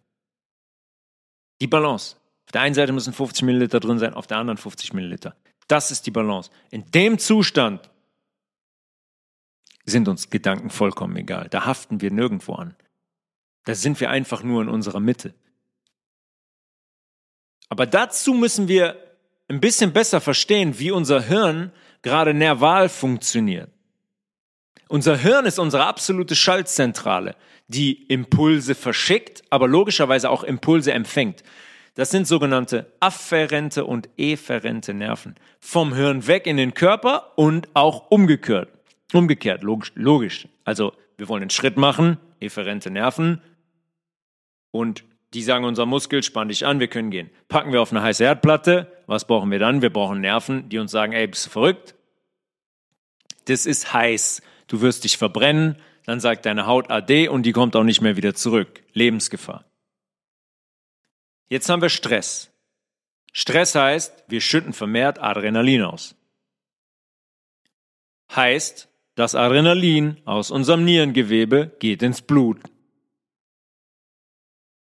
Die 1.61 1.67
Balance. 1.67 2.17
Auf 2.45 2.51
der 2.51 2.61
einen 2.61 2.75
Seite 2.75 2.93
müssen 2.93 3.13
50 3.13 3.43
Milliliter 3.43 3.79
drin 3.79 3.97
sein, 3.97 4.13
auf 4.13 4.27
der 4.27 4.37
anderen 4.37 4.57
50 4.57 4.93
Milliliter. 4.93 5.35
Das 5.67 5.91
ist 5.91 6.05
die 6.05 6.11
Balance. 6.11 6.51
In 6.69 6.89
dem 6.91 7.17
Zustand 7.17 7.89
sind 9.85 10.07
uns 10.07 10.29
Gedanken 10.29 10.69
vollkommen 10.69 11.15
egal. 11.17 11.47
Da 11.49 11.65
haften 11.65 12.01
wir 12.01 12.11
nirgendwo 12.11 12.53
an. 12.53 12.75
Da 13.65 13.73
sind 13.73 13.99
wir 13.99 14.09
einfach 14.09 14.43
nur 14.43 14.61
in 14.61 14.69
unserer 14.69 14.99
Mitte. 14.99 15.33
Aber 17.69 17.85
dazu 17.85 18.33
müssen 18.33 18.67
wir 18.67 18.95
ein 19.47 19.59
bisschen 19.59 19.93
besser 19.93 20.21
verstehen, 20.21 20.79
wie 20.79 20.91
unser 20.91 21.21
Hirn 21.21 21.71
gerade 22.01 22.33
nerval 22.33 22.89
funktioniert. 22.89 23.69
Unser 24.87 25.17
Hirn 25.17 25.45
ist 25.45 25.59
unsere 25.59 25.85
absolute 25.85 26.35
Schaltzentrale, 26.35 27.35
die 27.67 28.03
Impulse 28.07 28.75
verschickt, 28.75 29.43
aber 29.49 29.67
logischerweise 29.67 30.29
auch 30.29 30.43
Impulse 30.43 30.93
empfängt. 30.93 31.43
Das 31.95 32.11
sind 32.11 32.27
sogenannte 32.27 32.91
afferente 32.99 33.85
und 33.85 34.09
efferente 34.17 34.93
Nerven. 34.93 35.35
Vom 35.59 35.95
Hirn 35.95 36.27
weg 36.27 36.45
in 36.45 36.57
den 36.57 36.73
Körper 36.73 37.37
und 37.37 37.69
auch 37.73 38.11
umgekehrt. 38.11 38.69
Umgekehrt, 39.13 39.63
logisch. 39.63 39.91
logisch. 39.95 40.47
Also 40.65 40.93
wir 41.17 41.29
wollen 41.29 41.43
einen 41.43 41.49
Schritt 41.49 41.77
machen, 41.77 42.17
efferente 42.39 42.91
Nerven 42.91 43.41
und 44.71 45.05
die 45.35 45.43
sagen 45.43 45.65
unser 45.65 45.85
Muskel, 45.85 46.23
spann 46.23 46.47
dich 46.47 46.65
an, 46.65 46.79
wir 46.79 46.87
können 46.87 47.11
gehen. 47.11 47.29
Packen 47.49 47.73
wir 47.73 47.81
auf 47.81 47.91
eine 47.91 48.01
heiße 48.01 48.23
Herdplatte, 48.23 48.89
was 49.05 49.27
brauchen 49.27 49.51
wir 49.51 49.59
dann? 49.59 49.81
Wir 49.81 49.91
brauchen 49.91 50.21
Nerven, 50.21 50.69
die 50.69 50.79
uns 50.79 50.91
sagen, 50.91 51.11
ey, 51.11 51.27
bist 51.27 51.47
du 51.47 51.49
verrückt? 51.49 51.93
Das 53.43 53.65
ist 53.65 53.93
heiß, 53.93 54.41
du 54.67 54.79
wirst 54.79 55.03
dich 55.03 55.17
verbrennen, 55.17 55.75
dann 56.05 56.21
sagt 56.21 56.45
deine 56.45 56.67
Haut 56.67 56.89
AD 56.89 57.27
und 57.27 57.43
die 57.43 57.51
kommt 57.51 57.75
auch 57.75 57.83
nicht 57.83 57.99
mehr 57.99 58.15
wieder 58.15 58.33
zurück. 58.33 58.81
Lebensgefahr. 58.93 59.65
Jetzt 61.49 61.67
haben 61.67 61.81
wir 61.81 61.89
Stress. 61.89 62.49
Stress 63.33 63.75
heißt, 63.75 64.23
wir 64.29 64.39
schütten 64.39 64.71
vermehrt 64.71 65.21
Adrenalin 65.21 65.81
aus. 65.81 66.15
Heißt, 68.33 68.87
das 69.15 69.35
Adrenalin 69.35 70.21
aus 70.23 70.49
unserem 70.49 70.85
Nierengewebe 70.85 71.75
geht 71.79 72.01
ins 72.03 72.21
Blut 72.21 72.61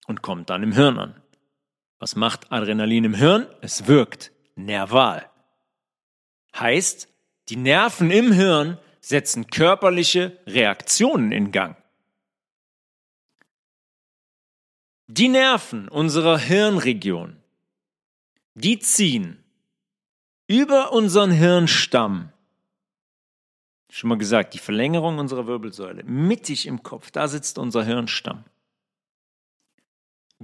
und 0.07 0.21
kommt 0.21 0.49
dann 0.49 0.63
im 0.63 0.71
Hirn 0.71 0.99
an. 0.99 1.21
Was 1.99 2.15
macht 2.15 2.51
Adrenalin 2.51 3.05
im 3.05 3.13
Hirn? 3.13 3.47
Es 3.61 3.87
wirkt 3.87 4.31
nerval. 4.55 5.29
Heißt, 6.55 7.07
die 7.49 7.55
Nerven 7.55 8.11
im 8.11 8.31
Hirn 8.31 8.77
setzen 8.99 9.47
körperliche 9.47 10.37
Reaktionen 10.45 11.31
in 11.31 11.51
Gang. 11.51 11.75
Die 15.07 15.27
Nerven 15.27 15.89
unserer 15.89 16.37
Hirnregion, 16.37 17.37
die 18.53 18.79
ziehen 18.79 19.43
über 20.47 20.91
unseren 20.93 21.31
Hirnstamm, 21.31 22.31
schon 23.89 24.09
mal 24.09 24.17
gesagt, 24.17 24.53
die 24.53 24.59
Verlängerung 24.59 25.19
unserer 25.19 25.45
Wirbelsäule, 25.47 26.03
mittig 26.03 26.65
im 26.65 26.81
Kopf, 26.83 27.11
da 27.11 27.27
sitzt 27.27 27.57
unser 27.57 27.83
Hirnstamm. 27.83 28.43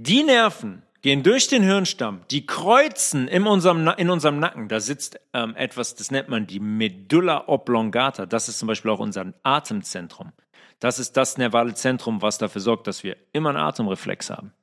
Die 0.02 0.22
Nerven 0.22 0.82
gehen 1.02 1.22
durch 1.22 1.48
den 1.48 1.62
Hirnstamm, 1.62 2.22
die 2.30 2.46
kreuzen 2.46 3.28
in 3.28 3.46
unserem, 3.46 3.86
in 3.98 4.08
unserem 4.08 4.38
Nacken. 4.38 4.66
Da 4.66 4.80
sitzt 4.80 5.20
ähm, 5.34 5.54
etwas, 5.56 5.94
das 5.94 6.10
nennt 6.10 6.30
man 6.30 6.46
die 6.46 6.58
Medulla 6.58 7.48
oblongata. 7.48 8.24
Das 8.24 8.48
ist 8.48 8.58
zum 8.58 8.68
Beispiel 8.68 8.90
auch 8.90 8.98
unser 8.98 9.34
Atemzentrum. 9.42 10.32
Das 10.78 10.98
ist 10.98 11.18
das 11.18 11.36
nervale 11.36 11.74
Zentrum, 11.74 12.22
was 12.22 12.38
dafür 12.38 12.62
sorgt, 12.62 12.86
dass 12.86 13.04
wir 13.04 13.18
immer 13.34 13.50
einen 13.50 13.58
Atemreflex 13.58 14.30
haben. 14.30 14.54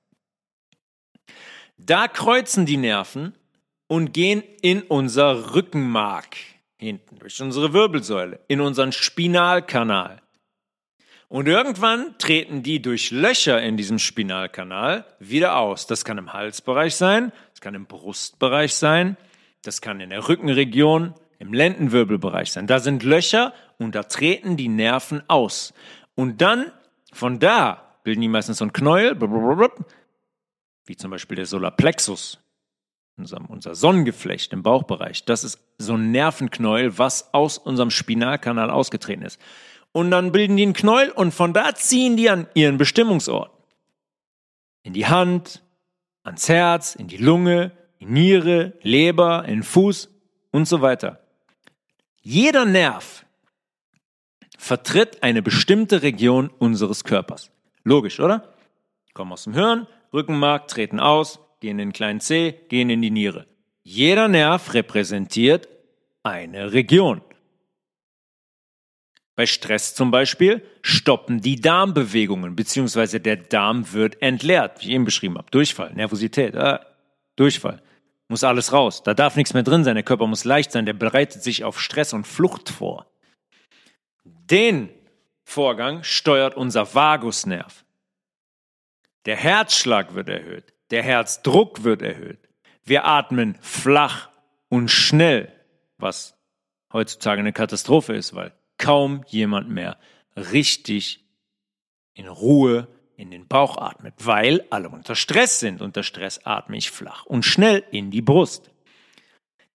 Da 1.78 2.08
kreuzen 2.08 2.66
die 2.66 2.78
Nerven 2.78 3.36
und 3.86 4.14
gehen 4.14 4.42
in 4.64 4.82
unser 4.82 5.54
Rückenmark 5.54 6.36
hinten, 6.78 7.20
durch 7.20 7.40
unsere 7.40 7.74
Wirbelsäule, 7.74 8.40
in 8.48 8.60
unseren 8.60 8.92
Spinalkanal. 8.92 10.20
Und 11.30 11.48
irgendwann 11.48 12.18
treten 12.18 12.64
die 12.64 12.82
durch 12.82 13.12
Löcher 13.12 13.62
in 13.62 13.76
diesem 13.76 14.00
Spinalkanal 14.00 15.06
wieder 15.20 15.58
aus. 15.58 15.86
Das 15.86 16.06
kann 16.06 16.18
im 16.18 16.32
Halsbereich 16.32 16.96
sein, 16.96 17.34
das 17.52 17.60
kann 17.60 17.76
im 17.76 17.86
Brustbereich 17.86 18.74
sein, 18.74 19.18
das 19.62 19.82
kann 19.82 20.00
in 20.00 20.10
der 20.10 20.30
Rückenregion, 20.30 21.14
im 21.40 21.54
Lendenwirbelbereich 21.54 22.52
sein. 22.52 22.66
Da 22.66 22.80
sind 22.80 23.04
Löcher 23.04 23.54
und 23.78 23.94
da 23.94 24.04
treten 24.04 24.56
die 24.56 24.70
Nerven 24.70 25.22
aus. 25.28 25.74
Und 26.16 26.42
dann 26.42 26.72
von 27.12 27.40
da 27.40 27.84
bilden 28.04 28.22
die 28.22 28.30
meistens 28.30 28.60
so 28.60 28.66
ein 28.66 28.74
Knäuel, 28.74 29.20
wie 30.86 30.96
zum 30.96 31.12
Beispiel 31.12 31.36
der 31.36 31.46
Solarplexus, 31.46 32.40
unser 33.18 33.76
Sonnengeflecht 33.76 34.54
im 34.54 34.64
Bauchbereich. 34.64 35.26
Das 35.26 35.44
ist 35.44 35.60
so 35.78 35.96
ein 35.96 36.12
Nervenknäuel, 36.12 36.98
was 36.98 37.34
aus 37.34 37.58
unserem 37.58 37.92
Spinalkanal 37.92 38.70
ausgetreten 38.72 39.24
ist 39.24 39.42
und 39.98 40.12
dann 40.12 40.32
bilden 40.32 40.58
die 40.58 40.64
einen 40.64 40.74
Knäuel 40.74 41.10
und 41.10 41.34
von 41.34 41.54
da 41.54 41.74
ziehen 41.74 42.18
die 42.18 42.30
an 42.30 42.46
ihren 42.54 42.78
Bestimmungsort. 42.78 43.50
In 44.84 44.94
die 44.94 45.08
Hand, 45.08 45.64
ans 46.22 46.48
Herz, 46.48 46.94
in 46.94 47.08
die 47.08 47.18
Lunge, 47.18 47.72
in 47.98 48.14
Niere, 48.14 48.74
Leber, 48.84 49.46
in 49.46 49.56
den 49.56 49.64
Fuß 49.64 50.10
und 50.52 50.68
so 50.68 50.84
weiter. 50.84 51.20
Jeder 52.22 52.66
Nerv 52.66 53.26
vertritt 54.60 55.24
eine 55.24 55.42
bestimmte 55.42 56.04
Region 56.04 56.52
unseres 56.60 57.04
Körpers. 57.04 57.50
Logisch, 57.84 58.20
oder? 58.20 58.54
Kommen 59.16 59.32
aus 59.32 59.46
dem 59.46 59.56
Hirn, 59.56 59.88
Rückenmark, 60.14 60.68
treten 60.68 61.00
aus, 61.00 61.40
gehen 61.60 61.80
in 61.80 61.88
den 61.90 61.94
kleinen 61.94 62.20
C, 62.20 62.52
gehen 62.70 62.92
in 62.92 63.02
die 63.02 63.10
Niere. 63.10 63.48
Jeder 63.82 64.28
Nerv 64.28 64.76
repräsentiert 64.76 65.68
eine 66.22 66.72
Region. 66.72 67.22
Bei 69.38 69.46
Stress 69.46 69.94
zum 69.94 70.10
Beispiel 70.10 70.66
stoppen 70.82 71.42
die 71.42 71.62
Darmbewegungen, 71.62 72.56
beziehungsweise 72.56 73.20
der 73.20 73.38
Darm 73.38 73.94
wird 73.94 74.20
entleert, 74.20 74.82
wie 74.82 74.88
ich 74.88 74.92
eben 74.94 75.06
beschrieben 75.06 75.38
habe. 75.38 75.52
Durchfall, 75.52 75.94
Nervosität, 75.94 76.56
äh, 76.56 76.80
Durchfall. 77.36 77.84
Muss 78.30 78.44
alles 78.44 78.74
raus. 78.74 79.04
Da 79.04 79.14
darf 79.14 79.36
nichts 79.36 79.54
mehr 79.54 79.62
drin 79.62 79.84
sein. 79.84 79.94
Der 79.94 80.04
Körper 80.04 80.26
muss 80.26 80.44
leicht 80.44 80.72
sein. 80.72 80.88
Der 80.88 80.94
bereitet 80.94 81.44
sich 81.44 81.64
auf 81.64 81.80
Stress 81.80 82.14
und 82.14 82.26
Flucht 82.26 82.70
vor. 82.70 83.06
Den 84.24 84.90
Vorgang 85.44 86.04
steuert 86.04 86.58
unser 86.58 86.96
Vagusnerv. 86.96 87.86
Der 89.28 89.36
Herzschlag 89.36 90.16
wird 90.16 90.30
erhöht. 90.30 90.74
Der 90.90 91.04
Herzdruck 91.04 91.84
wird 91.84 92.02
erhöht. 92.02 92.40
Wir 92.84 93.06
atmen 93.06 93.56
flach 93.62 94.30
und 94.68 94.90
schnell, 94.90 95.54
was 96.00 96.36
heutzutage 96.92 97.40
eine 97.40 97.54
Katastrophe 97.54 98.16
ist, 98.16 98.34
weil 98.34 98.57
kaum 98.78 99.24
jemand 99.28 99.70
mehr 99.70 99.98
richtig 100.36 101.24
in 102.14 102.28
Ruhe 102.28 102.88
in 103.16 103.32
den 103.32 103.48
Bauch 103.48 103.78
atmet, 103.78 104.14
weil 104.20 104.66
alle 104.70 104.90
unter 104.90 105.16
Stress 105.16 105.60
sind. 105.60 105.82
Unter 105.82 106.04
Stress 106.04 106.40
atme 106.46 106.78
ich 106.78 106.92
flach 106.92 107.26
und 107.26 107.44
schnell 107.44 107.84
in 107.92 108.12
die 108.12 108.22
Brust. 108.22 108.72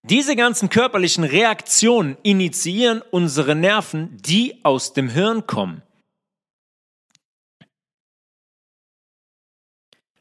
Diese 0.03 0.35
ganzen 0.35 0.69
körperlichen 0.69 1.23
Reaktionen 1.23 2.17
initiieren 2.23 3.01
unsere 3.11 3.55
Nerven, 3.55 4.17
die 4.17 4.63
aus 4.63 4.93
dem 4.93 5.09
Hirn 5.09 5.47
kommen. 5.47 5.81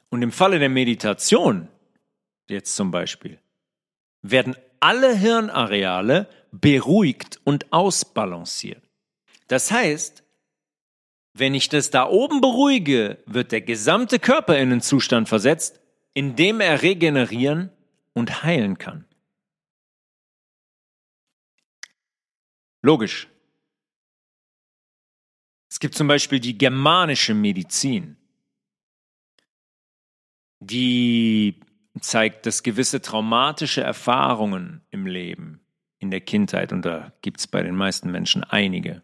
Und 0.08 0.22
im 0.22 0.30
Falle 0.30 0.58
der 0.58 0.68
Meditation, 0.68 1.68
jetzt 2.48 2.76
zum 2.76 2.90
Beispiel, 2.90 3.40
werden 4.20 4.56
alle 4.82 5.16
Hirnareale 5.16 6.28
beruhigt 6.50 7.40
und 7.44 7.72
ausbalanciert. 7.72 8.82
Das 9.46 9.70
heißt, 9.70 10.24
wenn 11.34 11.54
ich 11.54 11.68
das 11.68 11.90
da 11.90 12.08
oben 12.08 12.40
beruhige, 12.40 13.22
wird 13.26 13.52
der 13.52 13.62
gesamte 13.62 14.18
Körper 14.18 14.56
in 14.56 14.72
einen 14.72 14.80
Zustand 14.80 15.28
versetzt, 15.28 15.80
in 16.14 16.36
dem 16.36 16.60
er 16.60 16.82
regenerieren 16.82 17.70
und 18.12 18.42
heilen 18.42 18.76
kann. 18.76 19.06
Logisch. 22.82 23.28
Es 25.70 25.80
gibt 25.80 25.94
zum 25.94 26.08
Beispiel 26.08 26.40
die 26.40 26.58
germanische 26.58 27.32
Medizin, 27.32 28.16
die 30.60 31.60
zeigt, 32.00 32.46
dass 32.46 32.62
gewisse 32.62 33.00
traumatische 33.00 33.82
Erfahrungen 33.82 34.80
im 34.90 35.06
Leben, 35.06 35.60
in 35.98 36.10
der 36.10 36.20
Kindheit, 36.20 36.72
und 36.72 36.84
da 36.84 37.12
gibt 37.20 37.40
es 37.40 37.46
bei 37.46 37.62
den 37.62 37.76
meisten 37.76 38.10
Menschen 38.10 38.44
einige, 38.44 39.02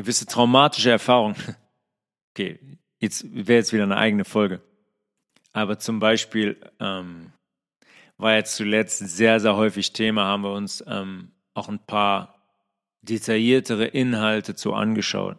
gewisse 0.00 0.26
traumatische 0.26 0.90
Erfahrungen. 0.90 1.36
Okay, 2.32 2.60
jetzt 3.00 3.26
wäre 3.34 3.58
jetzt 3.58 3.72
wieder 3.72 3.82
eine 3.82 3.96
eigene 3.96 4.24
Folge. 4.24 4.62
Aber 5.52 5.80
zum 5.80 5.98
Beispiel 5.98 6.60
ähm, 6.78 7.32
war 8.16 8.36
jetzt 8.36 8.54
zuletzt 8.54 9.00
sehr, 9.00 9.40
sehr 9.40 9.56
häufig 9.56 9.92
Thema, 9.92 10.26
haben 10.26 10.44
wir 10.44 10.52
uns 10.52 10.82
ähm, 10.86 11.32
auch 11.54 11.68
ein 11.68 11.84
paar 11.84 12.38
detailliertere 13.02 13.84
Inhalte 13.84 14.54
zu 14.54 14.74
angeschaut. 14.74 15.38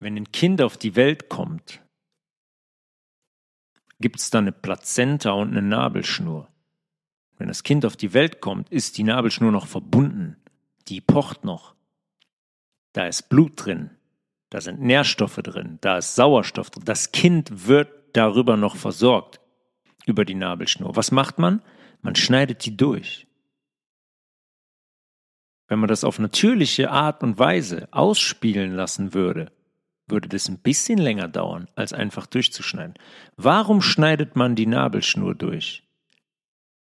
Wenn 0.00 0.16
ein 0.16 0.32
Kind 0.32 0.62
auf 0.62 0.78
die 0.78 0.96
Welt 0.96 1.28
kommt, 1.28 1.82
gibt 4.00 4.20
es 4.20 4.30
da 4.30 4.38
eine 4.38 4.52
Plazenta 4.52 5.32
und 5.32 5.50
eine 5.50 5.62
Nabelschnur. 5.62 6.48
Wenn 7.36 7.48
das 7.48 7.62
Kind 7.62 7.84
auf 7.84 7.96
die 7.96 8.14
Welt 8.14 8.40
kommt, 8.40 8.68
ist 8.70 8.98
die 8.98 9.04
Nabelschnur 9.04 9.52
noch 9.52 9.66
verbunden. 9.66 10.36
Die 10.88 11.00
pocht 11.00 11.44
noch. 11.44 11.74
Da 12.92 13.06
ist 13.06 13.28
Blut 13.28 13.52
drin. 13.64 13.90
Da 14.50 14.60
sind 14.60 14.80
Nährstoffe 14.80 15.36
drin. 15.36 15.78
Da 15.80 15.98
ist 15.98 16.14
Sauerstoff 16.14 16.70
drin. 16.70 16.84
Das 16.84 17.12
Kind 17.12 17.68
wird 17.68 17.88
darüber 18.12 18.56
noch 18.56 18.76
versorgt. 18.76 19.40
Über 20.06 20.24
die 20.24 20.34
Nabelschnur. 20.34 20.96
Was 20.96 21.12
macht 21.12 21.38
man? 21.38 21.62
Man 22.00 22.16
schneidet 22.16 22.64
die 22.64 22.76
durch. 22.76 23.26
Wenn 25.66 25.80
man 25.80 25.88
das 25.88 26.02
auf 26.02 26.18
natürliche 26.18 26.90
Art 26.90 27.22
und 27.22 27.38
Weise 27.38 27.88
ausspielen 27.90 28.72
lassen 28.72 29.12
würde, 29.12 29.52
würde 30.08 30.28
das 30.28 30.48
ein 30.48 30.58
bisschen 30.58 30.98
länger 30.98 31.28
dauern, 31.28 31.68
als 31.74 31.92
einfach 31.92 32.26
durchzuschneiden. 32.26 32.94
Warum 33.36 33.82
schneidet 33.82 34.36
man 34.36 34.54
die 34.54 34.66
Nabelschnur 34.66 35.34
durch? 35.34 35.82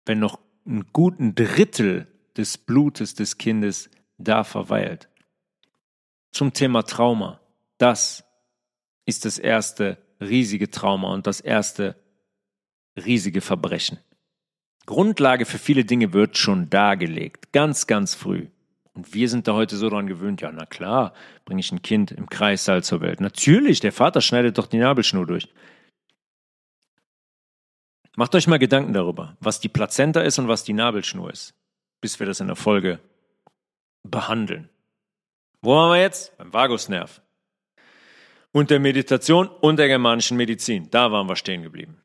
Wenn 0.05 0.20
noch 0.20 0.39
ein 0.66 0.86
guten 0.93 1.36
Drittel 1.36 2.07
des 2.38 2.57
Blutes 2.57 3.16
des 3.16 3.38
Kindes 3.38 3.89
da 4.18 4.43
verweilt. 4.43 5.09
Zum 6.32 6.53
Thema 6.53 6.84
Trauma. 6.84 7.39
Das 7.78 8.24
ist 9.05 9.26
das 9.26 9.38
erste 9.38 9.97
riesige 10.22 10.70
Trauma 10.70 11.14
und 11.14 11.28
das 11.28 11.41
erste 11.41 11.95
riesige 12.95 13.41
Verbrechen. 13.41 13.99
Grundlage 14.86 15.45
für 15.45 15.57
viele 15.57 15.86
Dinge 15.86 16.14
wird 16.14 16.38
schon 16.38 16.70
dargelegt, 16.70 17.51
ganz, 17.51 17.88
ganz 17.88 18.16
früh. 18.16 18.47
Und 18.94 19.14
wir 19.14 19.30
sind 19.30 19.48
da 19.48 19.54
heute 19.54 19.78
so 19.78 19.89
dran 19.89 20.08
gewöhnt, 20.08 20.42
ja, 20.42 20.52
na 20.52 20.66
klar, 20.66 21.14
bringe 21.46 21.62
ich 21.62 21.72
ein 21.72 21.82
Kind 21.82 22.12
im 22.12 22.30
Kreissaal 22.30 22.84
zur 22.84 23.02
Welt. 23.02 23.22
Natürlich, 23.22 23.80
der 23.80 23.94
Vater 23.94 24.22
schneidet 24.22 24.58
doch 24.58 24.68
die 24.68 24.78
Nabelschnur 24.78 25.26
durch. 25.26 25.48
Macht 28.18 28.36
euch 28.36 28.48
mal 28.48 28.60
Gedanken 28.60 28.92
darüber, 28.92 29.38
was 29.39 29.62
die 29.62 29.70
Plazenta 29.70 30.22
ist 30.22 30.38
und 30.38 30.50
was 30.50 30.66
die 30.66 30.74
Nabelschnur 30.74 31.32
ist, 31.32 31.54
bis 32.02 32.20
wir 32.20 32.28
das 32.28 32.42
in 32.42 32.48
der 32.48 32.58
Folge 32.58 33.00
behandeln. 34.04 34.70
Wo 35.62 35.76
waren 35.76 35.92
wir 35.92 36.02
jetzt? 36.02 36.38
Beim 36.38 36.52
Vagusnerv. 36.52 37.22
Und 38.52 38.70
der 38.70 38.82
Meditation 38.82 39.48
und 39.48 39.78
der 39.78 39.88
germanischen 39.88 40.36
Medizin. 40.36 40.89
Da 40.92 41.12
waren 41.12 41.30
wir 41.30 41.38
stehen 41.38 41.62
geblieben. 41.64 42.02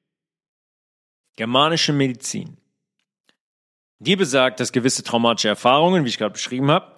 Germanische 1.35 1.93
Medizin. 1.93 2.57
Die 3.99 4.17
besagt, 4.17 4.61
dass 4.61 4.73
gewisse 4.73 5.03
traumatische 5.03 5.49
Erfahrungen, 5.49 6.05
wie 6.05 6.09
ich 6.09 6.19
gerade 6.19 6.33
beschrieben 6.33 6.71
habe, 6.71 6.97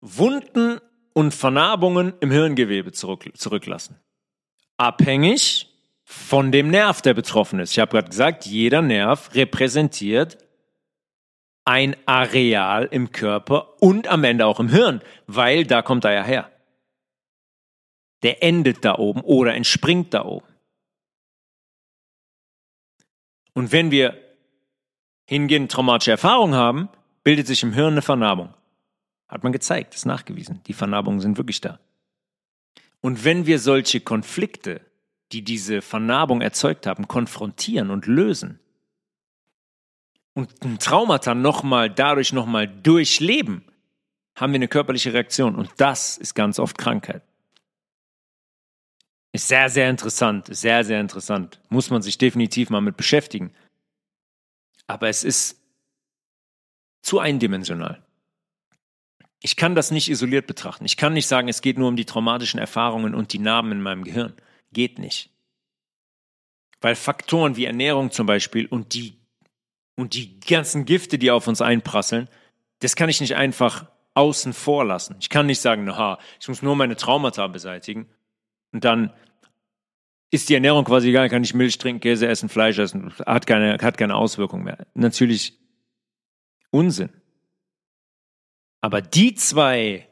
Wunden 0.00 0.80
und 1.12 1.34
Vernarbungen 1.34 2.14
im 2.20 2.30
Hirngewebe 2.30 2.92
zurück, 2.92 3.30
zurücklassen. 3.34 3.96
Abhängig 4.76 5.68
von 6.04 6.52
dem 6.52 6.70
Nerv, 6.70 7.02
der 7.02 7.14
betroffen 7.14 7.60
ist. 7.60 7.72
Ich 7.72 7.78
habe 7.78 7.92
gerade 7.92 8.08
gesagt, 8.08 8.46
jeder 8.46 8.82
Nerv 8.82 9.34
repräsentiert 9.34 10.38
ein 11.64 11.96
Areal 12.06 12.88
im 12.90 13.12
Körper 13.12 13.80
und 13.80 14.08
am 14.08 14.24
Ende 14.24 14.46
auch 14.46 14.60
im 14.60 14.68
Hirn, 14.68 15.02
weil 15.26 15.64
da 15.64 15.82
kommt 15.82 16.04
er 16.04 16.12
ja 16.12 16.24
her. 16.24 16.50
Der 18.22 18.42
endet 18.42 18.84
da 18.84 18.96
oben 18.96 19.20
oder 19.20 19.54
entspringt 19.54 20.12
da 20.12 20.24
oben. 20.24 20.46
Und 23.54 23.72
wenn 23.72 23.90
wir 23.90 24.29
hingehend 25.30 25.70
traumatische 25.70 26.10
Erfahrungen 26.10 26.56
haben, 26.56 26.88
bildet 27.22 27.46
sich 27.46 27.62
im 27.62 27.72
Hirn 27.72 27.94
eine 27.94 28.02
Vernarbung. 28.02 28.52
Hat 29.28 29.44
man 29.44 29.52
gezeigt, 29.52 29.94
ist 29.94 30.04
nachgewiesen. 30.04 30.60
Die 30.66 30.72
Vernarbungen 30.72 31.20
sind 31.20 31.38
wirklich 31.38 31.60
da. 31.60 31.78
Und 33.00 33.24
wenn 33.24 33.46
wir 33.46 33.60
solche 33.60 34.00
Konflikte, 34.00 34.80
die 35.30 35.42
diese 35.42 35.82
Vernarbung 35.82 36.40
erzeugt 36.40 36.88
haben, 36.88 37.06
konfrontieren 37.06 37.90
und 37.90 38.06
lösen 38.06 38.58
und 40.34 40.50
ein 40.64 40.80
Traumata 40.80 41.36
nochmal 41.36 41.90
dadurch 41.90 42.32
nochmal 42.32 42.66
durchleben, 42.66 43.62
haben 44.34 44.52
wir 44.52 44.56
eine 44.58 44.66
körperliche 44.66 45.12
Reaktion. 45.12 45.54
Und 45.54 45.70
das 45.76 46.18
ist 46.18 46.34
ganz 46.34 46.58
oft 46.58 46.76
Krankheit. 46.76 47.22
Ist 49.30 49.46
sehr, 49.46 49.68
sehr 49.68 49.88
interessant, 49.88 50.48
sehr, 50.50 50.82
sehr 50.82 51.00
interessant. 51.00 51.60
Muss 51.68 51.88
man 51.88 52.02
sich 52.02 52.18
definitiv 52.18 52.68
mal 52.68 52.80
mit 52.80 52.96
beschäftigen 52.96 53.52
aber 54.90 55.08
es 55.08 55.24
ist 55.24 55.60
zu 57.02 57.18
eindimensional. 57.18 58.02
Ich 59.42 59.56
kann 59.56 59.74
das 59.74 59.90
nicht 59.90 60.10
isoliert 60.10 60.46
betrachten. 60.46 60.84
Ich 60.84 60.96
kann 60.96 61.14
nicht 61.14 61.26
sagen, 61.26 61.48
es 61.48 61.62
geht 61.62 61.78
nur 61.78 61.88
um 61.88 61.96
die 61.96 62.04
traumatischen 62.04 62.60
Erfahrungen 62.60 63.14
und 63.14 63.32
die 63.32 63.38
Narben 63.38 63.72
in 63.72 63.80
meinem 63.80 64.04
Gehirn. 64.04 64.34
Geht 64.72 64.98
nicht. 64.98 65.30
Weil 66.80 66.94
Faktoren 66.94 67.56
wie 67.56 67.64
Ernährung 67.64 68.10
zum 68.10 68.26
Beispiel 68.26 68.66
und 68.66 68.92
die, 68.94 69.18
und 69.96 70.14
die 70.14 70.38
ganzen 70.40 70.84
Gifte, 70.84 71.18
die 71.18 71.30
auf 71.30 71.46
uns 71.46 71.62
einprasseln, 71.62 72.28
das 72.80 72.96
kann 72.96 73.08
ich 73.08 73.20
nicht 73.20 73.36
einfach 73.36 73.86
außen 74.14 74.52
vor 74.52 74.84
lassen. 74.84 75.16
Ich 75.20 75.30
kann 75.30 75.46
nicht 75.46 75.60
sagen, 75.60 75.84
na, 75.84 76.18
ich 76.38 76.48
muss 76.48 76.62
nur 76.62 76.76
meine 76.76 76.96
Traumata 76.96 77.46
beseitigen 77.46 78.08
und 78.72 78.84
dann 78.84 79.12
ist 80.30 80.48
die 80.48 80.54
Ernährung 80.54 80.84
quasi 80.84 81.08
egal, 81.08 81.28
kann 81.28 81.42
ich 81.42 81.54
Milch 81.54 81.78
trinken, 81.78 82.00
Käse 82.00 82.28
essen, 82.28 82.48
Fleisch 82.48 82.78
essen, 82.78 83.12
hat 83.26 83.46
keine, 83.46 83.78
hat 83.80 83.98
keine 83.98 84.14
Auswirkung 84.14 84.62
mehr. 84.62 84.86
Natürlich 84.94 85.58
Unsinn. 86.70 87.10
Aber 88.80 89.02
die 89.02 89.34
zwei 89.34 90.08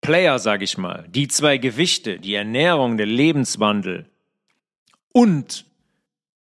Player, 0.00 0.38
sage 0.38 0.64
ich 0.64 0.78
mal, 0.78 1.06
die 1.08 1.28
zwei 1.28 1.58
Gewichte, 1.58 2.18
die 2.18 2.34
Ernährung, 2.34 2.96
der 2.96 3.06
Lebenswandel 3.06 4.10
und 5.12 5.66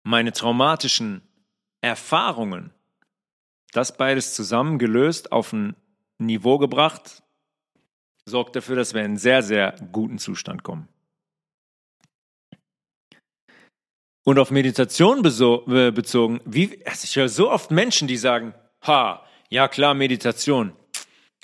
meine 0.03 0.33
traumatischen 0.33 1.21
Erfahrungen, 1.81 2.71
das 3.71 3.95
beides 3.97 4.33
zusammen 4.33 4.77
gelöst 4.77 5.31
auf 5.31 5.53
ein 5.53 5.75
Niveau 6.17 6.57
gebracht, 6.57 7.23
sorgt 8.25 8.55
dafür, 8.55 8.75
dass 8.75 8.93
wir 8.93 9.01
in 9.01 9.07
einen 9.07 9.17
sehr, 9.17 9.41
sehr 9.41 9.75
guten 9.91 10.19
Zustand 10.19 10.63
kommen. 10.63 10.87
Und 14.30 14.38
auf 14.38 14.51
Meditation 14.51 15.25
äh, 15.25 15.89
bezogen, 15.89 16.39
wie, 16.45 16.86
also 16.86 17.03
ich 17.03 17.15
höre 17.15 17.30
so 17.30 17.49
oft 17.49 17.71
Menschen, 17.71 18.07
die 18.07 18.15
sagen, 18.15 18.53
ha, 18.86 19.25
ja 19.49 19.67
klar, 19.67 19.95
Meditation. 19.95 20.73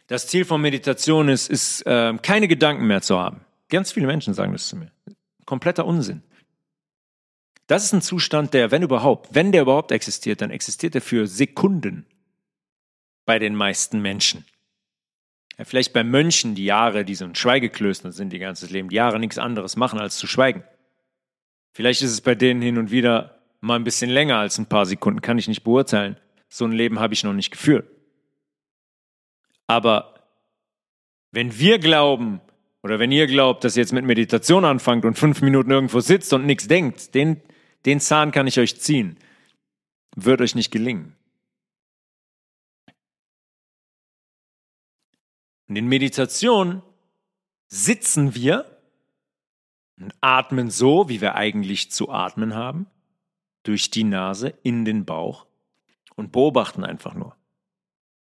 Das 0.06 0.28
Ziel 0.28 0.46
von 0.46 0.62
Meditation 0.62 1.28
ist, 1.28 1.50
ist 1.50 1.82
äh, 1.88 2.14
keine 2.22 2.48
Gedanken 2.48 2.86
mehr 2.86 3.02
zu 3.02 3.18
haben. 3.18 3.42
Ganz 3.70 3.92
viele 3.92 4.06
Menschen 4.06 4.36
sagen 4.36 4.54
das 4.54 4.68
zu 4.68 4.76
mir. 4.76 4.92
Kompletter 5.48 5.88
Unsinn. 5.88 6.22
Das 7.66 7.84
ist 7.84 7.92
ein 7.92 8.04
Zustand, 8.04 8.54
der, 8.54 8.70
wenn 8.70 8.84
überhaupt, 8.84 9.34
wenn 9.34 9.52
der 9.52 9.64
überhaupt 9.64 9.92
existiert, 9.92 10.42
dann 10.42 10.52
existiert 10.52 10.94
er 10.94 11.02
für 11.02 11.26
Sekunden 11.26 12.06
bei 13.26 13.40
den 13.40 13.56
meisten 13.56 14.00
Menschen. 14.00 14.46
Ja, 15.58 15.66
vielleicht 15.66 15.92
bei 15.92 16.04
Mönchen, 16.04 16.54
die 16.54 16.66
Jahre, 16.66 17.04
die 17.04 17.16
so 17.16 17.26
ein 17.26 17.34
Schweigeklöster 17.34 18.12
sind, 18.12 18.30
die 18.30 18.38
ganzes 18.38 18.70
Leben, 18.70 18.90
die 18.90 18.98
Jahre 18.98 19.20
nichts 19.20 19.40
anderes 19.40 19.76
machen, 19.76 20.00
als 20.00 20.18
zu 20.18 20.28
schweigen. 20.28 20.64
Vielleicht 21.76 22.02
ist 22.04 22.12
es 22.12 22.22
bei 22.22 22.36
denen 22.36 22.62
hin 22.62 22.78
und 22.78 22.90
wieder 22.90 23.38
mal 23.60 23.76
ein 23.76 23.84
bisschen 23.84 24.10
länger 24.10 24.38
als 24.38 24.58
ein 24.58 24.66
paar 24.66 24.86
Sekunden, 24.86 25.20
kann 25.20 25.38
ich 25.38 25.50
nicht 25.50 25.66
beurteilen. 25.66 26.16
So 26.48 26.64
ein 26.64 26.72
Leben 26.72 27.00
habe 27.00 27.14
ich 27.14 27.26
noch 27.26 27.34
nicht 27.34 27.52
geführt. 27.52 27.86
Aber 29.68 30.14
wenn 31.32 31.60
wir 31.60 31.78
glauben, 31.78 32.40
oder 32.82 32.98
wenn 32.98 33.12
ihr 33.12 33.28
glaubt, 33.28 33.66
dass 33.66 33.76
ihr 33.76 33.82
jetzt 33.82 33.92
mit 33.92 34.06
Meditation 34.06 34.64
anfangt 34.64 35.04
und 35.04 35.20
fünf 35.20 35.42
Minuten 35.42 35.70
irgendwo 35.70 36.00
sitzt 36.00 36.32
und 36.32 36.46
nichts 36.46 36.70
denkt, 36.70 37.14
den, 37.14 37.42
den 37.86 38.00
Zahn 38.00 38.32
kann 38.32 38.48
ich 38.48 38.58
euch 38.58 38.80
ziehen. 38.80 39.18
Wird 40.16 40.40
euch 40.40 40.56
nicht 40.56 40.72
gelingen. 40.72 41.14
Und 45.68 45.76
in 45.76 45.88
Meditation 45.88 46.82
sitzen 47.68 48.34
wir 48.34 48.75
atmen 50.22 50.70
so, 50.70 51.10
wie 51.10 51.22
wir 51.22 51.36
eigentlich 51.36 51.92
zu 51.92 52.10
atmen 52.10 52.54
haben, 52.54 52.88
durch 53.64 53.92
die 53.92 54.04
Nase 54.04 54.54
in 54.64 54.86
den 54.86 55.06
Bauch 55.06 55.46
und 56.16 56.32
beobachten 56.32 56.84
einfach 56.84 57.14
nur. 57.14 57.36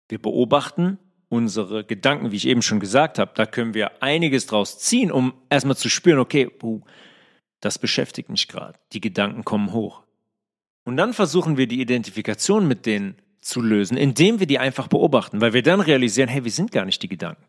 Wir 0.09 0.21
beobachten 0.21 0.99
unsere 1.29 1.85
Gedanken, 1.85 2.31
wie 2.31 2.37
ich 2.37 2.47
eben 2.47 2.63
schon 2.63 2.81
gesagt 2.81 3.19
habe. 3.19 3.33
Da 3.35 3.47
können 3.47 3.75
wir 3.75 4.03
einiges 4.03 4.47
draus 4.47 4.79
ziehen, 4.79 5.11
um 5.11 5.35
erstmal 5.51 5.77
zu 5.77 5.89
spüren, 5.89 6.19
okay, 6.19 6.51
das 7.61 7.79
beschäftigt 7.79 8.29
mich 8.29 8.47
gerade. 8.49 8.79
Die 8.93 9.01
Gedanken 9.01 9.45
kommen 9.45 9.73
hoch. 9.73 10.03
Und 10.85 10.97
dann 10.97 11.15
versuchen 11.15 11.57
wir 11.57 11.67
die 11.67 11.81
Identifikation 11.81 12.69
mit 12.69 12.87
denen 12.87 13.17
zu 13.41 13.61
lösen, 13.61 13.97
indem 13.97 14.39
wir 14.39 14.47
die 14.47 14.59
einfach 14.59 14.89
beobachten, 14.89 15.41
weil 15.41 15.55
wir 15.55 15.63
dann 15.63 15.81
realisieren, 15.81 16.29
hey, 16.29 16.45
wir 16.45 16.51
sind 16.51 16.73
gar 16.73 16.85
nicht 16.85 17.03
die 17.03 17.09
Gedanken. 17.09 17.45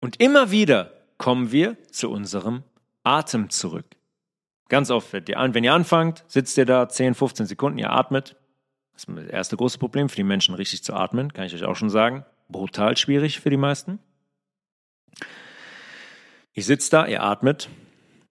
Und 0.00 0.20
immer 0.20 0.50
wieder 0.50 0.92
kommen 1.18 1.52
wir 1.52 1.76
zu 1.90 2.10
unserem 2.10 2.62
Atem 3.02 3.50
zurück. 3.50 3.86
Ganz 4.68 4.90
oft, 4.90 5.12
wenn 5.12 5.64
ihr 5.64 5.72
anfangt, 5.72 6.24
sitzt 6.26 6.58
ihr 6.58 6.66
da 6.66 6.88
10, 6.88 7.14
15 7.14 7.46
Sekunden, 7.46 7.78
ihr 7.78 7.90
atmet. 7.90 8.36
Das 8.92 9.04
ist 9.04 9.16
das 9.16 9.26
erste 9.26 9.56
große 9.56 9.78
Problem 9.78 10.08
für 10.08 10.16
die 10.16 10.24
Menschen, 10.24 10.54
richtig 10.54 10.82
zu 10.82 10.94
atmen, 10.94 11.32
kann 11.32 11.44
ich 11.44 11.54
euch 11.54 11.64
auch 11.64 11.76
schon 11.76 11.90
sagen. 11.90 12.24
Brutal 12.48 12.96
schwierig 12.96 13.40
für 13.40 13.50
die 13.50 13.56
meisten. 13.56 13.98
Ihr 16.54 16.62
sitzt 16.62 16.92
da, 16.92 17.06
ihr 17.06 17.22
atmet 17.22 17.68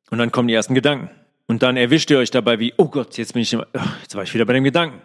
und 0.10 0.18
dann 0.18 0.32
kommen 0.32 0.48
die 0.48 0.54
ersten 0.54 0.74
Gedanken. 0.74 1.10
Und 1.48 1.62
dann 1.62 1.78
erwischt 1.78 2.10
ihr 2.10 2.18
euch 2.18 2.32
dabei 2.32 2.60
wie, 2.60 2.74
oh 2.78 2.88
Gott, 2.88 3.18
jetzt 3.18 3.34
bin 3.34 3.44
ich, 3.44 3.52
jetzt 3.52 4.16
war 4.16 4.24
ich 4.24 4.34
wieder 4.34 4.46
bei 4.46 4.54
dem 4.54 4.64
Gedanken. 4.64 5.02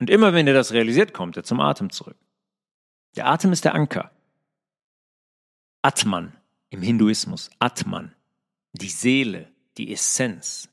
Und 0.00 0.10
immer 0.10 0.34
wenn 0.34 0.46
ihr 0.46 0.54
das 0.54 0.72
realisiert, 0.72 1.14
kommt 1.14 1.36
ihr 1.36 1.44
zum 1.44 1.60
Atem 1.60 1.90
zurück. 1.90 2.16
Der 3.14 3.28
Atem 3.28 3.52
ist 3.52 3.64
der 3.64 3.74
Anker. 3.74 4.10
Atman 5.86 6.36
im 6.70 6.82
Hinduismus, 6.82 7.48
Atman, 7.60 8.12
die 8.72 8.88
Seele, 8.88 9.52
die 9.78 9.92
Essenz. 9.92 10.68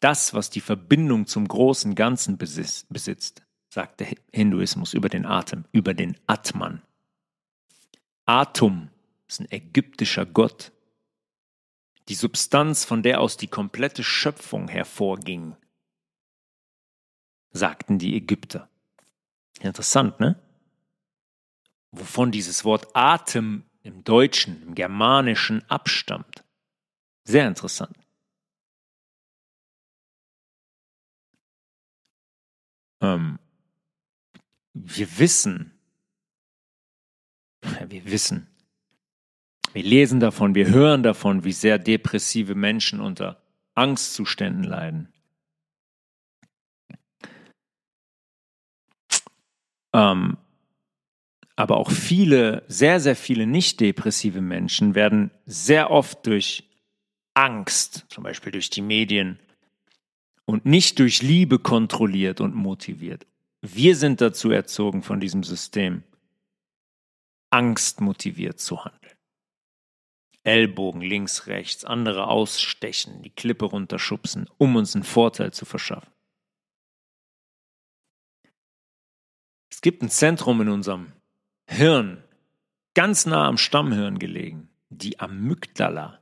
Das, 0.00 0.32
was 0.32 0.48
die 0.48 0.62
Verbindung 0.62 1.26
zum 1.26 1.46
großen 1.46 1.94
Ganzen 1.94 2.38
besitzt, 2.38 3.42
sagt 3.68 4.00
der 4.00 4.08
Hinduismus 4.32 4.94
über 4.94 5.10
den 5.10 5.26
Atem, 5.26 5.66
über 5.70 5.92
den 5.92 6.16
Atman. 6.26 6.80
Atum 8.24 8.88
ist 9.28 9.40
ein 9.40 9.52
ägyptischer 9.52 10.24
Gott, 10.24 10.72
die 12.08 12.14
Substanz, 12.14 12.86
von 12.86 13.02
der 13.02 13.20
aus 13.20 13.36
die 13.36 13.48
komplette 13.48 14.02
Schöpfung 14.02 14.68
hervorging, 14.68 15.56
sagten 17.50 17.98
die 17.98 18.16
Ägypter. 18.16 18.70
Interessant, 19.60 20.20
ne? 20.20 20.40
Wovon 21.90 22.32
dieses 22.32 22.64
Wort 22.64 22.88
Atem 22.96 23.64
im 23.84 24.02
Deutschen, 24.02 24.60
im 24.62 24.74
Germanischen 24.74 25.62
abstammt. 25.70 26.42
Sehr 27.24 27.46
interessant. 27.46 27.96
Ähm, 33.00 33.38
wir 34.72 35.18
wissen, 35.18 35.78
wir 37.88 38.04
wissen, 38.06 38.48
wir 39.72 39.82
lesen 39.82 40.18
davon, 40.18 40.54
wir 40.54 40.68
hören 40.68 41.02
davon, 41.02 41.44
wie 41.44 41.52
sehr 41.52 41.78
depressive 41.78 42.54
Menschen 42.54 43.00
unter 43.00 43.42
Angstzuständen 43.74 44.64
leiden. 44.64 45.12
Ähm, 49.92 50.38
aber 51.56 51.76
auch 51.76 51.90
viele, 51.90 52.64
sehr, 52.68 53.00
sehr 53.00 53.16
viele 53.16 53.46
nicht 53.46 53.80
depressive 53.80 54.40
Menschen 54.40 54.94
werden 54.94 55.30
sehr 55.46 55.90
oft 55.90 56.26
durch 56.26 56.64
Angst, 57.34 58.06
zum 58.08 58.24
Beispiel 58.24 58.52
durch 58.52 58.70
die 58.70 58.82
Medien, 58.82 59.38
und 60.46 60.66
nicht 60.66 60.98
durch 60.98 61.22
Liebe 61.22 61.58
kontrolliert 61.58 62.40
und 62.40 62.54
motiviert. 62.54 63.26
Wir 63.62 63.96
sind 63.96 64.20
dazu 64.20 64.50
erzogen 64.50 65.02
von 65.02 65.20
diesem 65.20 65.42
System, 65.42 66.02
Angst 67.50 68.00
motiviert 68.00 68.60
zu 68.60 68.84
handeln. 68.84 69.00
Ellbogen 70.42 71.00
links, 71.00 71.46
rechts, 71.46 71.84
andere 71.84 72.26
ausstechen, 72.26 73.22
die 73.22 73.30
Klippe 73.30 73.64
runterschubsen, 73.64 74.50
um 74.58 74.76
uns 74.76 74.94
einen 74.94 75.04
Vorteil 75.04 75.52
zu 75.52 75.64
verschaffen. 75.64 76.12
Es 79.70 79.80
gibt 79.80 80.02
ein 80.02 80.10
Zentrum 80.10 80.60
in 80.60 80.68
unserem 80.68 81.12
Hirn, 81.66 82.22
ganz 82.94 83.26
nah 83.26 83.46
am 83.46 83.58
Stammhirn 83.58 84.18
gelegen, 84.18 84.68
die 84.90 85.18
Amygdala. 85.20 86.20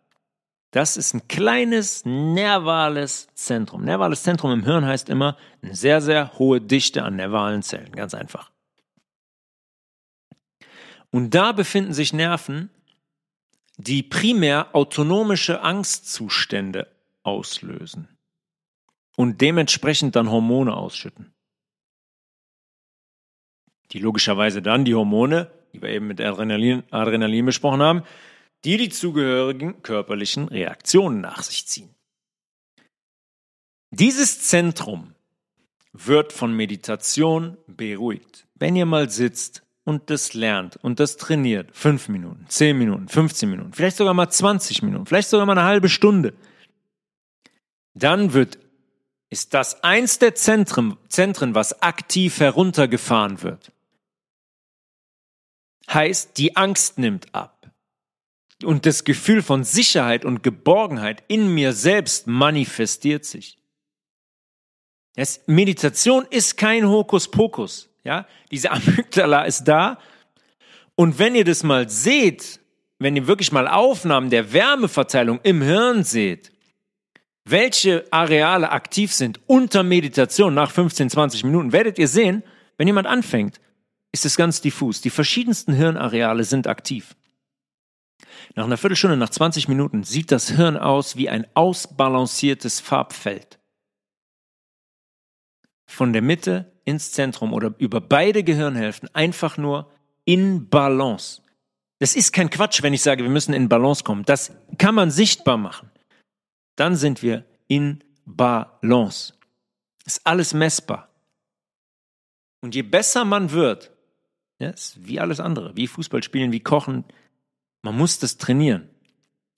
Das 0.70 0.96
ist 0.96 1.12
ein 1.12 1.28
kleines 1.28 2.04
nervales 2.06 3.28
Zentrum. 3.34 3.84
Nervales 3.84 4.22
Zentrum 4.22 4.52
im 4.52 4.64
Hirn 4.64 4.86
heißt 4.86 5.10
immer 5.10 5.36
eine 5.60 5.74
sehr, 5.74 6.00
sehr 6.00 6.38
hohe 6.38 6.62
Dichte 6.62 7.02
an 7.02 7.16
nervalen 7.16 7.62
Zellen, 7.62 7.92
ganz 7.92 8.14
einfach. 8.14 8.50
Und 11.10 11.34
da 11.34 11.52
befinden 11.52 11.92
sich 11.92 12.14
Nerven, 12.14 12.70
die 13.76 14.02
primär 14.02 14.74
autonomische 14.74 15.60
Angstzustände 15.60 16.90
auslösen 17.22 18.08
und 19.16 19.42
dementsprechend 19.42 20.16
dann 20.16 20.30
Hormone 20.30 20.74
ausschütten. 20.74 21.34
Die 23.92 23.98
logischerweise 23.98 24.62
dann 24.62 24.84
die 24.84 24.94
Hormone, 24.94 25.50
die 25.72 25.82
wir 25.82 25.90
eben 25.90 26.06
mit 26.06 26.20
Adrenalin, 26.20 26.82
Adrenalin 26.90 27.46
besprochen 27.46 27.82
haben, 27.82 28.02
die 28.64 28.76
die 28.76 28.88
zugehörigen 28.88 29.82
körperlichen 29.82 30.48
Reaktionen 30.48 31.20
nach 31.20 31.42
sich 31.42 31.66
ziehen. 31.66 31.90
Dieses 33.90 34.40
Zentrum 34.40 35.14
wird 35.92 36.32
von 36.32 36.54
Meditation 36.54 37.58
beruhigt. 37.66 38.46
Wenn 38.54 38.76
ihr 38.76 38.86
mal 38.86 39.10
sitzt 39.10 39.62
und 39.84 40.08
das 40.08 40.32
lernt 40.32 40.76
und 40.76 41.00
das 41.00 41.18
trainiert, 41.18 41.70
fünf 41.76 42.08
Minuten, 42.08 42.46
zehn 42.48 42.78
Minuten, 42.78 43.08
15 43.08 43.50
Minuten, 43.50 43.72
vielleicht 43.74 43.98
sogar 43.98 44.14
mal 44.14 44.30
20 44.30 44.82
Minuten, 44.82 45.04
vielleicht 45.04 45.28
sogar 45.28 45.44
mal 45.44 45.58
eine 45.58 45.68
halbe 45.68 45.90
Stunde, 45.90 46.32
dann 47.94 48.32
wird, 48.32 48.58
ist 49.28 49.52
das 49.52 49.84
eins 49.84 50.18
der 50.18 50.34
Zentren, 50.34 50.96
Zentren, 51.08 51.54
was 51.54 51.82
aktiv 51.82 52.40
heruntergefahren 52.40 53.42
wird. 53.42 53.72
Heißt, 55.92 56.38
die 56.38 56.56
Angst 56.56 56.98
nimmt 56.98 57.34
ab. 57.34 57.70
Und 58.64 58.86
das 58.86 59.04
Gefühl 59.04 59.42
von 59.42 59.64
Sicherheit 59.64 60.24
und 60.24 60.42
Geborgenheit 60.42 61.24
in 61.28 61.52
mir 61.52 61.72
selbst 61.72 62.26
manifestiert 62.26 63.24
sich. 63.24 63.58
Das 65.14 65.40
Meditation 65.46 66.26
ist 66.30 66.56
kein 66.56 66.88
Hokuspokus. 66.88 67.90
Ja, 68.04 68.26
diese 68.50 68.70
Amygdala 68.72 69.44
ist 69.44 69.64
da. 69.64 69.98
Und 70.94 71.18
wenn 71.18 71.34
ihr 71.34 71.44
das 71.44 71.62
mal 71.62 71.88
seht, 71.88 72.60
wenn 72.98 73.16
ihr 73.16 73.26
wirklich 73.26 73.52
mal 73.52 73.66
Aufnahmen 73.66 74.30
der 74.30 74.52
Wärmeverteilung 74.52 75.40
im 75.42 75.62
Hirn 75.62 76.04
seht, 76.04 76.52
welche 77.44 78.04
Areale 78.12 78.70
aktiv 78.70 79.12
sind 79.12 79.40
unter 79.46 79.82
Meditation 79.82 80.54
nach 80.54 80.70
15, 80.70 81.10
20 81.10 81.44
Minuten, 81.44 81.72
werdet 81.72 81.98
ihr 81.98 82.06
sehen, 82.06 82.44
wenn 82.76 82.86
jemand 82.86 83.08
anfängt, 83.08 83.60
ist 84.12 84.26
es 84.26 84.36
ganz 84.36 84.60
diffus. 84.60 85.00
Die 85.00 85.10
verschiedensten 85.10 85.72
Hirnareale 85.72 86.44
sind 86.44 86.66
aktiv. 86.66 87.16
Nach 88.54 88.64
einer 88.64 88.76
Viertelstunde, 88.76 89.16
nach 89.16 89.30
20 89.30 89.68
Minuten 89.68 90.04
sieht 90.04 90.30
das 90.30 90.50
Hirn 90.50 90.76
aus 90.76 91.16
wie 91.16 91.28
ein 91.28 91.46
ausbalanciertes 91.54 92.80
Farbfeld. 92.80 93.58
Von 95.86 96.12
der 96.12 96.22
Mitte 96.22 96.72
ins 96.84 97.12
Zentrum 97.12 97.52
oder 97.52 97.74
über 97.78 98.00
beide 98.00 98.44
Gehirnhälften 98.44 99.08
einfach 99.14 99.56
nur 99.56 99.90
in 100.24 100.68
Balance. 100.68 101.42
Das 101.98 102.16
ist 102.16 102.32
kein 102.32 102.50
Quatsch, 102.50 102.82
wenn 102.82 102.94
ich 102.94 103.02
sage, 103.02 103.22
wir 103.22 103.30
müssen 103.30 103.54
in 103.54 103.68
Balance 103.68 104.02
kommen. 104.02 104.24
Das 104.24 104.52
kann 104.78 104.94
man 104.94 105.10
sichtbar 105.10 105.56
machen. 105.56 105.90
Dann 106.76 106.96
sind 106.96 107.22
wir 107.22 107.44
in 107.68 108.02
Balance. 108.24 109.34
Ist 110.04 110.26
alles 110.26 110.52
messbar. 110.52 111.08
Und 112.60 112.74
je 112.74 112.82
besser 112.82 113.24
man 113.24 113.50
wird, 113.52 113.91
ja, 114.62 114.70
ist 114.70 115.06
wie 115.06 115.18
alles 115.18 115.40
andere, 115.40 115.76
wie 115.76 115.88
Fußball 115.88 116.22
spielen, 116.22 116.52
wie 116.52 116.60
Kochen, 116.60 117.04
man 117.82 117.96
muss 117.96 118.18
das 118.18 118.38
trainieren. 118.38 118.88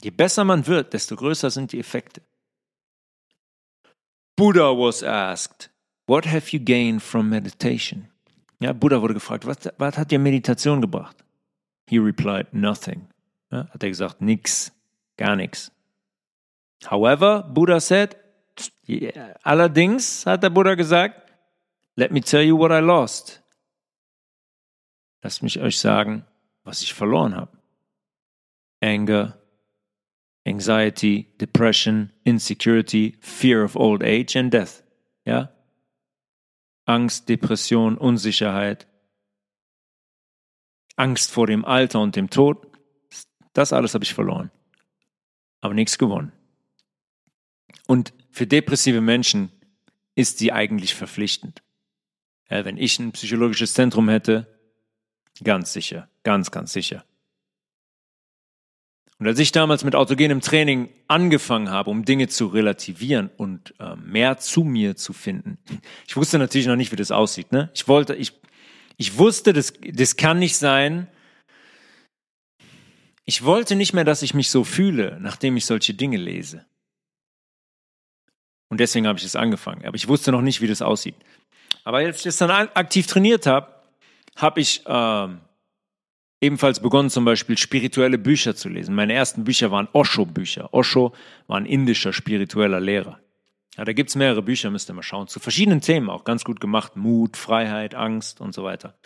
Je 0.02 0.10
besser 0.10 0.44
man 0.44 0.66
wird, 0.66 0.94
desto 0.94 1.14
größer 1.14 1.50
sind 1.50 1.72
die 1.72 1.78
Effekte. 1.78 2.22
Buddha 4.36 4.72
was 4.76 5.02
asked, 5.02 5.70
What 6.06 6.26
have 6.26 6.52
you 6.52 6.62
gained 6.62 7.02
from 7.02 7.28
meditation? 7.28 8.08
Ja, 8.60 8.72
Buddha 8.72 9.00
wurde 9.00 9.14
gefragt, 9.14 9.46
was, 9.46 9.58
was 9.78 9.96
hat 9.96 10.10
dir 10.10 10.18
Meditation 10.18 10.80
gebracht? 10.80 11.16
He 11.86 11.98
replied, 11.98 12.52
nothing. 12.52 13.06
Ja, 13.50 13.68
hat 13.68 13.82
er 13.82 13.88
gesagt, 13.90 14.20
nix, 14.20 14.72
gar 15.16 15.36
nichts. 15.36 15.70
However, 16.86 17.42
Buddha 17.42 17.80
said, 17.80 18.16
yeah, 18.86 19.34
allerdings 19.42 20.26
hat 20.26 20.42
der 20.42 20.50
Buddha 20.50 20.74
gesagt, 20.74 21.30
let 21.96 22.10
me 22.10 22.20
tell 22.20 22.42
you 22.42 22.58
what 22.58 22.70
I 22.70 22.80
lost. 22.80 23.43
Lasst 25.24 25.42
mich 25.42 25.58
euch 25.58 25.78
sagen, 25.78 26.26
was 26.64 26.82
ich 26.82 26.92
verloren 26.92 27.34
habe. 27.34 27.56
Anger, 28.82 29.40
anxiety, 30.46 31.34
depression, 31.40 32.12
insecurity, 32.24 33.16
fear 33.20 33.64
of 33.64 33.74
old 33.74 34.02
age 34.02 34.36
and 34.36 34.52
death. 34.52 34.84
Ja? 35.24 35.50
Angst, 36.84 37.30
Depression, 37.30 37.96
Unsicherheit, 37.96 38.86
Angst 40.96 41.30
vor 41.30 41.46
dem 41.46 41.64
Alter 41.64 42.02
und 42.02 42.16
dem 42.16 42.28
Tod. 42.28 42.70
Das 43.54 43.72
alles 43.72 43.94
habe 43.94 44.04
ich 44.04 44.12
verloren. 44.12 44.50
Aber 45.62 45.72
nichts 45.72 45.96
gewonnen. 45.96 46.32
Und 47.86 48.12
für 48.30 48.46
depressive 48.46 49.00
Menschen 49.00 49.50
ist 50.16 50.36
sie 50.36 50.52
eigentlich 50.52 50.94
verpflichtend. 50.94 51.62
Ja, 52.50 52.66
wenn 52.66 52.76
ich 52.76 52.98
ein 52.98 53.12
psychologisches 53.12 53.72
Zentrum 53.72 54.10
hätte, 54.10 54.53
ganz 55.42 55.72
sicher, 55.72 56.08
ganz, 56.22 56.50
ganz 56.50 56.72
sicher. 56.72 57.04
Und 59.18 59.28
als 59.28 59.38
ich 59.38 59.52
damals 59.52 59.84
mit 59.84 59.94
autogenem 59.94 60.40
Training 60.40 60.88
angefangen 61.06 61.70
habe, 61.70 61.90
um 61.90 62.04
Dinge 62.04 62.28
zu 62.28 62.46
relativieren 62.46 63.30
und 63.36 63.74
äh, 63.78 63.94
mehr 63.96 64.38
zu 64.38 64.64
mir 64.64 64.96
zu 64.96 65.12
finden, 65.12 65.58
ich 66.06 66.16
wusste 66.16 66.38
natürlich 66.38 66.66
noch 66.66 66.76
nicht, 66.76 66.92
wie 66.92 66.96
das 66.96 67.10
aussieht. 67.10 67.52
Ne? 67.52 67.70
Ich 67.74 67.88
wollte, 67.88 68.14
ich, 68.14 68.32
ich 68.96 69.16
wusste, 69.16 69.52
das, 69.52 69.72
das 69.92 70.16
kann 70.16 70.38
nicht 70.38 70.56
sein. 70.56 71.08
Ich 73.24 73.44
wollte 73.44 73.76
nicht 73.76 73.94
mehr, 73.94 74.04
dass 74.04 74.22
ich 74.22 74.34
mich 74.34 74.50
so 74.50 74.64
fühle, 74.64 75.18
nachdem 75.20 75.56
ich 75.56 75.64
solche 75.64 75.94
Dinge 75.94 76.18
lese. 76.18 76.66
Und 78.68 78.80
deswegen 78.80 79.06
habe 79.06 79.18
ich 79.18 79.24
es 79.24 79.36
angefangen. 79.36 79.86
Aber 79.86 79.96
ich 79.96 80.08
wusste 80.08 80.32
noch 80.32 80.42
nicht, 80.42 80.60
wie 80.60 80.66
das 80.66 80.82
aussieht. 80.82 81.14
Aber 81.84 81.98
als 81.98 82.18
ich 82.18 82.22
das 82.24 82.38
dann 82.38 82.50
aktiv 82.50 83.06
trainiert 83.06 83.46
habe, 83.46 83.73
habe 84.36 84.60
ich 84.60 84.84
äh, 84.86 85.28
ebenfalls 86.40 86.80
begonnen, 86.80 87.10
zum 87.10 87.24
Beispiel 87.24 87.56
spirituelle 87.56 88.18
Bücher 88.18 88.54
zu 88.54 88.68
lesen. 88.68 88.94
Meine 88.94 89.14
ersten 89.14 89.44
Bücher 89.44 89.70
waren 89.70 89.88
Osho-Bücher. 89.92 90.72
Osho 90.72 91.14
war 91.46 91.56
ein 91.56 91.66
indischer 91.66 92.12
spiritueller 92.12 92.80
Lehrer. 92.80 93.20
Ja, 93.76 93.84
da 93.84 93.92
gibt's 93.92 94.14
mehrere 94.14 94.42
Bücher, 94.42 94.70
müsst 94.70 94.88
ihr 94.88 94.94
mal 94.94 95.02
schauen, 95.02 95.26
zu 95.26 95.40
verschiedenen 95.40 95.80
Themen, 95.80 96.10
auch 96.10 96.24
ganz 96.24 96.44
gut 96.44 96.60
gemacht. 96.60 96.96
Mut, 96.96 97.36
Freiheit, 97.36 97.94
Angst 97.94 98.40
und 98.40 98.54
so 98.54 98.62
weiter. 98.62 98.96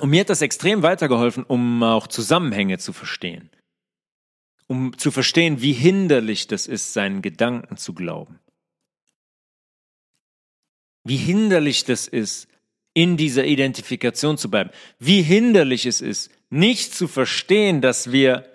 Und 0.00 0.10
mir 0.10 0.20
hat 0.20 0.30
das 0.30 0.42
extrem 0.42 0.82
weitergeholfen, 0.82 1.44
um 1.44 1.82
auch 1.82 2.06
Zusammenhänge 2.06 2.78
zu 2.78 2.92
verstehen. 2.92 3.50
Um 4.66 4.96
zu 4.96 5.10
verstehen, 5.10 5.60
wie 5.60 5.72
hinderlich 5.72 6.46
das 6.46 6.66
ist, 6.66 6.94
seinen 6.94 7.22
Gedanken 7.22 7.76
zu 7.76 7.92
glauben. 7.92 8.40
Wie 11.04 11.16
hinderlich 11.16 11.84
das 11.84 12.08
ist, 12.08 12.48
in 12.94 13.16
dieser 13.16 13.44
Identifikation 13.44 14.38
zu 14.38 14.50
bleiben. 14.50 14.70
Wie 14.98 15.22
hinderlich 15.22 15.86
es 15.86 16.00
ist, 16.00 16.30
nicht 16.50 16.94
zu 16.94 17.08
verstehen, 17.08 17.80
dass 17.80 18.12
wir, 18.12 18.52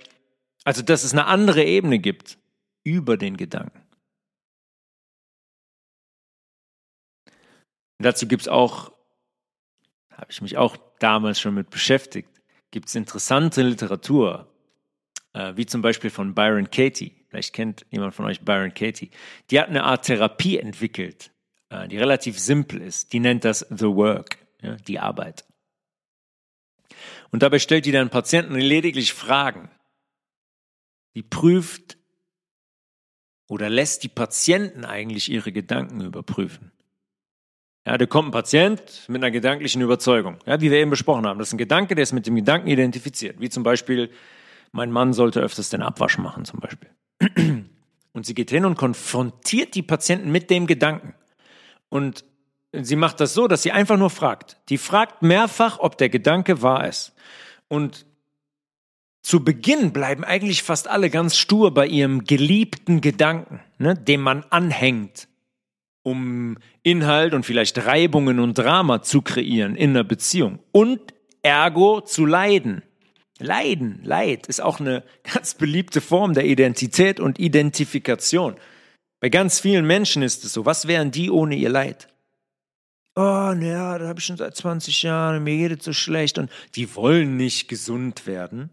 also 0.64 0.82
dass 0.82 1.04
es 1.04 1.14
eine 1.14 1.26
andere 1.26 1.64
Ebene 1.64 2.00
gibt 2.00 2.38
über 2.84 3.18
den 3.18 3.38
Gedanken. 3.38 3.82
Dazu 8.00 8.28
gibt 8.28 8.44
es 8.44 8.48
auch, 8.48 8.92
habe 10.12 10.28
ich 10.30 10.42
mich 10.42 10.58
auch 10.58 10.78
damals 11.00 11.40
schon 11.40 11.56
mit 11.56 11.70
beschäftigt, 11.70 12.30
gibt 12.70 12.90
es 12.90 12.96
interessante 12.96 13.64
Literatur, 13.64 14.52
äh, 15.34 15.54
wie 15.56 15.66
zum 15.66 15.82
Beispiel 15.82 16.12
von 16.12 16.36
Byron 16.36 16.70
Katie. 16.70 17.16
Vielleicht 17.30 17.54
kennt 17.54 17.86
jemand 17.90 18.14
von 18.14 18.26
euch 18.26 18.42
Byron 18.42 18.74
Katie. 18.74 19.10
Die 19.50 19.60
hat 19.60 19.70
eine 19.70 19.84
Art 19.84 20.06
Therapie 20.06 20.60
entwickelt, 20.60 21.32
die 21.72 21.97
relativ 21.97 22.39
simpel 22.39 22.82
ist. 22.82 23.13
Die 23.13 23.20
nennt 23.20 23.43
das 23.45 23.65
The 23.70 23.86
Work, 23.86 24.38
ja, 24.61 24.76
die 24.76 24.99
Arbeit. 24.99 25.45
Und 27.32 27.43
dabei 27.43 27.59
stellt 27.59 27.86
die 27.86 27.91
dann 27.91 28.09
Patienten 28.09 28.55
lediglich 28.55 29.13
Fragen. 29.13 29.70
Die 31.15 31.24
prüft 31.24 31.97
oder 33.47 33.70
lässt 33.70 34.03
die 34.03 34.09
Patienten 34.09 34.86
eigentlich 34.86 35.30
ihre 35.32 35.51
Gedanken 35.51 36.01
überprüfen. 36.01 36.72
Ja, 37.86 37.97
da 37.97 38.05
kommt 38.05 38.30
ein 38.30 38.32
Patient 38.32 39.05
mit 39.07 39.24
einer 39.24 39.32
gedanklichen 39.32 39.82
Überzeugung, 39.82 40.39
ja, 40.45 40.59
wie 40.59 40.70
wir 40.70 40.78
eben 40.78 40.91
besprochen 40.91 41.26
haben. 41.26 41.39
Das 41.39 41.49
ist 41.49 41.53
ein 41.53 41.57
Gedanke, 41.57 41.95
der 41.95 42.03
ist 42.03 42.11
mit 42.11 42.28
dem 42.28 42.36
Gedanken 42.36 42.68
identifiziert. 42.68 43.39
Wie 43.39 43.49
zum 43.49 43.63
Beispiel, 43.63 44.11
mein 44.74 44.91
Mann 44.91 45.13
sollte 45.13 45.39
öfters 45.39 45.70
den 45.70 45.82
Abwasch 45.82 46.18
machen, 46.18 46.43
zum 46.43 46.59
Beispiel. 46.59 46.89
Und 48.13 48.26
sie 48.26 48.34
geht 48.34 48.49
hin 48.49 48.65
und 48.65 48.76
konfrontiert 48.76 49.76
die 49.76 49.84
Patienten 49.84 50.32
mit 50.32 50.49
dem 50.49 50.65
Gedanken. 50.65 51.13
Und 51.90 52.26
sie 52.72 52.96
macht 52.96 53.20
das 53.20 53.34
so, 53.34 53.48
dass 53.48 53.64
sie 53.64 53.72
einfach 53.72 53.98
nur 53.98 54.10
fragt. 54.10 54.58
Die 54.70 54.78
fragt 54.78 55.22
mehrfach, 55.22 55.80
ob 55.80 55.98
der 55.98 56.10
Gedanke 56.10 56.62
wahr 56.62 56.88
ist. 56.88 57.14
Und 57.68 58.06
zu 59.22 59.44
Beginn 59.44 59.92
bleiben 59.92 60.24
eigentlich 60.24 60.64
fast 60.64 60.88
alle 60.88 61.10
ganz 61.10 61.38
stur 61.38 61.74
bei 61.74 61.86
ihrem 61.86 62.24
geliebten 62.24 63.02
Gedanken, 63.02 63.60
ne, 63.78 63.94
dem 63.94 64.22
man 64.22 64.46
anhängt, 64.50 65.28
um 66.02 66.58
Inhalt 66.82 67.34
und 67.34 67.46
vielleicht 67.46 67.86
Reibungen 67.86 68.40
und 68.40 68.58
Drama 68.58 69.02
zu 69.02 69.22
kreieren 69.22 69.76
in 69.76 69.90
einer 69.90 70.06
Beziehung 70.06 70.60
und 70.72 71.02
ergo 71.42 72.00
zu 72.00 72.26
leiden. 72.26 72.84
Leiden, 73.40 74.00
Leid 74.04 74.48
ist 74.48 74.62
auch 74.62 74.80
eine 74.80 75.04
ganz 75.24 75.56
beliebte 75.56 76.00
Form 76.00 76.34
der 76.34 76.46
Identität 76.46 77.20
und 77.20 77.38
Identifikation. 77.38 78.56
Bei 79.20 79.30
ganz 79.30 79.59
vielen 79.59 79.86
Menschen 79.86 80.22
ist 80.22 80.43
es 80.43 80.53
so. 80.53 80.65
Was 80.65 80.88
wären 80.88 81.11
die 81.11 81.32
ohne 81.32 81.55
ihr 81.55 81.70
Leid? 81.70 82.07
Oh, 83.15 83.53
naja, 83.55 83.97
da 83.97 84.07
habe 84.07 84.20
ich 84.20 84.26
schon 84.26 84.38
seit 84.38 84.55
20 84.55 85.01
Jahren, 85.01 85.43
mir 85.43 85.70
geht 85.70 85.80
es 85.80 85.86
so 85.86 85.93
schlecht. 85.93 86.38
Und 86.38 86.51
die 86.76 86.95
wollen 86.95 87.36
nicht 87.36 87.68
gesund 87.68 88.28
werden. 88.28 88.70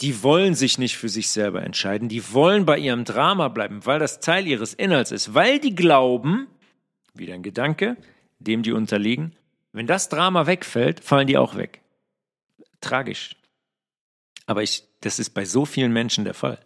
Die 0.00 0.22
wollen 0.22 0.54
sich 0.54 0.76
nicht 0.78 0.96
für 0.96 1.08
sich 1.08 1.30
selber 1.30 1.62
entscheiden. 1.62 2.08
Die 2.08 2.32
wollen 2.32 2.66
bei 2.66 2.78
ihrem 2.78 3.04
Drama 3.04 3.48
bleiben, 3.48 3.86
weil 3.86 4.00
das 4.00 4.18
Teil 4.18 4.46
ihres 4.46 4.74
Inhalts 4.74 5.12
ist. 5.12 5.34
Weil 5.34 5.60
die 5.60 5.74
glauben, 5.74 6.48
wieder 7.14 7.34
ein 7.34 7.44
Gedanke, 7.44 7.96
dem 8.40 8.62
die 8.62 8.72
unterliegen, 8.72 9.36
wenn 9.72 9.86
das 9.86 10.08
Drama 10.08 10.46
wegfällt, 10.46 11.00
fallen 11.00 11.28
die 11.28 11.38
auch 11.38 11.56
weg. 11.56 11.80
Tragisch. 12.80 13.36
Aber 14.46 14.62
ich, 14.62 14.82
das 15.00 15.18
ist 15.18 15.30
bei 15.30 15.44
so 15.44 15.64
vielen 15.64 15.92
Menschen 15.92 16.24
der 16.24 16.34
Fall. 16.34 16.58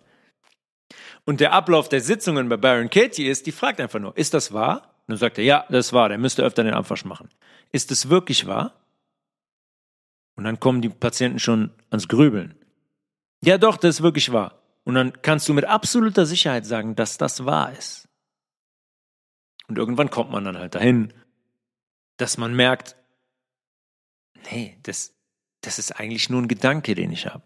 Und 1.25 1.41
der 1.41 1.53
Ablauf 1.53 1.89
der 1.89 2.01
Sitzungen 2.01 2.49
bei 2.49 2.57
Baron 2.57 2.91
Katie 2.91 3.29
ist, 3.29 3.47
die 3.47 3.53
fragt 3.53 3.81
einfach 3.81 4.01
nur, 4.01 4.17
ist 4.17 4.35
das 4.35 4.53
wahr? 4.53 4.95
Und 5.07 5.13
dann 5.13 5.19
sagt 5.19 5.39
er, 5.39 5.45
ja, 5.45 5.67
das 5.69 5.93
wahr, 5.93 6.09
der 6.09 6.19
müsste 6.19 6.43
öfter 6.43 6.65
den 6.65 6.75
Abwasch 6.75 7.05
machen. 7.05 7.29
Ist 7.73 7.91
es 7.91 8.09
wirklich 8.09 8.47
wahr? 8.47 8.75
Und 10.37 10.45
dann 10.45 10.59
kommen 10.59 10.81
die 10.81 10.89
Patienten 10.89 11.39
schon 11.39 11.71
ans 11.91 12.09
Grübeln. 12.09 12.55
Ja, 13.43 13.59
doch, 13.59 13.77
das 13.77 13.97
ist 13.97 14.03
wirklich 14.03 14.33
wahr. 14.33 14.61
Und 14.85 14.95
dann 14.95 15.23
kannst 15.23 15.49
du 15.49 15.55
mit 15.55 15.65
absoluter 15.65 16.27
Sicherheit 16.27 16.67
sagen, 16.67 16.95
dass 16.97 17.19
das 17.19 17.45
wahr 17.45 17.73
ist. 17.73 18.09
Und 19.69 19.79
irgendwann 19.79 20.11
kommt 20.11 20.31
man 20.31 20.45
dann 20.45 20.59
halt 20.59 20.75
dahin, 20.75 21.13
dass 22.17 22.39
man 22.39 22.55
merkt, 22.55 22.97
nee, 24.51 24.79
das, 24.83 25.15
das 25.61 25.79
ist 25.79 25.93
eigentlich 25.93 26.29
nur 26.29 26.43
ein 26.43 26.49
Gedanke, 26.49 26.95
den 26.95 27.13
ich 27.13 27.27
habe. 27.27 27.45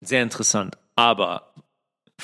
Sehr 0.00 0.22
interessant. 0.22 0.78
Aber 0.96 1.52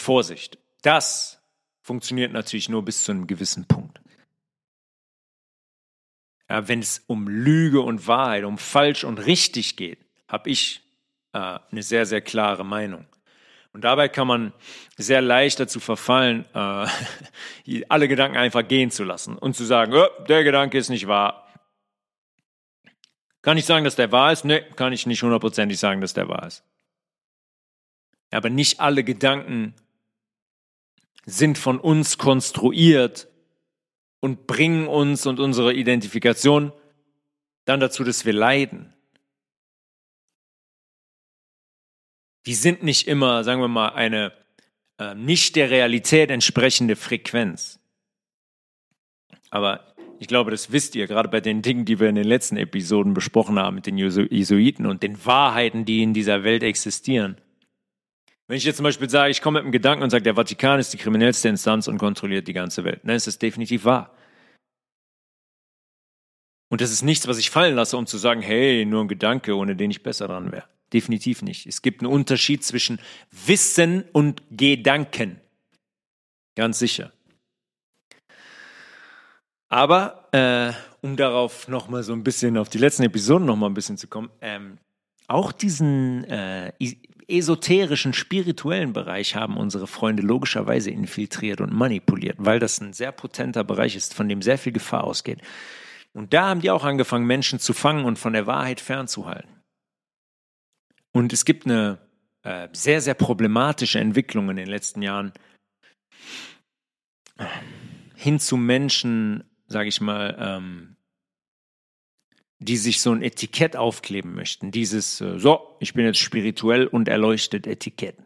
Vorsicht, 0.00 0.58
das 0.82 1.40
funktioniert 1.82 2.32
natürlich 2.32 2.68
nur 2.68 2.84
bis 2.84 3.04
zu 3.04 3.12
einem 3.12 3.26
gewissen 3.26 3.66
Punkt. 3.66 4.00
Ja, 6.48 6.66
wenn 6.66 6.80
es 6.80 7.04
um 7.06 7.28
Lüge 7.28 7.80
und 7.80 8.06
Wahrheit, 8.08 8.44
um 8.44 8.58
falsch 8.58 9.04
und 9.04 9.18
richtig 9.18 9.76
geht, 9.76 9.98
habe 10.26 10.50
ich 10.50 10.82
äh, 11.32 11.58
eine 11.70 11.82
sehr, 11.82 12.06
sehr 12.06 12.20
klare 12.20 12.64
Meinung. 12.64 13.06
Und 13.72 13.84
dabei 13.84 14.08
kann 14.08 14.26
man 14.26 14.52
sehr 14.96 15.20
leicht 15.20 15.60
dazu 15.60 15.78
verfallen, 15.78 16.44
äh, 16.54 16.86
alle 17.88 18.08
Gedanken 18.08 18.36
einfach 18.36 18.66
gehen 18.66 18.90
zu 18.90 19.04
lassen 19.04 19.38
und 19.38 19.54
zu 19.54 19.64
sagen, 19.64 19.94
oh, 19.94 20.24
der 20.24 20.42
Gedanke 20.42 20.76
ist 20.76 20.88
nicht 20.88 21.06
wahr. 21.06 21.46
Kann 23.42 23.56
ich 23.56 23.64
sagen, 23.64 23.84
dass 23.84 23.96
der 23.96 24.12
wahr 24.12 24.32
ist? 24.32 24.44
Nee, 24.44 24.62
kann 24.76 24.92
ich 24.92 25.06
nicht 25.06 25.22
hundertprozentig 25.22 25.78
sagen, 25.78 26.00
dass 26.00 26.14
der 26.14 26.28
wahr 26.28 26.46
ist. 26.46 26.64
Aber 28.32 28.50
nicht 28.50 28.80
alle 28.80 29.02
Gedanken 29.02 29.74
sind 31.30 31.58
von 31.58 31.78
uns 31.78 32.18
konstruiert 32.18 33.28
und 34.20 34.46
bringen 34.46 34.86
uns 34.86 35.26
und 35.26 35.40
unsere 35.40 35.72
Identifikation 35.72 36.72
dann 37.64 37.80
dazu, 37.80 38.04
dass 38.04 38.24
wir 38.24 38.32
leiden. 38.32 38.92
Die 42.46 42.54
sind 42.54 42.82
nicht 42.82 43.06
immer, 43.06 43.44
sagen 43.44 43.60
wir 43.60 43.68
mal, 43.68 43.90
eine 43.90 44.32
äh, 44.98 45.14
nicht 45.14 45.56
der 45.56 45.70
Realität 45.70 46.30
entsprechende 46.30 46.96
Frequenz. 46.96 47.80
Aber 49.50 49.94
ich 50.18 50.26
glaube, 50.26 50.50
das 50.50 50.70
wisst 50.70 50.94
ihr, 50.94 51.06
gerade 51.06 51.28
bei 51.28 51.40
den 51.40 51.62
Dingen, 51.62 51.86
die 51.86 51.98
wir 51.98 52.08
in 52.08 52.14
den 52.14 52.26
letzten 52.26 52.56
Episoden 52.56 53.14
besprochen 53.14 53.58
haben 53.58 53.76
mit 53.76 53.86
den 53.86 53.96
Jesuiten 53.96 54.86
und 54.86 55.02
den 55.02 55.24
Wahrheiten, 55.24 55.84
die 55.86 56.02
in 56.02 56.12
dieser 56.12 56.44
Welt 56.44 56.62
existieren. 56.62 57.38
Wenn 58.50 58.56
ich 58.56 58.64
jetzt 58.64 58.78
zum 58.78 58.84
Beispiel 58.84 59.08
sage, 59.08 59.30
ich 59.30 59.42
komme 59.42 59.60
mit 59.60 59.62
einem 59.62 59.70
Gedanken 59.70 60.02
und 60.02 60.10
sage, 60.10 60.24
der 60.24 60.34
Vatikan 60.34 60.80
ist 60.80 60.92
die 60.92 60.96
kriminellste 60.96 61.48
Instanz 61.48 61.86
und 61.86 61.98
kontrolliert 61.98 62.48
die 62.48 62.52
ganze 62.52 62.82
Welt, 62.82 63.00
dann 63.04 63.14
ist 63.14 63.28
das 63.28 63.38
definitiv 63.38 63.84
wahr. 63.84 64.12
Und 66.68 66.80
das 66.80 66.90
ist 66.90 67.02
nichts, 67.02 67.28
was 67.28 67.38
ich 67.38 67.48
fallen 67.48 67.76
lasse, 67.76 67.96
um 67.96 68.08
zu 68.08 68.18
sagen, 68.18 68.42
hey, 68.42 68.84
nur 68.84 69.04
ein 69.04 69.06
Gedanke, 69.06 69.54
ohne 69.54 69.76
den 69.76 69.92
ich 69.92 70.02
besser 70.02 70.26
dran 70.26 70.50
wäre. 70.50 70.64
Definitiv 70.92 71.42
nicht. 71.42 71.64
Es 71.68 71.80
gibt 71.80 72.00
einen 72.00 72.10
Unterschied 72.10 72.64
zwischen 72.64 72.98
Wissen 73.30 74.02
und 74.10 74.42
Gedanken. 74.50 75.40
Ganz 76.56 76.80
sicher. 76.80 77.12
Aber 79.68 80.28
äh, 80.32 80.72
um 81.02 81.16
darauf 81.16 81.68
nochmal 81.68 82.02
so 82.02 82.14
ein 82.14 82.24
bisschen, 82.24 82.58
auf 82.58 82.68
die 82.68 82.78
letzten 82.78 83.04
Episoden 83.04 83.46
nochmal 83.46 83.70
ein 83.70 83.74
bisschen 83.74 83.96
zu 83.96 84.08
kommen, 84.08 84.28
ähm, 84.40 84.78
auch 85.28 85.52
diesen 85.52 86.24
äh, 86.24 86.72
esoterischen, 87.30 88.12
spirituellen 88.12 88.92
Bereich 88.92 89.36
haben 89.36 89.56
unsere 89.56 89.86
Freunde 89.86 90.22
logischerweise 90.22 90.90
infiltriert 90.90 91.60
und 91.60 91.72
manipuliert, 91.72 92.36
weil 92.38 92.58
das 92.58 92.80
ein 92.80 92.92
sehr 92.92 93.12
potenter 93.12 93.64
Bereich 93.64 93.96
ist, 93.96 94.14
von 94.14 94.28
dem 94.28 94.42
sehr 94.42 94.58
viel 94.58 94.72
Gefahr 94.72 95.04
ausgeht. 95.04 95.40
Und 96.12 96.34
da 96.34 96.48
haben 96.48 96.60
die 96.60 96.70
auch 96.70 96.84
angefangen, 96.84 97.26
Menschen 97.26 97.58
zu 97.60 97.72
fangen 97.72 98.04
und 98.04 98.18
von 98.18 98.32
der 98.32 98.46
Wahrheit 98.46 98.80
fernzuhalten. 98.80 99.62
Und 101.12 101.32
es 101.32 101.44
gibt 101.44 101.66
eine 101.66 101.98
äh, 102.42 102.68
sehr, 102.72 103.00
sehr 103.00 103.14
problematische 103.14 104.00
Entwicklung 104.00 104.50
in 104.50 104.56
den 104.56 104.68
letzten 104.68 105.02
Jahren 105.02 105.32
hin 108.14 108.38
zu 108.38 108.56
Menschen, 108.56 109.44
sage 109.66 109.88
ich 109.88 110.00
mal, 110.00 110.36
ähm, 110.38 110.96
die 112.60 112.76
sich 112.76 113.00
so 113.00 113.10
ein 113.10 113.22
Etikett 113.22 113.74
aufkleben 113.74 114.34
möchten. 114.34 114.70
Dieses, 114.70 115.20
äh, 115.20 115.38
so, 115.38 115.76
ich 115.80 115.94
bin 115.94 116.04
jetzt 116.04 116.18
spirituell 116.18 116.86
und 116.86 117.08
erleuchtet 117.08 117.66
Etikett. 117.66 118.16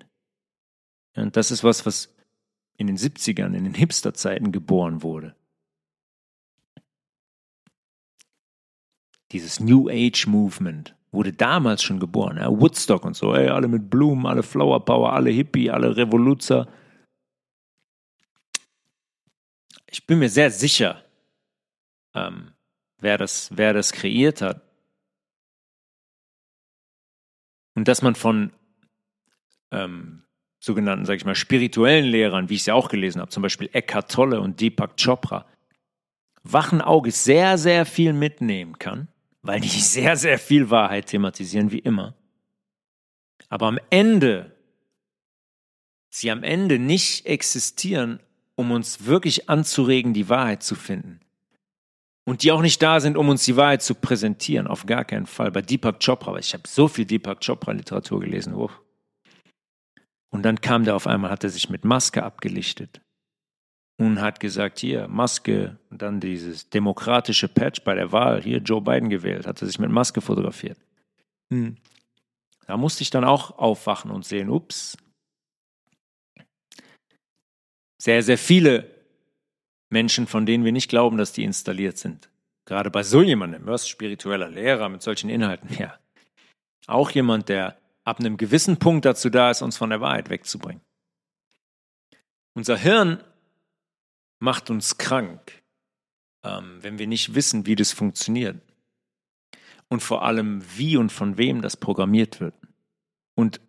Und 1.14 1.37
das 1.37 1.53
ist 1.53 1.62
was, 1.62 1.87
was 1.87 2.12
in 2.76 2.89
den 2.89 2.99
70ern, 2.99 3.55
in 3.55 3.64
den 3.64 3.74
Hipster-Zeiten 3.74 4.51
geboren 4.51 5.03
wurde. 5.03 5.37
Dieses 9.30 9.61
New 9.61 9.89
Age 9.89 10.26
Movement 10.26 10.97
wurde 11.12 11.32
damals 11.32 11.85
schon 11.85 12.01
geboren. 12.01 12.39
Ja, 12.39 12.51
Woodstock 12.51 13.05
und 13.05 13.14
so, 13.14 13.35
ey, 13.35 13.49
alle 13.49 13.68
mit 13.68 13.89
Blumen, 13.89 14.26
alle 14.26 14.43
Flower 14.43 14.85
Power, 14.85 15.12
alle 15.12 15.30
Hippie, 15.30 15.70
alle 15.70 15.97
Revoluzer. 15.97 16.68
Ich 19.87 20.05
bin 20.09 20.18
mir 20.18 20.28
sehr 20.28 20.51
sicher, 20.51 21.05
ähm, 22.14 22.53
wer, 23.05 23.18
das, 23.18 23.50
wer 23.55 23.72
das 23.72 23.92
kreiert 23.92 24.40
hat. 24.40 24.62
Und 27.74 27.86
dass 27.86 28.02
man 28.02 28.14
von 28.14 28.52
ähm, 29.70 30.24
sogenannten, 30.59 31.05
sag 31.05 31.16
ich 31.16 31.24
mal, 31.24 31.34
spirituellen 31.34 32.07
Lehrern, 32.07 32.48
wie 32.48 32.55
ich 32.55 32.66
ja 32.66 32.74
auch 32.74 32.88
gelesen 32.88 33.20
habe, 33.20 33.30
zum 33.30 33.42
Beispiel 33.42 33.68
Eckhart 33.72 34.11
Tolle 34.11 34.40
und 34.40 34.61
Deepak 34.61 34.96
Chopra, 34.96 35.46
wachen 36.42 36.80
Auges 36.80 37.24
sehr, 37.24 37.59
sehr 37.59 37.84
viel 37.84 38.14
mitnehmen 38.14 38.78
kann, 38.78 39.09
weil 39.42 39.61
die 39.61 39.68
sehr, 39.68 40.16
sehr 40.16 40.38
viel 40.38 40.70
Wahrheit 40.70 41.07
thematisieren, 41.07 41.70
wie 41.70 41.80
immer. 41.80 42.14
Aber 43.50 43.66
am 43.66 43.78
Ende, 43.90 44.57
sie 46.09 46.30
am 46.30 46.42
Ende 46.42 46.78
nicht 46.78 47.26
existieren, 47.26 48.20
um 48.55 48.70
uns 48.70 49.05
wirklich 49.05 49.50
anzuregen, 49.50 50.14
die 50.14 50.28
Wahrheit 50.28 50.62
zu 50.62 50.74
finden, 50.74 51.20
und 52.24 52.42
die 52.42 52.52
auch 52.52 52.62
nicht 52.62 52.82
da 52.82 53.00
sind, 53.00 53.16
um 53.16 53.28
uns 53.28 53.44
die 53.44 53.56
Wahrheit 53.56 53.82
zu 53.82 53.94
präsentieren, 53.94 54.66
auf 54.66 54.86
gar 54.86 55.04
keinen 55.04 55.26
Fall. 55.26 55.50
Bei 55.50 55.62
Deepak 55.62 56.00
Chopra, 56.00 56.32
weil 56.32 56.40
ich 56.40 56.54
habe 56.54 56.66
so 56.66 56.88
viel 56.88 57.04
Deepak 57.04 57.40
Chopra 57.44 57.72
Literatur 57.72 58.20
gelesen. 58.20 58.54
Uff. 58.54 58.80
Und 60.30 60.42
dann 60.42 60.60
kam 60.60 60.84
der 60.84 60.96
auf 60.96 61.06
einmal, 61.06 61.30
hat 61.30 61.44
er 61.44 61.50
sich 61.50 61.70
mit 61.70 61.84
Maske 61.84 62.22
abgelichtet 62.22 63.00
und 63.98 64.20
hat 64.20 64.40
gesagt, 64.40 64.80
hier, 64.80 65.06
Maske, 65.06 65.78
und 65.90 66.02
dann 66.02 66.18
dieses 66.18 66.70
demokratische 66.70 67.46
Patch 67.46 67.82
bei 67.82 67.94
der 67.94 68.10
Wahl, 68.10 68.42
hier 68.42 68.58
Joe 68.58 68.80
Biden 68.80 69.10
gewählt, 69.10 69.46
hat 69.46 69.62
er 69.62 69.66
sich 69.66 69.78
mit 69.78 69.90
Maske 69.90 70.20
fotografiert. 70.20 70.78
Hm. 71.52 71.76
Da 72.66 72.76
musste 72.76 73.02
ich 73.02 73.10
dann 73.10 73.24
auch 73.24 73.58
aufwachen 73.58 74.10
und 74.10 74.24
sehen, 74.24 74.48
ups, 74.48 74.96
sehr, 78.00 78.22
sehr 78.22 78.38
viele 78.38 78.93
Menschen, 79.95 80.26
von 80.26 80.45
denen 80.45 80.64
wir 80.64 80.72
nicht 80.72 80.90
glauben, 80.90 81.16
dass 81.16 81.32
die 81.32 81.45
installiert 81.45 81.97
sind. 81.97 82.28
Gerade 82.66 82.90
bei 82.90 83.05
so 83.05 83.22
jemandem, 83.22 83.64
was 83.64 83.88
spiritueller 83.88 84.49
Lehrer 84.49 84.88
mit 84.88 85.03
solchen 85.03 85.30
Inhalten, 85.30 85.70
ja. 85.78 85.99
Auch 86.86 87.11
jemand, 87.11 87.49
der 87.49 87.78
ab 88.03 88.18
einem 88.18 88.36
gewissen 88.36 88.78
Punkt 88.78 89.05
dazu 89.05 89.30
da 89.30 89.51
ist, 89.51 89.62
uns 89.62 89.76
von 89.76 89.90
der 89.90 90.01
Wahrheit 90.01 90.30
wegzubringen. 90.30 90.82
Unser 92.55 92.76
Hirn 92.76 93.22
macht 94.40 94.68
uns 94.68 94.99
krank, 94.99 95.62
ähm, 96.42 96.78
wenn 96.80 96.99
wir 96.99 97.07
nicht 97.07 97.34
wissen, 97.34 97.64
wie 97.64 97.76
das 97.76 97.92
funktioniert. 97.92 98.61
Und 99.88 100.03
vor 100.03 100.24
allem, 100.24 100.62
wie 100.76 100.97
und 100.97 101.11
von 101.11 101.38
wem 101.38 101.62
das 101.62 101.76
programmiert 101.76 102.40
wird. 102.40 102.55
Und 103.36 103.61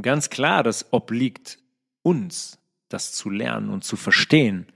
ganz 0.00 0.28
klar, 0.28 0.62
das 0.62 0.92
obliegt 0.92 1.58
uns, 2.02 2.58
das 2.90 3.12
zu 3.12 3.30
lernen 3.30 3.70
und 3.70 3.82
zu 3.82 3.96
verstehen 3.96 4.66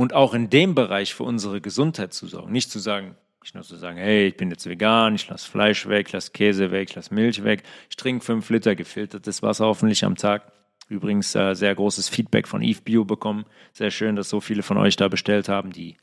und 0.00 0.14
auch 0.14 0.32
in 0.32 0.48
dem 0.48 0.74
Bereich 0.74 1.12
für 1.12 1.24
unsere 1.24 1.60
Gesundheit 1.60 2.14
zu 2.14 2.26
sorgen. 2.26 2.50
Nicht 2.52 2.70
zu 2.70 2.78
sagen, 2.78 3.16
nicht 3.42 3.54
nur 3.54 3.64
zu 3.64 3.76
sagen, 3.76 3.98
hey, 3.98 4.28
ich 4.28 4.36
bin 4.38 4.48
jetzt 4.48 4.64
vegan, 4.64 5.14
ich 5.14 5.28
lasse 5.28 5.46
Fleisch 5.46 5.86
weg, 5.88 6.06
ich 6.06 6.14
lasse 6.14 6.30
Käse 6.30 6.70
weg, 6.70 6.88
ich 6.88 6.96
lasse 6.96 7.12
Milch 7.12 7.44
weg, 7.44 7.64
ich 7.90 7.96
trinke 7.96 8.24
fünf 8.24 8.48
Liter 8.48 8.74
gefiltertes 8.74 9.42
Wasser 9.42 9.66
hoffentlich 9.66 10.02
am 10.02 10.16
Tag. 10.16 10.52
Übrigens 10.88 11.34
äh, 11.34 11.52
sehr 11.52 11.74
großes 11.74 12.08
Feedback 12.08 12.48
von 12.48 12.62
Eve 12.62 12.80
Bio 12.80 13.04
bekommen. 13.04 13.44
Sehr 13.74 13.90
schön, 13.90 14.16
dass 14.16 14.30
so 14.30 14.40
viele 14.40 14.62
von 14.62 14.78
euch 14.78 14.96
da 14.96 15.08
bestellt 15.08 15.50
haben. 15.50 15.70
Die 15.70 15.98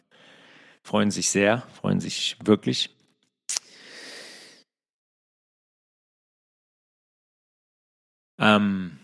freuen 0.83 1.09
sich 1.09 1.31
sehr, 1.31 1.63
freuen 1.73 1.99
sich 1.99 2.37
wirklich. 2.45 2.91
Ähm, 8.37 8.99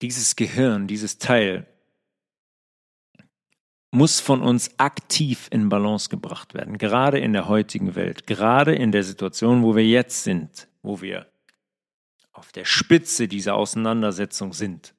dieses 0.00 0.34
Gehirn, 0.34 0.86
dieses 0.86 1.18
Teil 1.18 1.66
muss 3.90 4.20
von 4.20 4.42
uns 4.42 4.78
aktiv 4.78 5.48
in 5.50 5.68
Balance 5.68 6.08
gebracht 6.08 6.54
werden, 6.54 6.78
gerade 6.78 7.18
in 7.18 7.32
der 7.32 7.48
heutigen 7.48 7.94
Welt, 7.94 8.26
gerade 8.26 8.74
in 8.74 8.92
der 8.92 9.02
Situation, 9.02 9.62
wo 9.62 9.74
wir 9.76 9.86
jetzt 9.86 10.24
sind, 10.24 10.68
wo 10.82 11.00
wir 11.00 11.26
auf 12.32 12.52
der 12.52 12.64
Spitze 12.64 13.28
dieser 13.28 13.54
Auseinandersetzung 13.54 14.52
sind, 14.52 14.94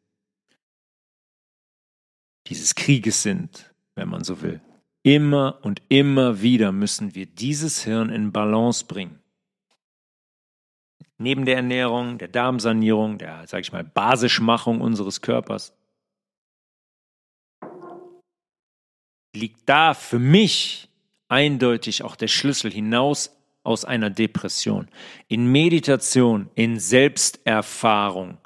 dieses 2.48 2.76
Krieges 2.76 3.22
sind, 3.22 3.74
wenn 3.96 4.10
man 4.10 4.24
so 4.24 4.42
will. 4.42 4.62
Immer 5.04 5.60
und 5.62 5.82
immer 5.88 6.42
wieder 6.42 6.72
müssen 6.72 7.16
wir 7.16 7.26
dieses 7.26 7.84
Hirn 7.84 8.10
in 8.10 8.32
Balance 8.32 8.86
bringen. 8.86 9.20
Neben 11.18 11.46
der 11.46 11.58
Ernährung, 11.58 12.18
der 12.18 12.28
Darmsanierung, 12.28 13.18
der, 13.18 13.46
sag 13.48 13.62
ich 13.62 13.72
mal, 13.72 13.84
Basischmachung 13.84 14.82
unseres 14.82 15.22
Körpers, 15.22 15.74
liegt 19.36 19.68
da 19.68 19.94
für 19.94 20.20
mich 20.20 20.90
eindeutig 21.28 22.04
auch 22.04 22.16
der 22.16 22.28
Schlüssel 22.28 22.72
hinaus 22.72 23.36
aus 23.64 23.86
einer 23.86 24.10
Depression. 24.10 24.88
In 25.28 25.52
Meditation, 25.52 26.50
in 26.56 26.80
Selbsterfahrung, 26.80 28.38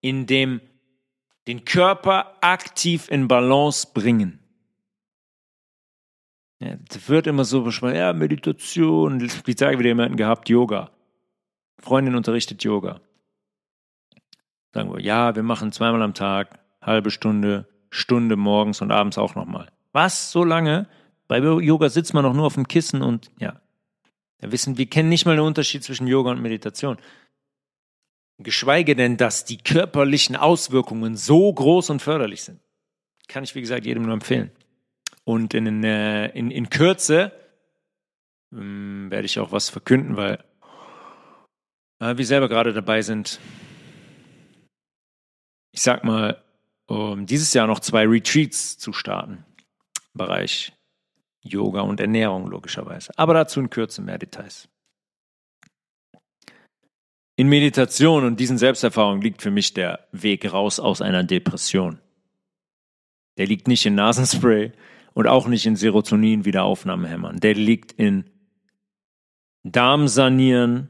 in 0.00 0.26
dem 0.26 0.60
den 1.46 1.64
Körper 1.64 2.34
aktiv 2.40 3.08
in 3.08 3.28
Balance 3.28 3.86
bringen. 3.94 4.40
Ja, 6.58 6.76
das 6.88 7.08
wird 7.08 7.26
immer 7.26 7.44
so 7.44 7.62
beschrieben, 7.62 7.94
ja, 7.94 8.12
Meditation, 8.12 9.18
die 9.46 9.54
Tage 9.54 9.78
wieder 9.78 9.88
jemanden 9.88 10.16
gehabt, 10.16 10.48
Yoga. 10.48 10.90
Freundin 11.78 12.16
unterrichtet 12.16 12.64
Yoga. 12.64 13.00
Sagen 14.72 14.92
wir, 14.92 15.00
ja, 15.00 15.36
wir 15.36 15.42
machen 15.42 15.72
zweimal 15.72 16.02
am 16.02 16.14
Tag, 16.14 16.58
halbe 16.80 17.10
Stunde, 17.10 17.68
Stunde 17.90 18.36
morgens 18.36 18.80
und 18.80 18.90
abends 18.90 19.18
auch 19.18 19.34
nochmal. 19.34 19.70
Was? 19.96 20.30
So 20.30 20.44
lange? 20.44 20.86
Bei 21.26 21.38
Yoga 21.38 21.88
sitzt 21.88 22.12
man 22.12 22.22
doch 22.22 22.34
nur 22.34 22.44
auf 22.44 22.52
dem 22.52 22.68
Kissen 22.68 23.00
und 23.00 23.30
ja. 23.40 23.62
Wir 24.38 24.52
wissen, 24.52 24.76
wir 24.76 24.84
kennen 24.84 25.08
nicht 25.08 25.24
mal 25.24 25.36
den 25.36 25.46
Unterschied 25.46 25.82
zwischen 25.84 26.06
Yoga 26.06 26.32
und 26.32 26.42
Meditation. 26.42 26.98
Geschweige 28.36 28.94
denn, 28.94 29.16
dass 29.16 29.46
die 29.46 29.56
körperlichen 29.56 30.36
Auswirkungen 30.36 31.16
so 31.16 31.50
groß 31.50 31.88
und 31.88 32.02
förderlich 32.02 32.42
sind. 32.42 32.60
Kann 33.26 33.42
ich, 33.42 33.54
wie 33.54 33.62
gesagt, 33.62 33.86
jedem 33.86 34.02
nur 34.02 34.12
empfehlen. 34.12 34.50
Und 35.24 35.54
in, 35.54 35.82
äh, 35.82 36.26
in, 36.26 36.50
in 36.50 36.68
Kürze 36.68 37.32
ähm, 38.52 39.10
werde 39.10 39.24
ich 39.24 39.40
auch 39.40 39.50
was 39.50 39.70
verkünden, 39.70 40.18
weil 40.18 40.44
äh, 42.00 42.18
wir 42.18 42.26
selber 42.26 42.50
gerade 42.50 42.74
dabei 42.74 43.00
sind, 43.00 43.40
ich 45.72 45.80
sag 45.80 46.04
mal, 46.04 46.44
um 46.84 47.24
dieses 47.24 47.54
Jahr 47.54 47.66
noch 47.66 47.80
zwei 47.80 48.06
Retreats 48.06 48.76
zu 48.76 48.92
starten. 48.92 49.46
Bereich 50.16 50.72
Yoga 51.42 51.82
und 51.82 52.00
Ernährung, 52.00 52.48
logischerweise. 52.48 53.12
Aber 53.16 53.34
dazu 53.34 53.60
in 53.60 53.70
Kürze 53.70 54.02
mehr 54.02 54.18
Details. 54.18 54.68
In 57.36 57.48
Meditation 57.48 58.24
und 58.24 58.40
diesen 58.40 58.58
Selbsterfahrungen 58.58 59.20
liegt 59.20 59.42
für 59.42 59.50
mich 59.50 59.74
der 59.74 60.08
Weg 60.10 60.50
raus 60.52 60.80
aus 60.80 61.02
einer 61.02 61.22
Depression. 61.22 62.00
Der 63.36 63.46
liegt 63.46 63.68
nicht 63.68 63.84
in 63.84 63.94
Nasenspray 63.94 64.72
und 65.12 65.26
auch 65.26 65.46
nicht 65.46 65.66
in 65.66 65.76
Serotonin 65.76 66.46
Wiederaufnahmehämmern. 66.46 67.38
Der 67.40 67.54
liegt 67.54 67.92
in 67.92 68.30
Darmsanieren 69.64 70.88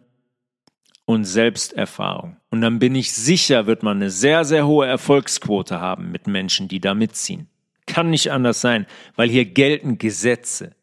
und 1.05 1.25
Selbsterfahrung. 1.25 2.37
Und 2.51 2.61
dann 2.61 2.79
bin 2.79 2.95
ich 2.95 3.13
sicher, 3.13 3.67
wird 3.67 3.83
man 3.83 3.97
eine 3.97 4.11
sehr, 4.11 4.45
sehr 4.45 4.67
hohe 4.67 4.87
Erfolgsquote 4.87 5.81
haben 5.81 6.13
mit 6.13 6.27
Menschen, 6.27 6.69
die 6.69 6.81
da 6.81 6.95
mitziehen. 6.95 7.49
Kann 7.87 8.11
nicht 8.11 8.33
anders 8.33 8.61
sein, 8.61 8.87
weil 9.15 9.29
hier 9.29 9.45
gelten 9.45 9.99
Gesetze. 9.99 10.75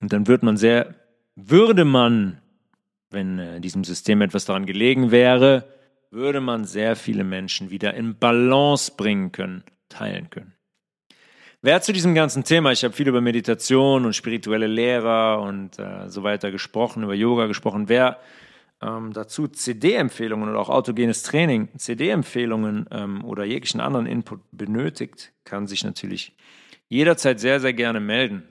Und 0.00 0.12
dann 0.12 0.26
wird 0.26 0.42
man 0.42 0.56
sehr, 0.56 0.94
würde 1.36 1.84
man, 1.84 2.40
wenn 3.10 3.38
äh, 3.38 3.60
diesem 3.60 3.84
System 3.84 4.20
etwas 4.20 4.44
daran 4.44 4.66
gelegen 4.66 5.10
wäre, 5.10 5.68
würde 6.10 6.40
man 6.40 6.64
sehr 6.64 6.96
viele 6.96 7.24
Menschen 7.24 7.70
wieder 7.70 7.94
in 7.94 8.18
Balance 8.18 8.92
bringen 8.96 9.32
können, 9.32 9.64
teilen 9.88 10.30
können. 10.30 10.52
Wer 11.62 11.80
zu 11.80 11.92
diesem 11.92 12.14
ganzen 12.14 12.44
Thema, 12.44 12.70
ich 12.70 12.84
habe 12.84 12.94
viel 12.94 13.08
über 13.08 13.20
Meditation 13.20 14.04
und 14.04 14.14
spirituelle 14.14 14.66
Lehrer 14.66 15.40
und 15.40 15.78
äh, 15.78 16.08
so 16.08 16.22
weiter 16.22 16.50
gesprochen, 16.50 17.02
über 17.02 17.14
Yoga 17.14 17.46
gesprochen, 17.46 17.88
wer 17.88 18.20
ähm, 18.82 19.12
dazu 19.12 19.48
CD-Empfehlungen 19.48 20.48
oder 20.48 20.58
auch 20.58 20.68
autogenes 20.68 21.22
Training, 21.22 21.68
CD-Empfehlungen 21.76 22.86
ähm, 22.90 23.24
oder 23.24 23.44
jeglichen 23.44 23.80
anderen 23.80 24.06
Input 24.06 24.40
benötigt, 24.52 25.32
kann 25.44 25.66
sich 25.66 25.84
natürlich 25.84 26.36
jederzeit 26.88 27.40
sehr, 27.40 27.60
sehr 27.60 27.72
gerne 27.72 28.00
melden. 28.00 28.42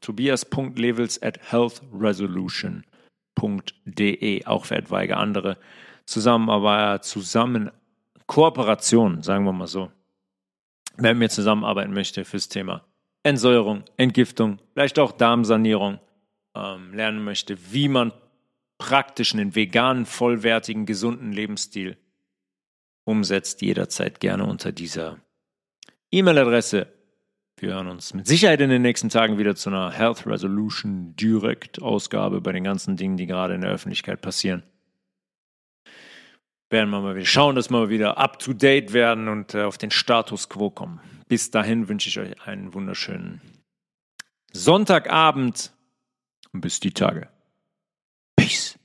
Tobias.levels 0.00 1.20
at 1.22 1.38
healthresolution.de, 1.50 4.46
auch 4.46 4.64
für 4.64 4.76
etwaige 4.76 5.16
andere 5.16 5.58
Zusammenarbeit, 6.06 7.04
zusammen 7.04 7.70
Kooperation, 8.26 9.22
sagen 9.22 9.44
wir 9.44 9.52
mal 9.52 9.66
so. 9.66 9.90
Wer 10.96 11.14
mit 11.14 11.18
mir 11.18 11.30
zusammenarbeiten 11.30 11.92
möchte 11.92 12.24
fürs 12.24 12.48
Thema 12.48 12.84
Entsäuerung, 13.24 13.84
Entgiftung, 13.96 14.58
vielleicht 14.72 14.98
auch 14.98 15.12
Darmsanierung, 15.12 16.00
ähm, 16.54 16.92
lernen 16.92 17.24
möchte, 17.24 17.56
wie 17.72 17.88
man 17.88 18.12
praktischen, 18.82 19.38
einen 19.38 19.54
veganen, 19.54 20.06
vollwertigen, 20.06 20.86
gesunden 20.86 21.30
Lebensstil 21.32 21.96
umsetzt, 23.04 23.62
jederzeit 23.62 24.18
gerne 24.18 24.44
unter 24.44 24.72
dieser 24.72 25.20
E-Mail-Adresse. 26.10 26.88
Wir 27.58 27.74
hören 27.74 27.86
uns 27.86 28.12
mit 28.12 28.26
Sicherheit 28.26 28.60
in 28.60 28.70
den 28.70 28.82
nächsten 28.82 29.08
Tagen 29.08 29.38
wieder 29.38 29.54
zu 29.54 29.70
einer 29.70 29.92
Health 29.92 30.26
Resolution 30.26 31.14
Direct 31.14 31.80
Ausgabe 31.80 32.40
bei 32.40 32.50
den 32.50 32.64
ganzen 32.64 32.96
Dingen, 32.96 33.16
die 33.16 33.26
gerade 33.26 33.54
in 33.54 33.60
der 33.60 33.70
Öffentlichkeit 33.70 34.20
passieren. 34.20 34.64
Werden 36.68 36.90
wir 36.90 37.00
mal 37.00 37.14
wieder 37.14 37.24
schauen, 37.24 37.54
dass 37.54 37.70
wir 37.70 37.88
wieder 37.88 38.18
up 38.18 38.40
to 38.40 38.52
date 38.52 38.92
werden 38.92 39.28
und 39.28 39.54
äh, 39.54 39.62
auf 39.62 39.78
den 39.78 39.92
Status 39.92 40.48
quo 40.48 40.70
kommen. 40.70 41.00
Bis 41.28 41.52
dahin 41.52 41.88
wünsche 41.88 42.08
ich 42.08 42.18
euch 42.18 42.42
einen 42.42 42.74
wunderschönen 42.74 43.40
Sonntagabend 44.52 45.72
und 46.52 46.62
bis 46.62 46.80
die 46.80 46.92
Tage. 46.92 47.31
peace. 48.52 48.81